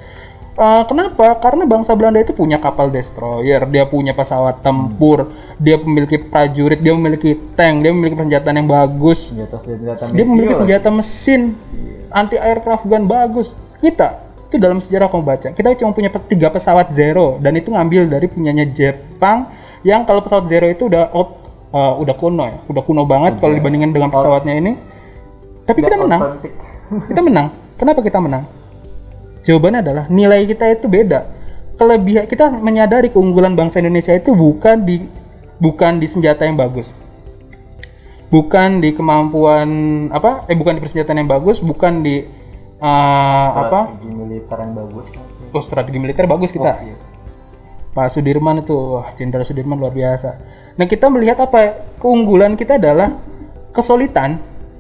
Eh, 0.58 0.84
kenapa? 0.90 1.38
Karena 1.38 1.70
bangsa 1.70 1.94
Belanda 1.94 2.18
itu 2.18 2.34
punya 2.34 2.58
kapal 2.58 2.90
destroyer 2.90 3.62
dia 3.70 3.86
punya 3.86 4.18
pesawat 4.18 4.66
tempur 4.66 5.30
dia 5.62 5.78
memiliki 5.78 6.18
prajurit 6.18 6.82
dia 6.82 6.98
memiliki 6.98 7.38
tank 7.54 7.86
dia 7.86 7.94
memiliki 7.94 8.18
senjata 8.18 8.50
yang 8.50 8.66
bagus. 8.66 9.30
Senjata 9.30 9.62
senjata 9.62 10.04
dia 10.18 10.26
memiliki 10.26 10.58
senjata 10.58 10.90
mesin 10.90 11.54
anti 12.10 12.42
aircraft 12.42 12.90
gun 12.90 13.06
bagus. 13.06 13.54
Kita 13.78 14.27
itu 14.48 14.56
dalam 14.56 14.80
sejarah 14.80 15.12
kamu 15.12 15.24
baca. 15.28 15.48
Kita 15.52 15.76
cuma 15.76 15.92
punya 15.92 16.08
tiga 16.24 16.48
pesawat 16.48 16.96
zero 16.96 17.36
dan 17.44 17.60
itu 17.60 17.68
ngambil 17.68 18.08
dari 18.08 18.32
punyanya 18.32 18.64
Jepang 18.72 19.52
yang 19.84 20.08
kalau 20.08 20.24
pesawat 20.24 20.48
zero 20.48 20.72
itu 20.72 20.88
udah 20.88 21.12
out 21.12 21.44
eh, 21.76 21.94
udah 22.00 22.16
kuno 22.16 22.44
ya 22.48 22.58
udah 22.72 22.84
kuno 22.88 23.04
banget 23.04 23.44
kalau 23.44 23.54
dibandingin 23.54 23.92
dengan 23.92 24.08
pesawatnya 24.08 24.56
ini. 24.56 24.80
Tapi 25.68 25.84
kita 25.84 26.00
menang. 26.00 26.40
kita 27.12 27.20
menang. 27.20 27.48
Kenapa 27.76 28.00
kita 28.00 28.18
menang? 28.24 28.48
Jawabannya 29.44 29.80
adalah 29.84 30.06
nilai 30.08 30.48
kita 30.48 30.72
itu 30.72 30.88
beda. 30.88 31.28
Kelebihan 31.76 32.26
kita 32.26 32.50
menyadari 32.50 33.12
keunggulan 33.12 33.54
bangsa 33.54 33.84
Indonesia 33.84 34.16
itu 34.16 34.34
bukan 34.34 34.82
di 34.88 35.06
bukan 35.60 36.00
di 36.00 36.08
senjata 36.08 36.48
yang 36.48 36.56
bagus. 36.56 36.96
Bukan 38.32 38.80
di 38.80 38.96
kemampuan 38.96 39.70
apa 40.12 40.48
eh 40.48 40.56
bukan 40.56 40.80
di 40.80 40.82
persenjataan 40.84 41.20
yang 41.24 41.32
bagus 41.32 41.60
bukan 41.64 42.04
di 42.04 42.37
eh, 42.82 43.48
apa? 43.54 43.80
Strategi 43.94 44.10
militer 44.14 44.58
yang 44.62 44.74
bagus. 44.76 45.06
oh 45.48 45.64
strategi 45.64 45.98
militer 45.98 46.26
bagus 46.30 46.52
kita. 46.54 46.74
Oke. 46.78 46.94
Pak 47.98 48.14
Sudirman 48.14 48.62
itu 48.62 48.78
wah 48.78 49.10
Jenderal 49.18 49.42
Sudirman 49.42 49.82
luar 49.82 49.90
biasa. 49.90 50.38
Nah 50.78 50.86
kita 50.86 51.10
melihat 51.10 51.42
apa? 51.42 51.82
Keunggulan 51.98 52.54
kita 52.54 52.78
adalah 52.78 53.18
kesulitan. 53.74 54.38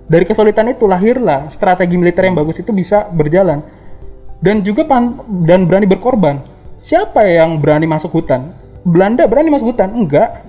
Dari 0.08 0.24
kesulitan 0.24 0.70
itu 0.72 0.86
lahirlah 0.86 1.50
strategi 1.50 1.98
militer 1.98 2.30
yang 2.30 2.38
bagus 2.38 2.62
itu 2.62 2.70
bisa 2.70 3.10
berjalan. 3.10 3.66
Dan 4.38 4.62
juga 4.62 4.86
pan 4.86 5.18
dan 5.44 5.66
berani 5.66 5.90
berkorban. 5.90 6.46
Siapa 6.78 7.26
yang 7.26 7.58
berani 7.58 7.90
masuk 7.90 8.14
hutan? 8.14 8.54
Belanda 8.86 9.26
berani 9.26 9.50
masuk 9.50 9.74
hutan? 9.74 9.90
Enggak. 9.98 10.46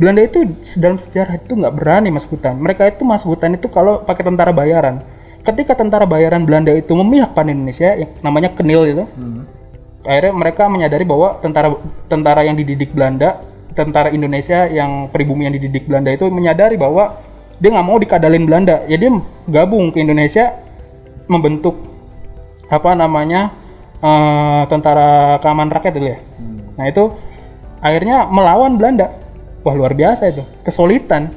Belanda 0.00 0.24
itu 0.24 0.48
dalam 0.80 0.96
sejarah 0.96 1.36
itu 1.36 1.52
nggak 1.52 1.74
berani 1.76 2.08
masuk 2.08 2.40
hutan. 2.40 2.56
Mereka 2.58 2.96
itu 2.96 3.04
masuk 3.04 3.36
hutan 3.36 3.54
itu 3.54 3.68
kalau 3.68 4.00
pakai 4.02 4.24
tentara 4.24 4.50
bayaran. 4.50 5.04
Ketika 5.42 5.74
tentara 5.74 6.06
bayaran 6.06 6.46
Belanda 6.46 6.70
itu 6.70 6.94
memihak 6.94 7.34
pada 7.34 7.50
Indonesia, 7.50 7.98
yang 7.98 8.10
namanya 8.22 8.54
Kenil 8.54 8.86
itu, 8.86 9.04
Hmm. 9.10 9.42
akhirnya 10.06 10.32
mereka 10.38 10.70
menyadari 10.70 11.02
bahwa 11.02 11.42
tentara 11.42 11.74
tentara 12.06 12.46
yang 12.46 12.54
dididik 12.54 12.94
Belanda, 12.94 13.42
tentara 13.74 14.14
Indonesia 14.14 14.70
yang 14.70 15.10
pribumi 15.10 15.50
yang 15.50 15.54
dididik 15.58 15.90
Belanda 15.90 16.14
itu 16.14 16.30
menyadari 16.30 16.78
bahwa 16.78 17.18
dia 17.58 17.74
nggak 17.74 17.86
mau 17.86 17.98
dikadalin 17.98 18.46
Belanda, 18.46 18.86
ya 18.86 18.94
dia 18.94 19.10
gabung 19.50 19.90
ke 19.90 19.98
Indonesia 19.98 20.54
membentuk 21.26 21.74
apa 22.70 22.94
namanya 22.94 23.50
eh, 23.98 24.62
tentara 24.70 25.42
keamanan 25.42 25.74
rakyat 25.74 25.92
dulu 25.98 26.06
ya. 26.06 26.18
Hmm. 26.38 26.58
Nah 26.78 26.86
itu 26.86 27.04
akhirnya 27.82 28.30
melawan 28.30 28.78
Belanda. 28.78 29.10
Wah 29.66 29.74
luar 29.74 29.94
biasa 29.94 30.30
itu, 30.30 30.42
kesulitan. 30.62 31.34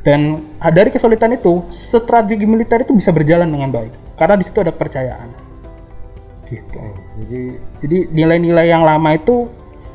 Dan 0.00 0.48
dari 0.58 0.88
kesulitan 0.88 1.36
itu, 1.36 1.64
strategi 1.68 2.48
militer 2.48 2.80
itu 2.80 2.96
bisa 2.96 3.12
berjalan 3.12 3.48
dengan 3.48 3.68
baik. 3.68 3.92
Karena 4.16 4.36
di 4.36 4.44
situ 4.44 4.60
ada 4.60 4.72
kepercayaan. 4.72 5.28
Gitu. 6.48 6.80
Oh, 6.80 6.96
jadi 7.22 7.42
Jadi 7.84 7.98
nilai-nilai 8.10 8.66
yang 8.66 8.82
lama 8.82 9.12
itu 9.14 9.46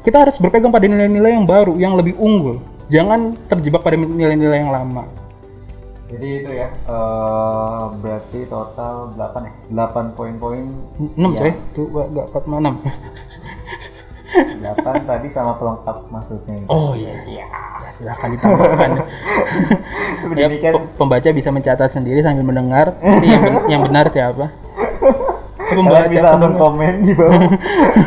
kita 0.01 0.23
harus 0.23 0.37
berpegang 0.37 0.69
pada 0.69 0.85
nilai-nilai 0.85 1.33
yang 1.33 1.43
baru, 1.43 1.73
yang 1.75 1.97
lebih 1.97 2.13
unggul. 2.15 2.61
Jangan 2.87 3.33
terjebak 3.49 3.81
pada 3.81 3.97
nilai-nilai 3.97 4.61
yang 4.61 4.71
lama. 4.71 5.05
jadi 6.05 6.29
itu 6.37 6.51
ya 6.53 6.69
eh, 6.69 7.83
berarti 7.97 8.45
total 8.45 9.09
8 9.17 9.41
ya 9.41 9.53
8 9.89 10.13
poin-poin 10.13 10.61
6 11.01 11.17
Iya. 11.17 11.33
coy, 11.33 11.51
tuh 11.73 11.85
enggak 11.89 12.25
4 12.29 12.45
sama 12.45 12.57
6. 12.61 12.77
8 14.35 15.07
tadi 15.07 15.27
sama 15.31 15.55
pelengkap 15.55 15.97
maksudnya 16.11 16.67
Oh 16.67 16.91
iya. 16.97 17.15
Ya, 17.25 17.47
silahkan 17.93 18.33
ditambahkan. 18.33 18.89
ya, 20.41 20.47
pe- 20.49 20.89
pembaca 20.97 21.29
bisa 21.31 21.49
mencatat 21.53 21.89
sendiri 21.93 22.19
sambil 22.19 22.43
mendengar. 22.43 22.97
Yang, 23.01 23.41
ben- 23.41 23.65
yang 23.71 23.81
benar 23.85 24.05
siapa? 24.11 24.51
Kalian 25.65 26.09
bisa 26.13 26.27
langsung 26.29 26.55
komen 26.61 26.93
di 27.09 27.13
bawah. 27.17 27.41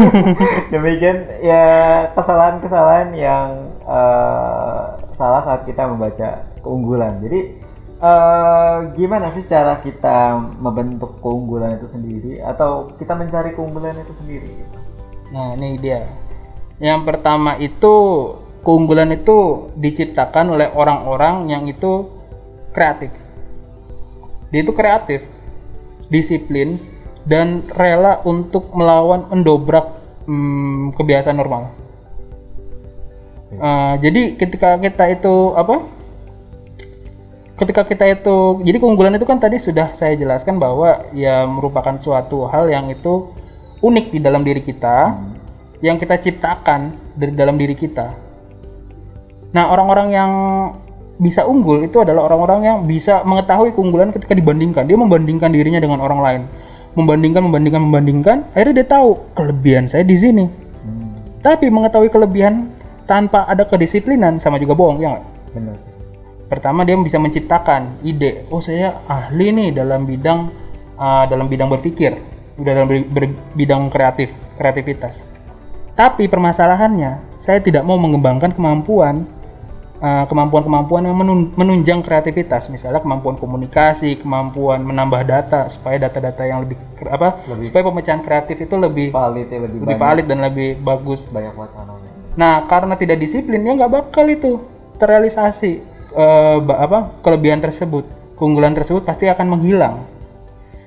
Demikian 0.73 1.19
ya 1.43 1.65
kesalahan-kesalahan 2.15 3.11
yang 3.19 3.49
eh, 3.83 4.83
salah 5.19 5.43
saat 5.43 5.67
kita 5.67 5.91
membaca 5.91 6.47
keunggulan. 6.63 7.19
Jadi 7.19 7.59
eh, 7.99 8.77
gimana 8.95 9.35
sih 9.35 9.43
cara 9.47 9.83
kita 9.83 10.39
membentuk 10.59 11.19
keunggulan 11.19 11.77
itu 11.83 11.91
sendiri 11.91 12.39
atau 12.43 12.95
kita 12.95 13.19
mencari 13.19 13.53
keunggulan 13.59 13.99
itu 13.99 14.15
sendiri? 14.15 14.55
Nah, 15.29 15.55
ini 15.57 15.77
dia. 15.77 16.09
Yang 16.79 17.01
pertama 17.05 17.59
itu 17.61 17.95
keunggulan 18.63 19.13
itu 19.13 19.71
diciptakan 19.77 20.55
oleh 20.57 20.69
orang-orang 20.73 21.51
yang 21.53 21.65
itu 21.67 22.07
kreatif. 22.73 23.11
Dia 24.49 24.61
itu 24.65 24.73
kreatif, 24.73 25.21
disiplin, 26.09 26.81
dan 27.29 27.69
rela 27.77 28.25
untuk 28.25 28.73
melawan 28.73 29.29
mendobrak 29.29 29.85
hmm, 30.25 30.97
kebiasaan 30.97 31.37
normal. 31.37 31.73
Eh, 33.53 33.95
jadi 34.05 34.37
ketika 34.37 34.77
kita 34.81 35.05
itu 35.13 35.53
apa? 35.57 35.85
Ketika 37.59 37.83
kita 37.83 38.07
itu, 38.07 38.63
jadi 38.63 38.79
keunggulan 38.79 39.19
itu 39.19 39.27
kan 39.27 39.43
tadi 39.43 39.59
sudah 39.59 39.91
saya 39.91 40.15
jelaskan 40.15 40.63
bahwa 40.63 41.11
ya 41.11 41.43
merupakan 41.43 41.99
suatu 41.99 42.47
hal 42.47 42.71
yang 42.71 42.87
itu 42.87 43.35
unik 43.79 44.07
di 44.15 44.19
dalam 44.23 44.43
diri 44.43 44.63
kita, 44.63 45.15
yang 45.83 45.97
kita 45.97 46.19
ciptakan 46.19 46.95
dari 47.15 47.33
dalam 47.35 47.55
diri 47.55 47.75
kita. 47.79 48.15
Nah, 49.55 49.65
orang-orang 49.73 50.09
yang 50.13 50.31
bisa 51.19 51.43
unggul 51.47 51.83
itu 51.83 51.99
adalah 51.99 52.31
orang-orang 52.31 52.61
yang 52.63 52.79
bisa 52.87 53.27
mengetahui 53.27 53.75
keunggulan 53.75 54.15
ketika 54.15 54.35
dibandingkan. 54.39 54.87
Dia 54.87 54.99
membandingkan 54.99 55.51
dirinya 55.51 55.83
dengan 55.83 55.99
orang 55.99 56.21
lain. 56.23 56.43
Membandingkan, 56.95 57.43
membandingkan, 57.43 57.83
membandingkan. 57.83 58.37
Akhirnya 58.55 58.83
dia 58.83 58.87
tahu 58.87 59.19
kelebihan 59.35 59.91
saya 59.91 60.07
di 60.07 60.15
sini. 60.19 60.47
Hmm, 60.47 61.43
Tapi 61.43 61.71
mengetahui 61.71 62.11
kelebihan 62.11 62.71
tanpa 63.09 63.49
ada 63.49 63.65
kedisiplinan 63.65 64.37
sama 64.39 64.61
juga 64.61 64.77
bohong, 64.77 64.99
ya 65.01 65.17
nggak? 65.17 65.25
benar 65.57 65.75
sih. 65.81 65.93
Pertama 66.49 66.85
dia 66.85 66.97
bisa 66.97 67.17
menciptakan 67.21 68.01
ide. 68.05 68.49
Oh 68.49 68.61
saya 68.61 69.01
ahli 69.05 69.53
nih 69.53 69.69
dalam 69.73 70.05
bidang 70.05 70.49
uh, 70.97 71.25
dalam 71.29 71.49
bidang 71.49 71.69
berpikir, 71.69 72.17
udah 72.59 72.73
dalam 72.75 72.89
ber- 72.91 73.09
ber- 73.09 73.39
bidang 73.55 73.89
kreatif, 73.89 74.35
kreativitas. 74.59 75.23
Tapi 75.95 76.27
permasalahannya 76.27 77.39
saya 77.39 77.59
tidak 77.59 77.83
mau 77.83 77.99
mengembangkan 77.99 78.55
kemampuan 78.55 79.27
uh, 79.99 80.25
kemampuan-kemampuan 80.31 81.07
yang 81.07 81.17
menun- 81.19 81.51
menunjang 81.55 82.03
kreativitas, 82.03 82.71
misalnya 82.71 83.03
kemampuan 83.03 83.35
komunikasi, 83.35 84.19
kemampuan 84.19 84.83
menambah 84.87 85.27
data 85.27 85.67
supaya 85.67 85.99
data-data 85.99 86.43
yang 86.47 86.63
lebih 86.63 86.79
apa 87.11 87.43
Lebih- 87.51 87.67
supaya 87.71 87.83
pemecahan 87.87 88.23
kreatif 88.23 88.57
itu 88.63 88.75
lebih 88.79 89.11
valid 89.11 89.47
ya 89.51 89.59
lebih, 89.59 89.79
lebih 89.83 89.99
valid 89.99 90.27
dan 90.27 90.39
lebih 90.43 90.69
bagus. 90.83 91.27
banyak 91.31 91.55
wacananya 91.55 92.11
Nah, 92.39 92.71
karena 92.71 92.95
tidak 92.95 93.19
disiplin 93.19 93.67
ya 93.67 93.75
nggak 93.75 93.91
bakal 93.91 94.23
itu 94.31 94.63
terrealisasi 95.03 95.83
eh, 96.15 96.57
ba- 96.63 96.79
apa 96.79 96.99
kelebihan 97.27 97.59
tersebut, 97.59 98.07
keunggulan 98.39 98.79
tersebut 98.79 99.03
pasti 99.03 99.27
akan 99.27 99.59
menghilang. 99.59 100.07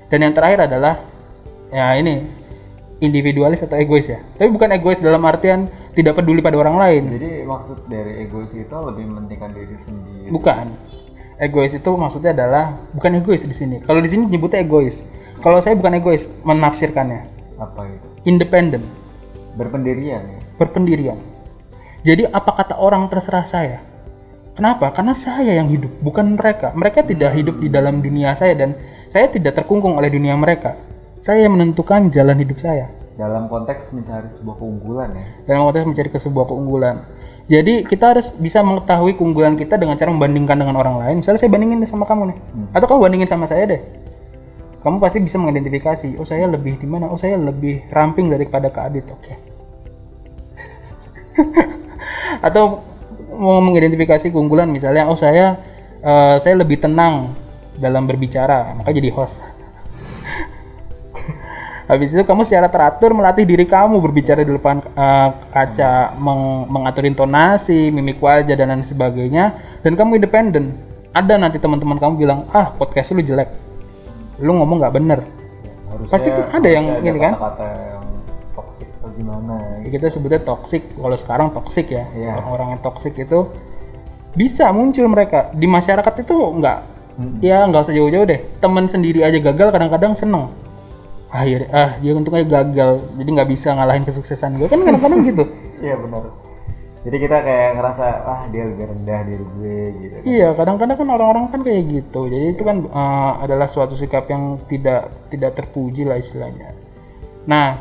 Dan 0.08 0.24
yang 0.24 0.32
terakhir 0.32 0.64
adalah 0.72 1.00
ya 1.72 1.96
ini 1.96 2.22
individualis 3.02 3.64
atau 3.64 3.80
egois 3.80 4.06
ya. 4.06 4.22
Tapi 4.38 4.52
bukan 4.52 4.70
egois 4.76 5.02
dalam 5.02 5.24
artian 5.26 5.66
tidak 5.96 6.22
peduli 6.22 6.38
pada 6.44 6.60
orang 6.60 6.78
lain. 6.78 7.02
jadi 7.18 7.42
maksud 7.42 7.90
dari 7.90 8.22
egois 8.22 8.54
itu 8.54 8.70
lebih 8.70 9.04
mementingkan 9.10 9.50
diri 9.52 9.76
sendiri 9.82 10.30
Bukan. 10.30 10.70
Egois 11.42 11.74
itu 11.74 11.90
maksudnya 11.98 12.30
adalah 12.30 12.78
bukan 12.94 13.18
egois 13.18 13.42
di 13.42 13.56
sini. 13.56 13.82
Kalau 13.82 13.98
di 13.98 14.06
sini 14.06 14.30
nyebutnya 14.30 14.62
egois. 14.62 15.02
Kalau 15.42 15.58
saya 15.58 15.74
bukan 15.74 15.98
egois, 15.98 16.30
menafsirkannya 16.46 17.26
apa 17.58 17.82
itu 17.90 18.08
independen, 18.22 18.86
berpendirian 19.58 20.22
ya 20.22 20.42
berpendirian. 20.62 21.18
Jadi 22.06 22.26
apa 22.30 22.50
kata 22.54 22.78
orang 22.78 23.10
terserah 23.10 23.46
saya. 23.46 23.78
Kenapa? 24.52 24.92
Karena 24.92 25.16
saya 25.16 25.56
yang 25.56 25.72
hidup, 25.72 25.90
bukan 26.04 26.36
mereka. 26.36 26.76
Mereka 26.76 27.08
tidak 27.08 27.32
hidup 27.32 27.56
di 27.58 27.72
dalam 27.72 28.04
dunia 28.04 28.36
saya 28.36 28.52
dan 28.52 28.76
saya 29.08 29.32
tidak 29.32 29.56
terkungkung 29.56 29.96
oleh 29.96 30.12
dunia 30.12 30.36
mereka. 30.36 30.76
Saya 31.22 31.46
yang 31.46 31.54
menentukan 31.54 32.10
jalan 32.10 32.34
hidup 32.42 32.58
saya. 32.58 32.90
dalam 33.12 33.44
konteks 33.46 33.92
mencari 33.92 34.24
sebuah 34.32 34.56
keunggulan 34.56 35.12
ya 35.12 35.26
Dalam 35.52 35.68
konteks 35.68 35.84
mencari 35.84 36.08
ke 36.10 36.18
sebuah 36.18 36.48
keunggulan. 36.48 37.06
Jadi 37.46 37.84
kita 37.86 38.16
harus 38.16 38.32
bisa 38.34 38.64
mengetahui 38.64 39.14
keunggulan 39.14 39.54
kita 39.54 39.78
dengan 39.78 39.94
cara 40.00 40.10
membandingkan 40.10 40.56
dengan 40.58 40.80
orang 40.80 40.96
lain. 40.98 41.14
Misalnya 41.20 41.38
saya 41.38 41.52
bandingin 41.52 41.84
sama 41.86 42.08
kamu 42.08 42.32
nih, 42.32 42.38
atau 42.74 42.86
kamu 42.88 42.98
bandingin 43.04 43.28
sama 43.30 43.46
saya 43.46 43.68
deh. 43.68 43.80
Kamu 44.82 44.98
pasti 44.98 45.22
bisa 45.22 45.38
mengidentifikasi, 45.38 46.18
oh 46.18 46.26
saya 46.26 46.48
lebih 46.50 46.80
di 46.80 46.88
mana? 46.88 47.06
Oh 47.12 47.20
saya 47.20 47.38
lebih 47.38 47.86
ramping 47.92 48.32
daripada 48.32 48.72
Kak 48.72 48.90
Adit. 48.90 49.06
Oke. 49.12 49.34
atau 52.48 52.82
mau 53.36 53.60
mengidentifikasi 53.62 54.32
keunggulan 54.32 54.72
misalnya, 54.72 55.06
oh 55.06 55.14
saya 55.20 55.60
eh, 56.00 56.36
saya 56.40 56.58
lebih 56.58 56.80
tenang 56.80 57.36
dalam 57.76 58.08
berbicara, 58.08 58.72
maka 58.72 58.90
jadi 58.90 59.12
host. 59.12 59.51
Habis 61.92 62.08
itu 62.08 62.24
kamu 62.24 62.48
secara 62.48 62.72
teratur 62.72 63.12
melatih 63.12 63.44
diri 63.44 63.68
kamu 63.68 64.00
berbicara 64.00 64.40
di 64.40 64.48
depan 64.48 64.80
eh, 64.80 65.28
kaca, 65.52 66.16
meng- 66.16 66.64
mengatur 66.72 67.04
intonasi, 67.04 67.92
mimik 67.92 68.16
wajah 68.16 68.56
dan 68.56 68.72
lain 68.72 68.80
sebagainya, 68.80 69.52
dan 69.84 69.92
kamu 69.92 70.16
independen. 70.16 70.72
Ada 71.12 71.36
nanti 71.36 71.60
teman-teman 71.60 72.00
kamu 72.00 72.16
bilang, 72.16 72.48
ah 72.56 72.72
podcast 72.72 73.12
lu 73.12 73.20
jelek, 73.20 73.52
lu 74.40 74.56
ngomong 74.56 74.80
nggak 74.80 74.94
bener. 74.96 75.20
harusnya 75.92 76.08
Pasti 76.08 76.28
kan 76.32 76.48
ada 76.56 76.68
yang 76.72 76.84
harusnya 76.88 77.12
ini 77.12 77.18
kan? 77.20 77.32
kata-kata 77.36 77.66
yang 77.92 78.04
toksik 78.56 78.88
atau 78.96 79.08
gimana 79.12 79.54
Ya, 79.84 79.88
kita 79.92 80.06
sebutnya 80.08 80.40
toxic, 80.40 80.82
kalau 80.96 81.16
sekarang 81.20 81.48
toxic 81.52 81.92
ya, 81.92 82.08
Iya. 82.16 82.40
orang-orang 82.40 82.68
yang 82.72 82.80
toxic 82.80 83.12
itu 83.20 83.52
bisa 84.32 84.72
muncul 84.72 85.04
mereka 85.12 85.52
di 85.52 85.68
masyarakat 85.68 86.24
itu 86.24 86.32
nggak, 86.32 86.78
Mm-mm. 87.20 87.44
ya 87.44 87.68
nggak 87.68 87.84
usah 87.84 87.92
jauh-jauh 87.92 88.24
deh. 88.24 88.40
Teman 88.64 88.88
sendiri 88.88 89.20
aja 89.20 89.36
gagal 89.36 89.68
kadang-kadang 89.68 90.16
seneng. 90.16 90.48
Akhirnya, 91.32 91.68
ah 91.72 91.90
dia 91.96 92.12
untungnya 92.12 92.44
gagal, 92.44 93.08
jadi 93.16 93.28
nggak 93.40 93.50
bisa 93.50 93.72
ngalahin 93.72 94.04
kesuksesan 94.04 94.60
gue 94.60 94.68
kan 94.68 94.84
kadang-kadang 94.84 95.24
gitu. 95.32 95.44
iya 95.80 95.96
benar 95.96 96.28
jadi 97.02 97.16
kita 97.18 97.36
kayak 97.42 97.70
ngerasa 97.82 98.06
ah 98.22 98.40
dia 98.54 98.62
lebih 98.62 98.86
rendah 98.86 99.20
dari 99.26 99.42
gue 99.42 99.78
gitu 99.98 100.14
kan. 100.14 100.22
Iya, 100.22 100.48
kadang-kadang 100.54 100.96
kan 101.02 101.08
orang-orang 101.10 101.44
kan 101.50 101.60
kayak 101.66 101.82
gitu. 101.90 102.30
Jadi 102.30 102.46
itu 102.54 102.62
kan 102.62 102.76
eh, 102.86 103.32
adalah 103.42 103.66
suatu 103.66 103.98
sikap 103.98 104.30
yang 104.30 104.62
tidak 104.70 105.10
tidak 105.26 105.58
terpuji 105.58 106.06
lah 106.06 106.22
istilahnya. 106.22 106.70
Nah, 107.50 107.74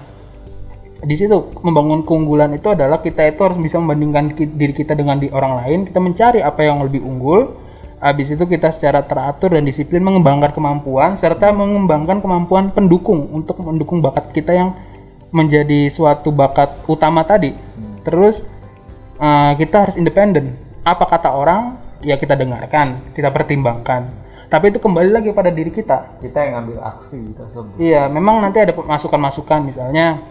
di 1.06 1.14
situ 1.14 1.54
membangun 1.62 2.02
keunggulan 2.02 2.50
itu 2.58 2.74
adalah 2.74 2.98
kita 3.06 3.30
itu 3.30 3.46
harus 3.46 3.62
bisa 3.62 3.78
membandingkan 3.78 4.34
diri 4.34 4.74
kita 4.74 4.98
dengan 4.98 5.22
di 5.22 5.30
orang 5.30 5.62
lain. 5.62 5.80
Kita 5.86 6.02
mencari 6.02 6.42
apa 6.42 6.66
yang 6.66 6.82
lebih 6.82 7.06
unggul. 7.06 7.61
Habis 8.02 8.34
itu 8.34 8.50
kita 8.50 8.74
secara 8.74 9.06
teratur 9.06 9.54
dan 9.54 9.62
disiplin 9.62 10.02
mengembangkan 10.02 10.58
kemampuan 10.58 11.14
serta 11.14 11.54
mengembangkan 11.54 12.18
kemampuan 12.18 12.74
pendukung 12.74 13.30
untuk 13.30 13.62
mendukung 13.62 14.02
bakat 14.02 14.34
kita 14.34 14.58
yang 14.58 14.74
menjadi 15.30 15.86
suatu 15.86 16.34
bakat 16.34 16.82
utama 16.90 17.22
tadi. 17.22 17.54
Terus 18.02 18.42
eh, 19.22 19.52
kita 19.54 19.86
harus 19.86 19.96
independen. 20.02 20.58
Apa 20.82 21.06
kata 21.06 21.30
orang, 21.30 21.78
ya 22.02 22.18
kita 22.18 22.34
dengarkan, 22.34 23.14
kita 23.14 23.30
pertimbangkan. 23.30 24.10
Tapi 24.50 24.74
itu 24.74 24.82
kembali 24.82 25.14
lagi 25.14 25.30
pada 25.32 25.54
diri 25.54 25.70
kita. 25.70 26.20
kita 26.26 26.42
yang 26.42 26.60
ngambil 26.60 26.84
aksi 26.84 27.22
tersebut 27.38 27.78
Iya, 27.80 28.10
memang 28.10 28.42
nanti 28.42 28.60
ada 28.60 28.74
masukan-masukan 28.76 29.64
misalnya 29.64 30.26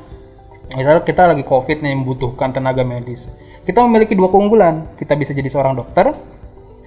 misalnya 0.74 1.06
kita 1.06 1.22
lagi 1.30 1.46
covid 1.46 1.80
nih 1.86 1.94
membutuhkan 1.94 2.50
tenaga 2.50 2.82
medis. 2.82 3.30
Kita 3.62 3.78
memiliki 3.86 4.18
dua 4.18 4.26
keunggulan. 4.26 4.90
Kita 4.98 5.14
bisa 5.14 5.30
jadi 5.30 5.46
seorang 5.46 5.78
dokter 5.78 6.12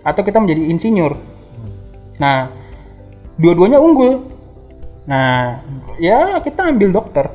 atau 0.04 0.22
kita 0.22 0.38
menjadi 0.38 0.62
insinyur. 0.70 1.16
Nah, 2.20 2.51
dua-duanya 3.39 3.80
unggul. 3.80 4.30
Nah, 5.08 5.64
ya 5.97 6.39
kita 6.43 6.70
ambil 6.70 6.91
dokter. 6.91 7.26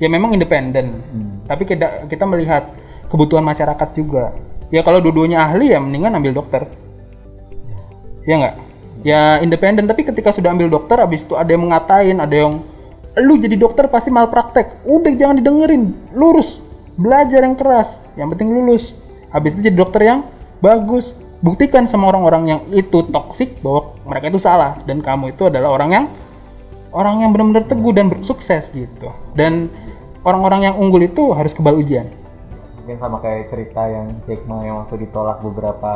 Ya 0.00 0.08
memang 0.08 0.32
independen. 0.32 1.00
Hmm. 1.12 1.44
Tapi 1.44 1.68
kita 1.68 2.08
kita 2.08 2.24
melihat 2.24 2.72
kebutuhan 3.12 3.44
masyarakat 3.44 3.88
juga. 3.92 4.32
Ya 4.70 4.80
kalau 4.86 5.02
dua-duanya 5.02 5.44
ahli 5.44 5.74
ya 5.74 5.82
mendingan 5.82 6.16
ambil 6.16 6.32
dokter. 6.32 6.64
Ya 8.24 8.38
nggak? 8.40 8.56
Ya 9.00 9.20
independen 9.40 9.88
tapi 9.88 10.04
ketika 10.04 10.30
sudah 10.30 10.52
ambil 10.52 10.68
dokter 10.68 11.00
habis 11.00 11.24
itu 11.24 11.34
ada 11.36 11.50
yang 11.50 11.66
mengatain, 11.68 12.16
ada 12.20 12.36
yang 12.36 12.64
lu 13.18 13.36
jadi 13.36 13.58
dokter 13.58 13.90
pasti 13.90 14.08
malpraktek. 14.08 14.86
Udah 14.86 15.12
jangan 15.16 15.42
didengerin, 15.42 15.92
lurus. 16.14 16.62
Belajar 17.00 17.44
yang 17.44 17.56
keras, 17.56 17.96
yang 18.14 18.28
penting 18.28 18.52
lulus. 18.52 18.92
Habis 19.32 19.56
itu 19.56 19.68
jadi 19.68 19.76
dokter 19.76 20.04
yang 20.04 20.20
bagus. 20.60 21.16
Buktikan 21.40 21.88
sama 21.88 22.12
orang-orang 22.12 22.42
yang 22.46 22.60
itu 22.68 23.00
toksik 23.08 23.64
bahwa 23.64 23.96
mereka 24.04 24.28
itu 24.28 24.36
salah 24.36 24.76
dan 24.84 25.00
kamu 25.00 25.32
itu 25.32 25.48
adalah 25.48 25.72
orang 25.72 25.90
yang 25.90 26.04
orang 26.92 27.24
yang 27.24 27.30
benar-benar 27.32 27.64
teguh 27.64 27.92
dan 27.96 28.12
sukses 28.20 28.68
gitu. 28.68 29.08
Dan 29.32 29.72
orang-orang 30.20 30.68
yang 30.68 30.74
unggul 30.76 31.00
itu 31.00 31.32
harus 31.32 31.52
kebal 31.52 31.76
ujian. 31.76 32.08
mungkin 32.80 32.96
sama 32.96 33.20
kayak 33.20 33.48
cerita 33.48 33.86
yang 33.86 34.08
Jack 34.24 34.42
Ma 34.44 34.64
yang 34.64 34.82
waktu 34.82 35.04
ditolak 35.04 35.38
beberapa 35.40 35.92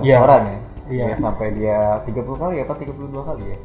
Iya. 0.00 0.16
restoran 0.16 0.42
ya 0.42 0.58
Iya. 0.90 1.04
Dia 1.06 1.16
sampai 1.16 1.46
dia 1.54 1.78
30 2.02 2.34
kali 2.34 2.54
ya, 2.58 2.62
apa 2.66 2.74
32 2.74 3.22
kali 3.22 3.44
ya? 3.46 3.58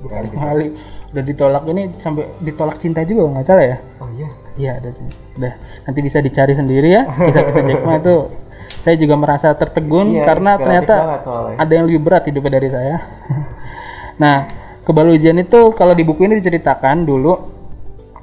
Bukan 0.00 0.18
Ganti. 0.18 0.34
kali 0.34 0.66
udah 1.12 1.24
ditolak 1.24 1.62
ini 1.68 1.82
sampai 1.94 2.24
ditolak 2.40 2.76
cinta 2.78 3.04
juga 3.04 3.22
nggak 3.28 3.44
salah 3.44 3.66
ya. 3.68 3.76
Oh 4.00 4.08
iya. 4.10 4.28
Iya, 4.52 4.70
ada. 4.80 4.88
Udah, 5.34 5.52
nanti 5.84 6.00
bisa 6.00 6.18
dicari 6.18 6.52
sendiri 6.52 6.88
ya. 6.90 7.02
Kisah-kisah 7.06 7.62
Jack 7.62 7.82
Ma 7.82 7.96
itu 7.96 8.14
saya 8.80 8.96
juga 8.96 9.14
merasa 9.20 9.52
tertegun 9.52 10.16
Iya, 10.16 10.24
karena 10.24 10.56
ternyata 10.56 10.94
ada 11.60 11.72
yang 11.72 11.84
lebih 11.84 12.00
berat 12.00 12.24
hidupnya 12.24 12.56
dari 12.56 12.68
saya. 12.72 12.96
nah, 14.22 14.48
kebal 14.88 15.12
ujian 15.12 15.36
itu 15.36 15.76
kalau 15.76 15.92
di 15.92 16.02
buku 16.02 16.24
ini 16.24 16.40
diceritakan 16.40 17.04
dulu 17.04 17.36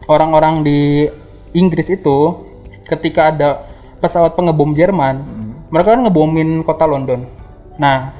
orang-orang 0.10 0.66
di 0.66 1.06
Inggris 1.54 1.93
itu 1.93 2.50
ketika 2.89 3.30
ada 3.30 3.50
pesawat 4.02 4.34
pengebom 4.34 4.74
Jerman, 4.74 5.16
Hmm. 5.22 5.52
mereka 5.70 5.93
kan 5.93 6.02
ngebomin 6.02 6.66
kota 6.66 6.89
London. 6.89 7.30
Nah, 7.78 8.16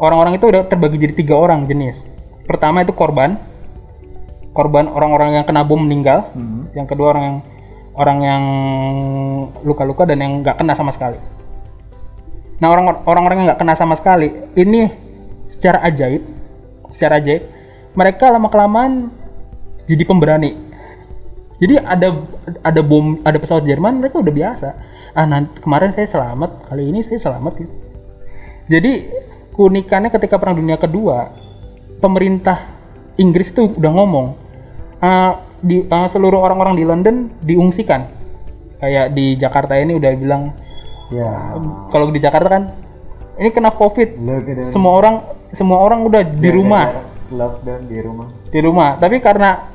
orang-orang 0.00 0.40
itu 0.40 0.48
udah 0.48 0.64
terbagi 0.64 0.96
jadi 0.96 1.14
tiga 1.14 1.34
orang 1.36 1.68
jenis. 1.68 2.02
Pertama 2.48 2.82
itu 2.82 2.96
korban, 2.96 3.36
korban 4.56 4.88
orang-orang 4.88 5.38
yang 5.40 5.44
kena 5.46 5.62
bom 5.62 5.78
meninggal. 5.78 6.32
Hmm. 6.32 6.72
Yang 6.72 6.96
kedua 6.96 7.12
orang 7.14 7.24
yang 7.24 7.38
orang 7.94 8.18
yang 8.22 8.42
luka-luka 9.66 10.08
dan 10.08 10.18
yang 10.22 10.32
nggak 10.40 10.56
kena 10.56 10.72
sama 10.72 10.94
sekali. 10.94 11.20
Nah 12.60 12.68
orang 12.68 13.04
orang-orang 13.08 13.36
yang 13.42 13.46
nggak 13.52 13.60
kena 13.60 13.74
sama 13.74 13.96
sekali 13.96 14.28
ini 14.54 14.92
secara 15.48 15.80
ajaib, 15.88 16.22
secara 16.92 17.16
ajaib 17.18 17.48
mereka 17.96 18.28
lama 18.30 18.46
kelamaan 18.52 19.10
jadi 19.88 20.04
pemberani. 20.04 20.54
Jadi 21.60 21.76
ada 21.76 22.16
ada 22.64 22.80
bom 22.80 23.20
ada 23.20 23.36
pesawat 23.36 23.68
Jerman 23.68 24.00
mereka 24.00 24.20
udah 24.20 24.32
biasa. 24.32 24.68
Ah 25.12 25.26
nanti 25.28 25.60
kemarin 25.60 25.92
saya 25.92 26.08
selamat 26.08 26.68
kali 26.68 26.88
ini 26.88 27.00
saya 27.04 27.20
selamat 27.20 27.52
gitu. 27.60 27.74
Jadi 28.70 28.92
keunikannya 29.56 30.08
ketika 30.14 30.38
Perang 30.38 30.56
Dunia 30.56 30.78
Kedua 30.80 31.28
pemerintah 32.00 32.64
Inggris 33.20 33.52
tuh 33.52 33.76
udah 33.76 33.92
ngomong 33.92 34.26
"Ah, 35.02 35.44
di 35.60 35.84
ah, 35.92 36.08
seluruh 36.08 36.40
orang-orang 36.40 36.80
di 36.80 36.84
London 36.88 37.28
diungsikan 37.44 38.08
kayak 38.80 39.12
di 39.12 39.36
Jakarta 39.36 39.76
ini 39.76 40.00
udah 40.00 40.10
bilang 40.16 40.56
Ya. 41.10 41.58
kalau 41.90 42.06
di 42.14 42.22
Jakarta 42.22 42.48
kan 42.48 42.64
ini 43.34 43.50
kena 43.50 43.74
covid 43.74 44.14
semua 44.70 44.92
orang 44.94 45.14
semua 45.50 45.82
orang 45.82 46.06
udah 46.06 46.22
di 46.22 46.50
rumah 46.54 47.10
Lockdown 47.30 47.82
di 47.86 47.98
rumah. 47.98 48.26
di 48.50 48.58
rumah 48.62 48.90
tapi 48.98 49.18
karena 49.18 49.70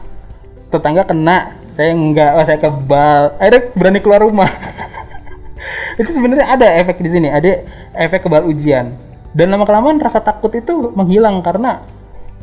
tetangga 0.72 1.04
kena 1.04 1.60
saya 1.76 1.92
enggak 1.92 2.40
oh, 2.40 2.46
saya 2.48 2.60
kebal 2.60 3.36
akhirnya 3.36 3.62
berani 3.76 4.00
keluar 4.00 4.24
rumah 4.24 4.48
itu 6.02 6.12
sebenarnya 6.12 6.48
ada 6.48 6.68
efek 6.84 7.00
di 7.00 7.10
sini, 7.10 7.28
ada 7.32 7.64
efek 7.96 8.28
kebal 8.28 8.48
ujian. 8.48 8.96
Dan 9.36 9.52
lama 9.52 9.68
kelamaan 9.68 10.00
rasa 10.00 10.24
takut 10.24 10.52
itu 10.56 10.92
menghilang 10.96 11.44
karena 11.44 11.84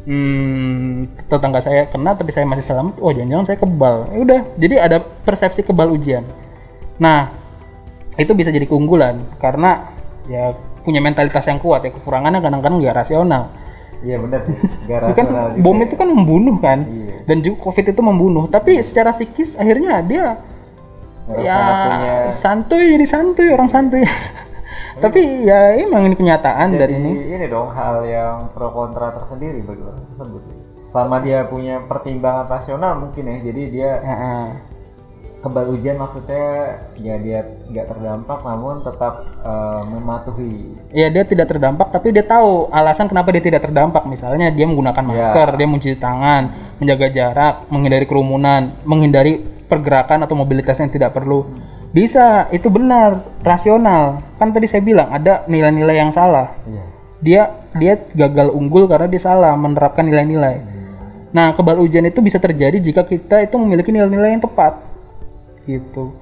hmm, 0.05 1.09
tetangga 1.28 1.61
saya 1.64 1.88
kena 1.88 2.12
tapi 2.16 2.32
saya 2.32 2.45
masih 2.45 2.64
selamat. 2.64 3.01
Oh 3.01 3.12
jangan-jangan 3.12 3.47
saya 3.49 3.59
kebal. 3.61 3.97
Ya 4.12 4.18
udah, 4.20 4.40
jadi 4.61 4.74
ada 4.80 4.97
persepsi 5.01 5.64
kebal 5.64 5.93
ujian. 5.93 6.24
Nah 7.01 7.32
itu 8.20 8.32
bisa 8.36 8.52
jadi 8.52 8.68
keunggulan 8.68 9.24
karena 9.40 9.92
ya 10.28 10.52
punya 10.82 11.00
mentalitas 11.00 11.46
yang 11.48 11.62
kuat 11.62 11.86
ya 11.86 11.90
kekurangannya 11.94 12.42
kadang-kadang 12.42 12.82
nggak 12.82 12.96
rasional. 12.96 13.48
Iya 14.02 14.18
benar 14.18 14.42
sih. 14.42 14.56
Gak 14.90 14.98
Ini 14.98 15.14
kan 15.14 15.26
rasional 15.30 15.46
juga 15.54 15.62
bom 15.62 15.78
itu 15.78 15.94
kan 15.94 16.08
membunuh 16.10 16.56
kan, 16.58 16.78
Iya. 16.90 17.14
dan 17.22 17.36
juga 17.38 17.70
covid 17.70 17.86
itu 17.94 18.02
membunuh. 18.02 18.44
Tapi 18.50 18.82
secara 18.82 19.14
psikis 19.14 19.54
akhirnya 19.54 20.02
dia 20.02 20.42
Ngerasa 21.22 21.46
ya 21.46 21.58
punya 21.86 22.14
santuy 22.34 22.84
jadi 22.98 23.06
santuy 23.06 23.48
orang 23.54 23.70
santuy. 23.70 24.02
Tapi 24.98 25.46
ya 25.46 25.78
emang 25.78 26.04
ini 26.10 26.18
kenyataan 26.18 26.76
dari 26.76 26.98
jadi 26.98 27.00
ini. 27.00 27.10
ini 27.30 27.46
dong 27.48 27.70
hal 27.72 28.04
yang 28.04 28.50
pro 28.52 28.74
kontra 28.74 29.14
tersendiri 29.16 29.62
bagi 29.62 29.80
orang 29.86 30.02
tersebut. 30.12 30.42
Selama 30.92 31.16
dia 31.24 31.48
punya 31.48 31.80
pertimbangan 31.88 32.50
rasional 32.50 33.00
mungkin 33.00 33.24
ya, 33.24 33.36
jadi 33.48 33.62
dia. 33.72 33.90
Kebal 35.43 35.74
ujian 35.74 35.99
maksudnya 35.99 36.78
ya 37.03 37.18
dia 37.18 37.43
nggak 37.66 37.86
terdampak 37.90 38.38
namun 38.47 38.86
tetap 38.86 39.26
eh, 39.43 39.82
mematuhi 39.90 40.78
Ya 40.93 41.09
dia 41.09 41.24
tidak 41.24 41.49
terdampak 41.49 41.88
tapi 41.88 42.12
dia 42.12 42.22
tahu 42.22 42.68
alasan 42.68 43.09
kenapa 43.09 43.32
dia 43.32 43.43
tidak 43.43 43.64
terdampak. 43.64 44.05
Misalnya 44.05 44.53
dia 44.53 44.68
menggunakan 44.68 45.01
masker, 45.01 45.49
dia 45.57 45.66
mencuci 45.66 45.97
tangan, 45.97 46.76
menjaga 46.76 47.07
jarak, 47.09 47.55
menghindari 47.72 48.05
kerumunan, 48.05 48.76
menghindari 48.84 49.40
pergerakan 49.66 50.28
atau 50.28 50.36
mobilitas 50.36 50.76
yang 50.78 50.93
tidak 50.93 51.16
perlu. 51.16 51.49
Bisa, 51.93 52.49
itu 52.53 52.68
benar, 52.72 53.24
rasional. 53.45 54.24
Kan 54.36 54.53
tadi 54.53 54.68
saya 54.68 54.80
bilang 54.84 55.12
ada 55.12 55.45
nilai-nilai 55.49 55.97
yang 55.97 56.12
salah. 56.12 56.57
Iya. 56.64 56.84
Dia 57.22 57.43
dia 57.76 57.95
gagal 58.12 58.53
unggul 58.53 58.84
karena 58.84 59.09
dia 59.09 59.20
salah 59.20 59.57
menerapkan 59.57 60.05
nilai-nilai. 60.05 60.61
Nah, 61.32 61.57
kebal 61.57 61.80
ujian 61.80 62.05
itu 62.05 62.20
bisa 62.20 62.36
terjadi 62.36 62.76
jika 62.76 63.09
kita 63.09 63.40
itu 63.40 63.57
memiliki 63.57 63.88
nilai-nilai 63.88 64.36
yang 64.36 64.45
tepat. 64.45 64.91
Gitu. 65.64 66.12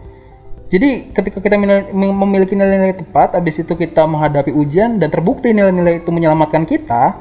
Jadi 0.70 1.10
ketika 1.10 1.42
kita 1.42 1.58
mil- 1.58 1.90
mem- 1.90 2.14
memiliki 2.14 2.54
nilai-nilai 2.54 2.94
tepat, 2.94 3.34
habis 3.34 3.58
itu 3.58 3.74
kita 3.74 4.06
menghadapi 4.06 4.54
ujian 4.54 5.02
dan 5.02 5.10
terbukti 5.10 5.50
nilai-nilai 5.50 5.98
itu 5.98 6.14
menyelamatkan 6.14 6.62
kita, 6.62 7.18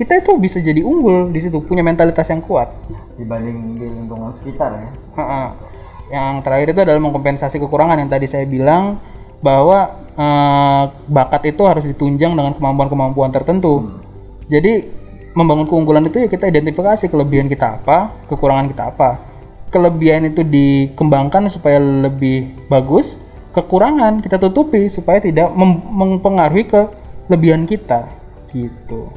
kita 0.00 0.24
itu 0.24 0.32
bisa 0.40 0.60
jadi 0.64 0.80
unggul 0.80 1.28
di 1.28 1.40
situ, 1.44 1.60
punya 1.60 1.84
mentalitas 1.84 2.28
yang 2.32 2.40
kuat. 2.40 2.72
dibanding 3.16 3.80
di 3.80 3.88
lingkungan 3.88 4.32
sekitar 4.36 4.76
ya. 4.76 4.88
Yang 6.12 6.32
terakhir 6.44 6.66
itu 6.72 6.80
adalah 6.84 7.00
mengkompensasi 7.00 7.56
kekurangan 7.60 7.96
yang 7.96 8.12
tadi 8.12 8.28
saya 8.28 8.44
bilang 8.44 9.00
bahwa 9.40 10.08
eh, 10.16 10.82
bakat 11.08 11.52
itu 11.52 11.64
harus 11.64 11.84
ditunjang 11.84 12.32
dengan 12.36 12.52
kemampuan-kemampuan 12.56 13.32
tertentu. 13.32 14.00
Jadi 14.52 14.84
membangun 15.36 15.68
keunggulan 15.68 16.04
itu 16.04 16.16
ya 16.24 16.28
kita 16.32 16.48
identifikasi 16.48 17.12
kelebihan 17.12 17.48
kita 17.48 17.80
apa, 17.80 18.12
kekurangan 18.28 18.72
kita 18.72 18.88
apa. 18.88 19.35
Kelebihan 19.76 20.24
itu 20.24 20.40
dikembangkan 20.40 21.52
supaya 21.52 21.76
lebih 21.76 22.48
bagus, 22.72 23.20
kekurangan 23.52 24.24
kita 24.24 24.40
tutupi 24.40 24.88
supaya 24.88 25.20
tidak 25.20 25.52
mem- 25.52 25.84
mempengaruhi 25.84 26.64
kelebihan 26.64 27.68
kita 27.68 28.08
gitu. 28.56 29.12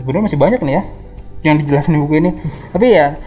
Sebenarnya 0.00 0.24
masih 0.32 0.40
banyak 0.40 0.60
nih 0.64 0.74
ya 0.80 0.82
yang 1.44 1.60
dijelasin 1.60 1.96
di 1.96 2.00
buku 2.00 2.14
ini. 2.16 2.30
Tapi 2.72 2.86
ya 2.96 3.20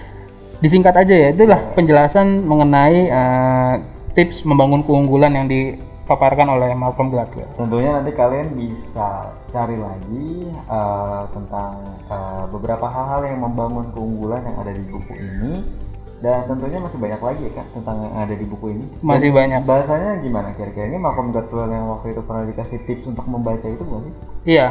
disingkat 0.65 0.97
aja 0.97 1.13
ya 1.13 1.29
itulah 1.29 1.61
penjelasan 1.77 2.41
mengenai 2.41 2.97
eh, 3.05 3.73
tips 4.17 4.41
membangun 4.41 4.81
keunggulan 4.81 5.37
yang 5.37 5.45
dipaparkan 5.45 6.57
oleh 6.57 6.73
Malcolm 6.73 7.13
Gladwell. 7.13 7.53
Tentunya 7.53 8.01
nanti 8.01 8.17
kalian 8.17 8.57
bisa 8.57 9.29
cari 9.53 9.77
lagi 9.77 10.49
eh, 10.49 11.21
tentang 11.37 12.01
eh, 12.09 12.43
beberapa 12.49 12.89
hal-hal 12.89 13.29
yang 13.29 13.45
membangun 13.45 13.93
keunggulan 13.93 14.41
yang 14.41 14.57
ada 14.57 14.73
di 14.73 14.83
buku 14.89 15.13
ini 15.21 15.53
dan 16.21 16.45
tentunya 16.45 16.77
masih 16.77 17.01
banyak 17.01 17.17
lagi 17.17 17.41
ya 17.43 17.53
kan 17.57 17.65
tentang 17.73 17.97
yang 18.05 18.13
ada 18.15 18.33
di 18.33 18.45
buku 18.45 18.65
ini. 18.71 18.85
Masih 19.01 19.33
Dan 19.33 19.37
banyak. 19.41 19.61
Bahasanya 19.65 20.11
gimana 20.21 20.53
kira-kira 20.53 20.85
ini 20.85 20.97
Malcolm 20.97 21.33
Gladwell 21.33 21.67
yang 21.67 21.89
waktu 21.89 22.13
itu 22.13 22.21
pernah 22.21 22.45
dikasih 22.45 22.79
tips 22.85 23.03
untuk 23.05 23.25
membaca 23.25 23.65
itu 23.65 23.81
bukan 23.81 24.01
sih? 24.05 24.13
Iya, 24.47 24.67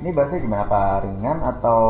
Ini 0.00 0.16
bahasanya 0.16 0.40
gimana 0.40 0.62
apa 0.64 0.80
ringan 1.04 1.38
atau 1.44 1.80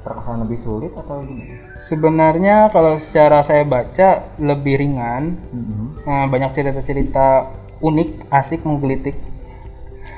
terkesan 0.00 0.40
lebih 0.40 0.56
sulit 0.56 0.92
atau 0.96 1.20
gimana? 1.20 1.76
sebenarnya 1.78 2.72
kalau 2.72 2.96
secara 2.96 3.44
saya 3.44 3.62
baca 3.62 4.08
lebih 4.40 4.80
ringan, 4.80 5.36
Mhm. 5.52 5.86
eh, 6.02 6.26
banyak 6.26 6.50
cerita-cerita 6.50 7.52
unik, 7.78 8.32
asik, 8.32 8.64
menggelitik. 8.64 9.14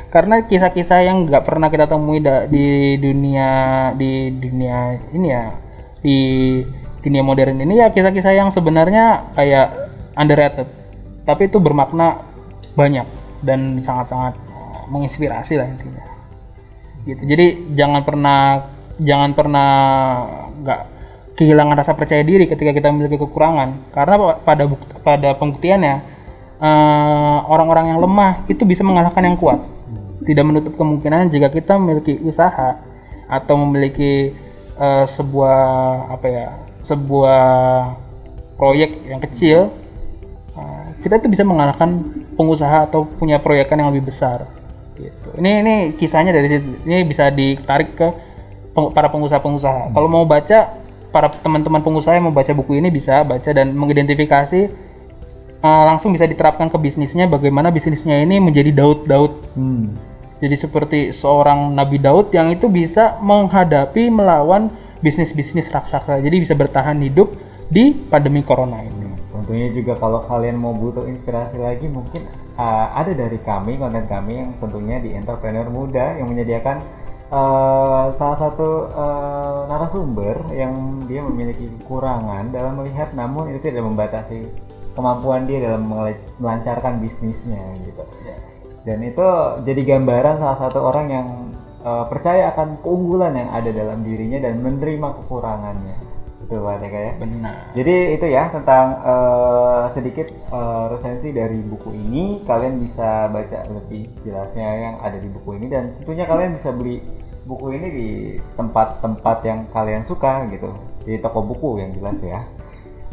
Karena 0.09 0.43
kisah-kisah 0.43 1.03
yang 1.03 1.26
nggak 1.26 1.43
pernah 1.43 1.66
kita 1.66 1.87
temui 1.87 2.18
da- 2.18 2.47
di 2.47 2.95
dunia 2.99 3.51
di 3.95 4.31
dunia 4.33 4.78
ini 5.11 5.28
ya 5.28 5.45
di 6.01 6.18
dunia 7.01 7.24
modern 7.24 7.61
ini 7.61 7.80
ya 7.80 7.88
kisah-kisah 7.92 8.32
yang 8.36 8.48
sebenarnya 8.53 9.32
kayak 9.36 9.90
underrated, 10.16 10.68
tapi 11.24 11.48
itu 11.48 11.57
bermakna 11.57 12.24
banyak 12.76 13.09
dan 13.40 13.80
sangat-sangat 13.80 14.36
eh, 14.36 14.82
menginspirasi 14.92 15.57
lah 15.57 15.66
intinya. 15.68 16.05
Gitu. 17.09 17.22
Jadi 17.24 17.46
jangan 17.74 18.05
pernah 18.05 18.68
jangan 19.01 19.32
pernah 19.32 19.70
nggak 20.61 20.80
kehilangan 21.40 21.76
rasa 21.80 21.96
percaya 21.96 22.20
diri 22.20 22.44
ketika 22.44 22.76
kita 22.76 22.92
memiliki 22.92 23.16
kekurangan 23.16 23.96
karena 23.96 24.14
pa- 24.20 24.38
pada 24.44 24.64
buk- 24.68 25.01
pada 25.01 25.28
pembuktiannya 25.40 25.96
eh, 26.61 27.38
orang-orang 27.48 27.96
yang 27.96 27.98
lemah 28.05 28.44
itu 28.53 28.68
bisa 28.68 28.84
mengalahkan 28.84 29.24
yang 29.24 29.40
kuat 29.40 29.64
tidak 30.28 30.44
menutup 30.44 30.76
kemungkinan 30.76 31.32
jika 31.32 31.48
kita 31.48 31.80
memiliki 31.80 32.20
usaha 32.20 32.76
atau 33.24 33.55
memiliki 33.57 34.36
eh, 34.76 35.05
sebuah 35.09 35.57
apa 36.12 36.26
ya 36.28 36.46
sebuah 36.81 37.43
proyek 38.57 39.09
yang 39.09 39.20
kecil 39.24 39.72
eh, 40.57 40.87
kita 41.01 41.20
itu 41.20 41.28
bisa 41.33 41.45
mengalahkan 41.45 42.05
pengusaha 42.37 42.89
atau 42.89 43.05
punya 43.05 43.41
proyekan 43.41 43.81
yang 43.81 43.89
lebih 43.93 44.12
besar 44.12 44.45
gitu. 45.01 45.28
Ini 45.41 45.64
ini 45.64 45.74
kisahnya 45.97 46.33
dari 46.33 46.49
situ. 46.53 46.76
Ini 46.85 47.09
bisa 47.09 47.33
ditarik 47.33 47.97
ke 47.97 48.09
peng- 48.76 48.93
para 48.93 49.09
pengusaha-pengusaha. 49.09 49.97
Kalau 49.97 50.09
mau 50.12 50.28
baca 50.28 50.76
para 51.11 51.26
teman-teman 51.33 51.81
pengusaha 51.83 52.14
yang 52.14 52.28
mau 52.31 52.35
baca 52.37 52.53
buku 52.53 52.78
ini 52.78 52.93
bisa 52.93 53.24
baca 53.24 53.51
dan 53.51 53.72
mengidentifikasi 53.72 54.61
eh, 55.61 55.83
langsung 55.89 56.12
bisa 56.12 56.28
diterapkan 56.28 56.68
ke 56.68 56.76
bisnisnya 56.76 57.26
bagaimana 57.26 57.72
bisnisnya 57.72 58.20
ini 58.22 58.39
menjadi 58.39 58.70
Daud-Daud. 58.72 59.33
Hmm. 59.57 59.97
jadi 60.41 60.57
seperti 60.57 61.12
seorang 61.12 61.76
Nabi 61.76 62.01
Daud 62.01 62.33
yang 62.33 62.49
itu 62.49 62.64
bisa 62.64 63.20
menghadapi 63.20 64.09
melawan 64.09 64.72
bisnis-bisnis 65.01 65.68
raksasa. 65.72 66.20
Jadi 66.20 66.36
bisa 66.44 66.55
bertahan 66.57 67.01
hidup 67.01 67.32
di 67.68 67.92
pandemi 68.09 68.44
corona 68.44 68.80
ini. 68.84 69.11
Tentunya 69.30 69.72
juga 69.72 69.96
kalau 69.96 70.26
kalian 70.28 70.61
mau 70.61 70.76
butuh 70.76 71.09
inspirasi 71.09 71.57
lagi 71.59 71.88
mungkin 71.88 72.28
uh, 72.61 72.92
ada 72.92 73.16
dari 73.16 73.40
kami 73.40 73.80
konten 73.80 74.05
kami 74.05 74.42
yang 74.42 74.51
tentunya 74.61 75.01
di 75.01 75.16
entrepreneur 75.16 75.66
muda 75.70 76.18
yang 76.18 76.28
menyediakan 76.28 76.84
uh, 77.32 78.12
salah 78.14 78.38
satu 78.38 78.90
uh, 78.90 79.70
narasumber 79.70 80.44
yang 80.53 81.03
dia 81.09 81.24
memiliki 81.24 81.72
kekurangan 81.80 82.53
dalam 82.53 82.78
melihat 82.78 83.14
namun 83.16 83.55
itu 83.55 83.70
tidak 83.70 83.86
membatasi 83.86 84.51
kemampuan 84.98 85.46
dia 85.46 85.62
dalam 85.62 85.88
melancarkan 86.42 86.98
bisnisnya 86.98 87.62
gitu. 87.86 88.03
Dan 88.84 89.05
itu 89.05 89.26
jadi 89.64 89.80
gambaran 89.96 90.40
salah 90.40 90.59
satu 90.59 90.78
orang 90.84 91.07
yang 91.09 91.26
uh, 91.85 92.05
percaya 92.09 92.53
akan 92.53 92.81
keunggulan 92.85 93.37
yang 93.37 93.51
ada 93.51 93.70
dalam 93.72 94.05
dirinya 94.05 94.39
dan 94.41 94.61
menerima 94.61 95.09
kekurangannya. 95.22 96.20
Betul 96.51 96.66
ya? 96.66 97.14
Benar. 97.14 97.55
Jadi 97.78 97.95
itu 98.18 98.26
ya 98.26 98.51
tentang 98.51 98.99
eh, 99.07 99.85
sedikit 99.95 100.26
eh, 100.35 100.85
resensi 100.91 101.31
dari 101.31 101.62
buku 101.62 101.95
ini. 101.95 102.43
Kalian 102.43 102.83
bisa 102.83 103.31
baca 103.31 103.70
lebih 103.70 104.11
jelasnya 104.26 104.66
yang 104.66 104.95
ada 104.99 105.14
di 105.14 105.31
buku 105.31 105.62
ini 105.62 105.70
dan 105.70 105.95
tentunya 106.03 106.26
kalian 106.26 106.59
bisa 106.59 106.74
beli 106.74 106.99
buku 107.47 107.78
ini 107.78 107.87
di 107.87 108.09
tempat-tempat 108.59 109.37
yang 109.47 109.70
kalian 109.70 110.03
suka 110.03 110.51
gitu. 110.51 110.74
Di 111.07 111.22
toko 111.22 111.39
buku 111.47 111.78
yang 111.78 111.95
jelas 111.95 112.18
ya. 112.18 112.43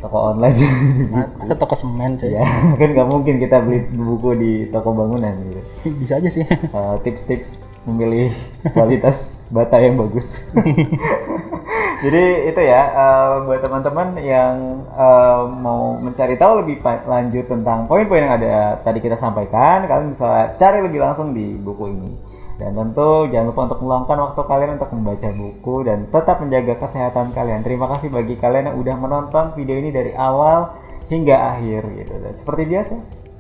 Toko 0.02 0.34
online 0.34 0.58
di 0.98 1.06
buku. 1.06 1.38
Masa 1.38 1.54
toko 1.54 1.78
semen 1.78 2.18
coy. 2.18 2.34
Ya, 2.34 2.42
kan 2.82 2.90
nggak 2.90 3.10
mungkin 3.12 3.38
kita 3.38 3.62
beli 3.62 3.86
buku 3.94 4.30
di 4.34 4.52
toko 4.74 4.98
bangunan 4.98 5.38
gitu. 5.46 5.62
Bisa 6.02 6.18
aja 6.18 6.30
sih. 6.34 6.42
Eh, 6.42 6.96
tips-tips 7.06 7.67
memilih 7.88 8.36
kualitas 8.76 9.40
bata 9.48 9.80
yang 9.80 9.96
bagus. 9.96 10.28
Jadi 12.04 12.24
itu 12.54 12.62
ya 12.62 12.82
eh, 12.94 13.34
buat 13.48 13.60
teman-teman 13.64 14.22
yang 14.22 14.86
eh, 14.94 15.42
mau 15.50 15.98
mencari 15.98 16.38
tahu 16.38 16.62
lebih 16.62 16.84
lanjut 16.84 17.48
tentang 17.50 17.90
poin-poin 17.90 18.28
yang 18.28 18.36
ada 18.38 18.78
tadi 18.86 19.02
kita 19.02 19.18
sampaikan, 19.18 19.88
kalian 19.90 20.14
bisa 20.14 20.54
cari 20.62 20.86
lebih 20.86 21.02
langsung 21.02 21.34
di 21.34 21.58
buku 21.58 21.90
ini. 21.90 22.12
Dan 22.58 22.74
tentu 22.74 23.30
jangan 23.30 23.54
lupa 23.54 23.62
untuk 23.70 23.80
meluangkan 23.86 24.18
waktu 24.18 24.42
kalian 24.50 24.72
untuk 24.82 24.90
membaca 24.90 25.30
buku 25.30 25.76
dan 25.86 26.10
tetap 26.10 26.42
menjaga 26.42 26.74
kesehatan 26.82 27.30
kalian. 27.34 27.62
Terima 27.62 27.86
kasih 27.94 28.10
bagi 28.10 28.34
kalian 28.34 28.74
yang 28.74 28.78
udah 28.82 28.96
menonton 28.98 29.46
video 29.54 29.78
ini 29.78 29.94
dari 29.94 30.12
awal 30.18 30.74
hingga 31.06 31.38
akhir 31.54 31.86
gitu. 31.86 32.14
Dan 32.18 32.34
seperti 32.34 32.66
biasa, 32.66 32.96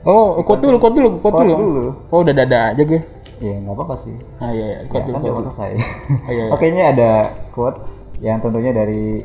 Oh, 0.07 0.39
quote 0.45 0.61
dulu, 0.63 0.77
quote 0.79 0.95
dulu, 0.95 1.09
Quote 1.19 1.41
dulu. 1.43 1.53
dulu. 1.57 1.85
Oh, 2.13 2.21
udah 2.23 2.31
dada 2.31 2.71
aja 2.71 2.79
gue. 2.79 3.01
Ya 3.37 3.53
nggak 3.61 3.75
apa-apa 3.77 3.95
sih. 4.01 4.15
Ah 4.41 4.49
iya, 4.49 4.65
iya. 4.65 4.77
Ya, 4.89 5.01
kan 5.13 5.21
dulu. 5.21 5.45
selesai. 5.45 5.71
Oh, 5.77 6.31
iya, 6.33 6.43
iya. 6.49 6.53
Oke 6.53 6.65
ini 6.69 6.81
ada 6.81 7.11
quotes 7.53 8.01
yang 8.17 8.41
tentunya 8.41 8.73
dari 8.73 9.21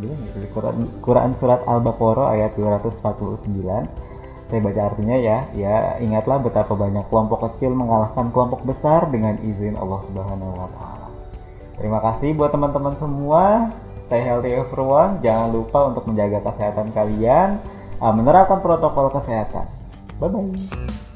ya, 0.00 0.14
dari 0.32 0.48
Quran, 0.54 0.76
Quran 1.04 1.30
surat 1.36 1.60
Al-Baqarah 1.68 2.32
ayat 2.32 2.56
249. 2.56 3.04
Saya 4.48 4.60
baca 4.64 4.80
artinya 4.88 5.16
ya. 5.20 5.38
Ya 5.52 6.00
ingatlah 6.00 6.40
betapa 6.40 6.72
banyak 6.72 7.04
kelompok 7.12 7.52
kecil 7.52 7.76
mengalahkan 7.76 8.32
kelompok 8.32 8.64
besar 8.64 9.04
dengan 9.12 9.36
izin 9.44 9.76
Allah 9.76 10.00
Subhanahu 10.08 10.56
wa 10.56 10.68
taala. 10.72 11.08
Terima 11.76 12.00
kasih 12.00 12.32
buat 12.34 12.50
teman-teman 12.50 12.96
semua. 12.96 13.70
Stay 14.00 14.24
healthy 14.24 14.56
everyone. 14.56 15.20
Jangan 15.20 15.52
lupa 15.52 15.92
untuk 15.92 16.08
menjaga 16.08 16.40
kesehatan 16.40 16.96
kalian, 16.96 17.60
uh, 18.00 18.12
menerapkan 18.16 18.64
protokol 18.64 19.12
kesehatan. 19.12 19.68
Bye 20.16 20.32
bye. 20.32 21.07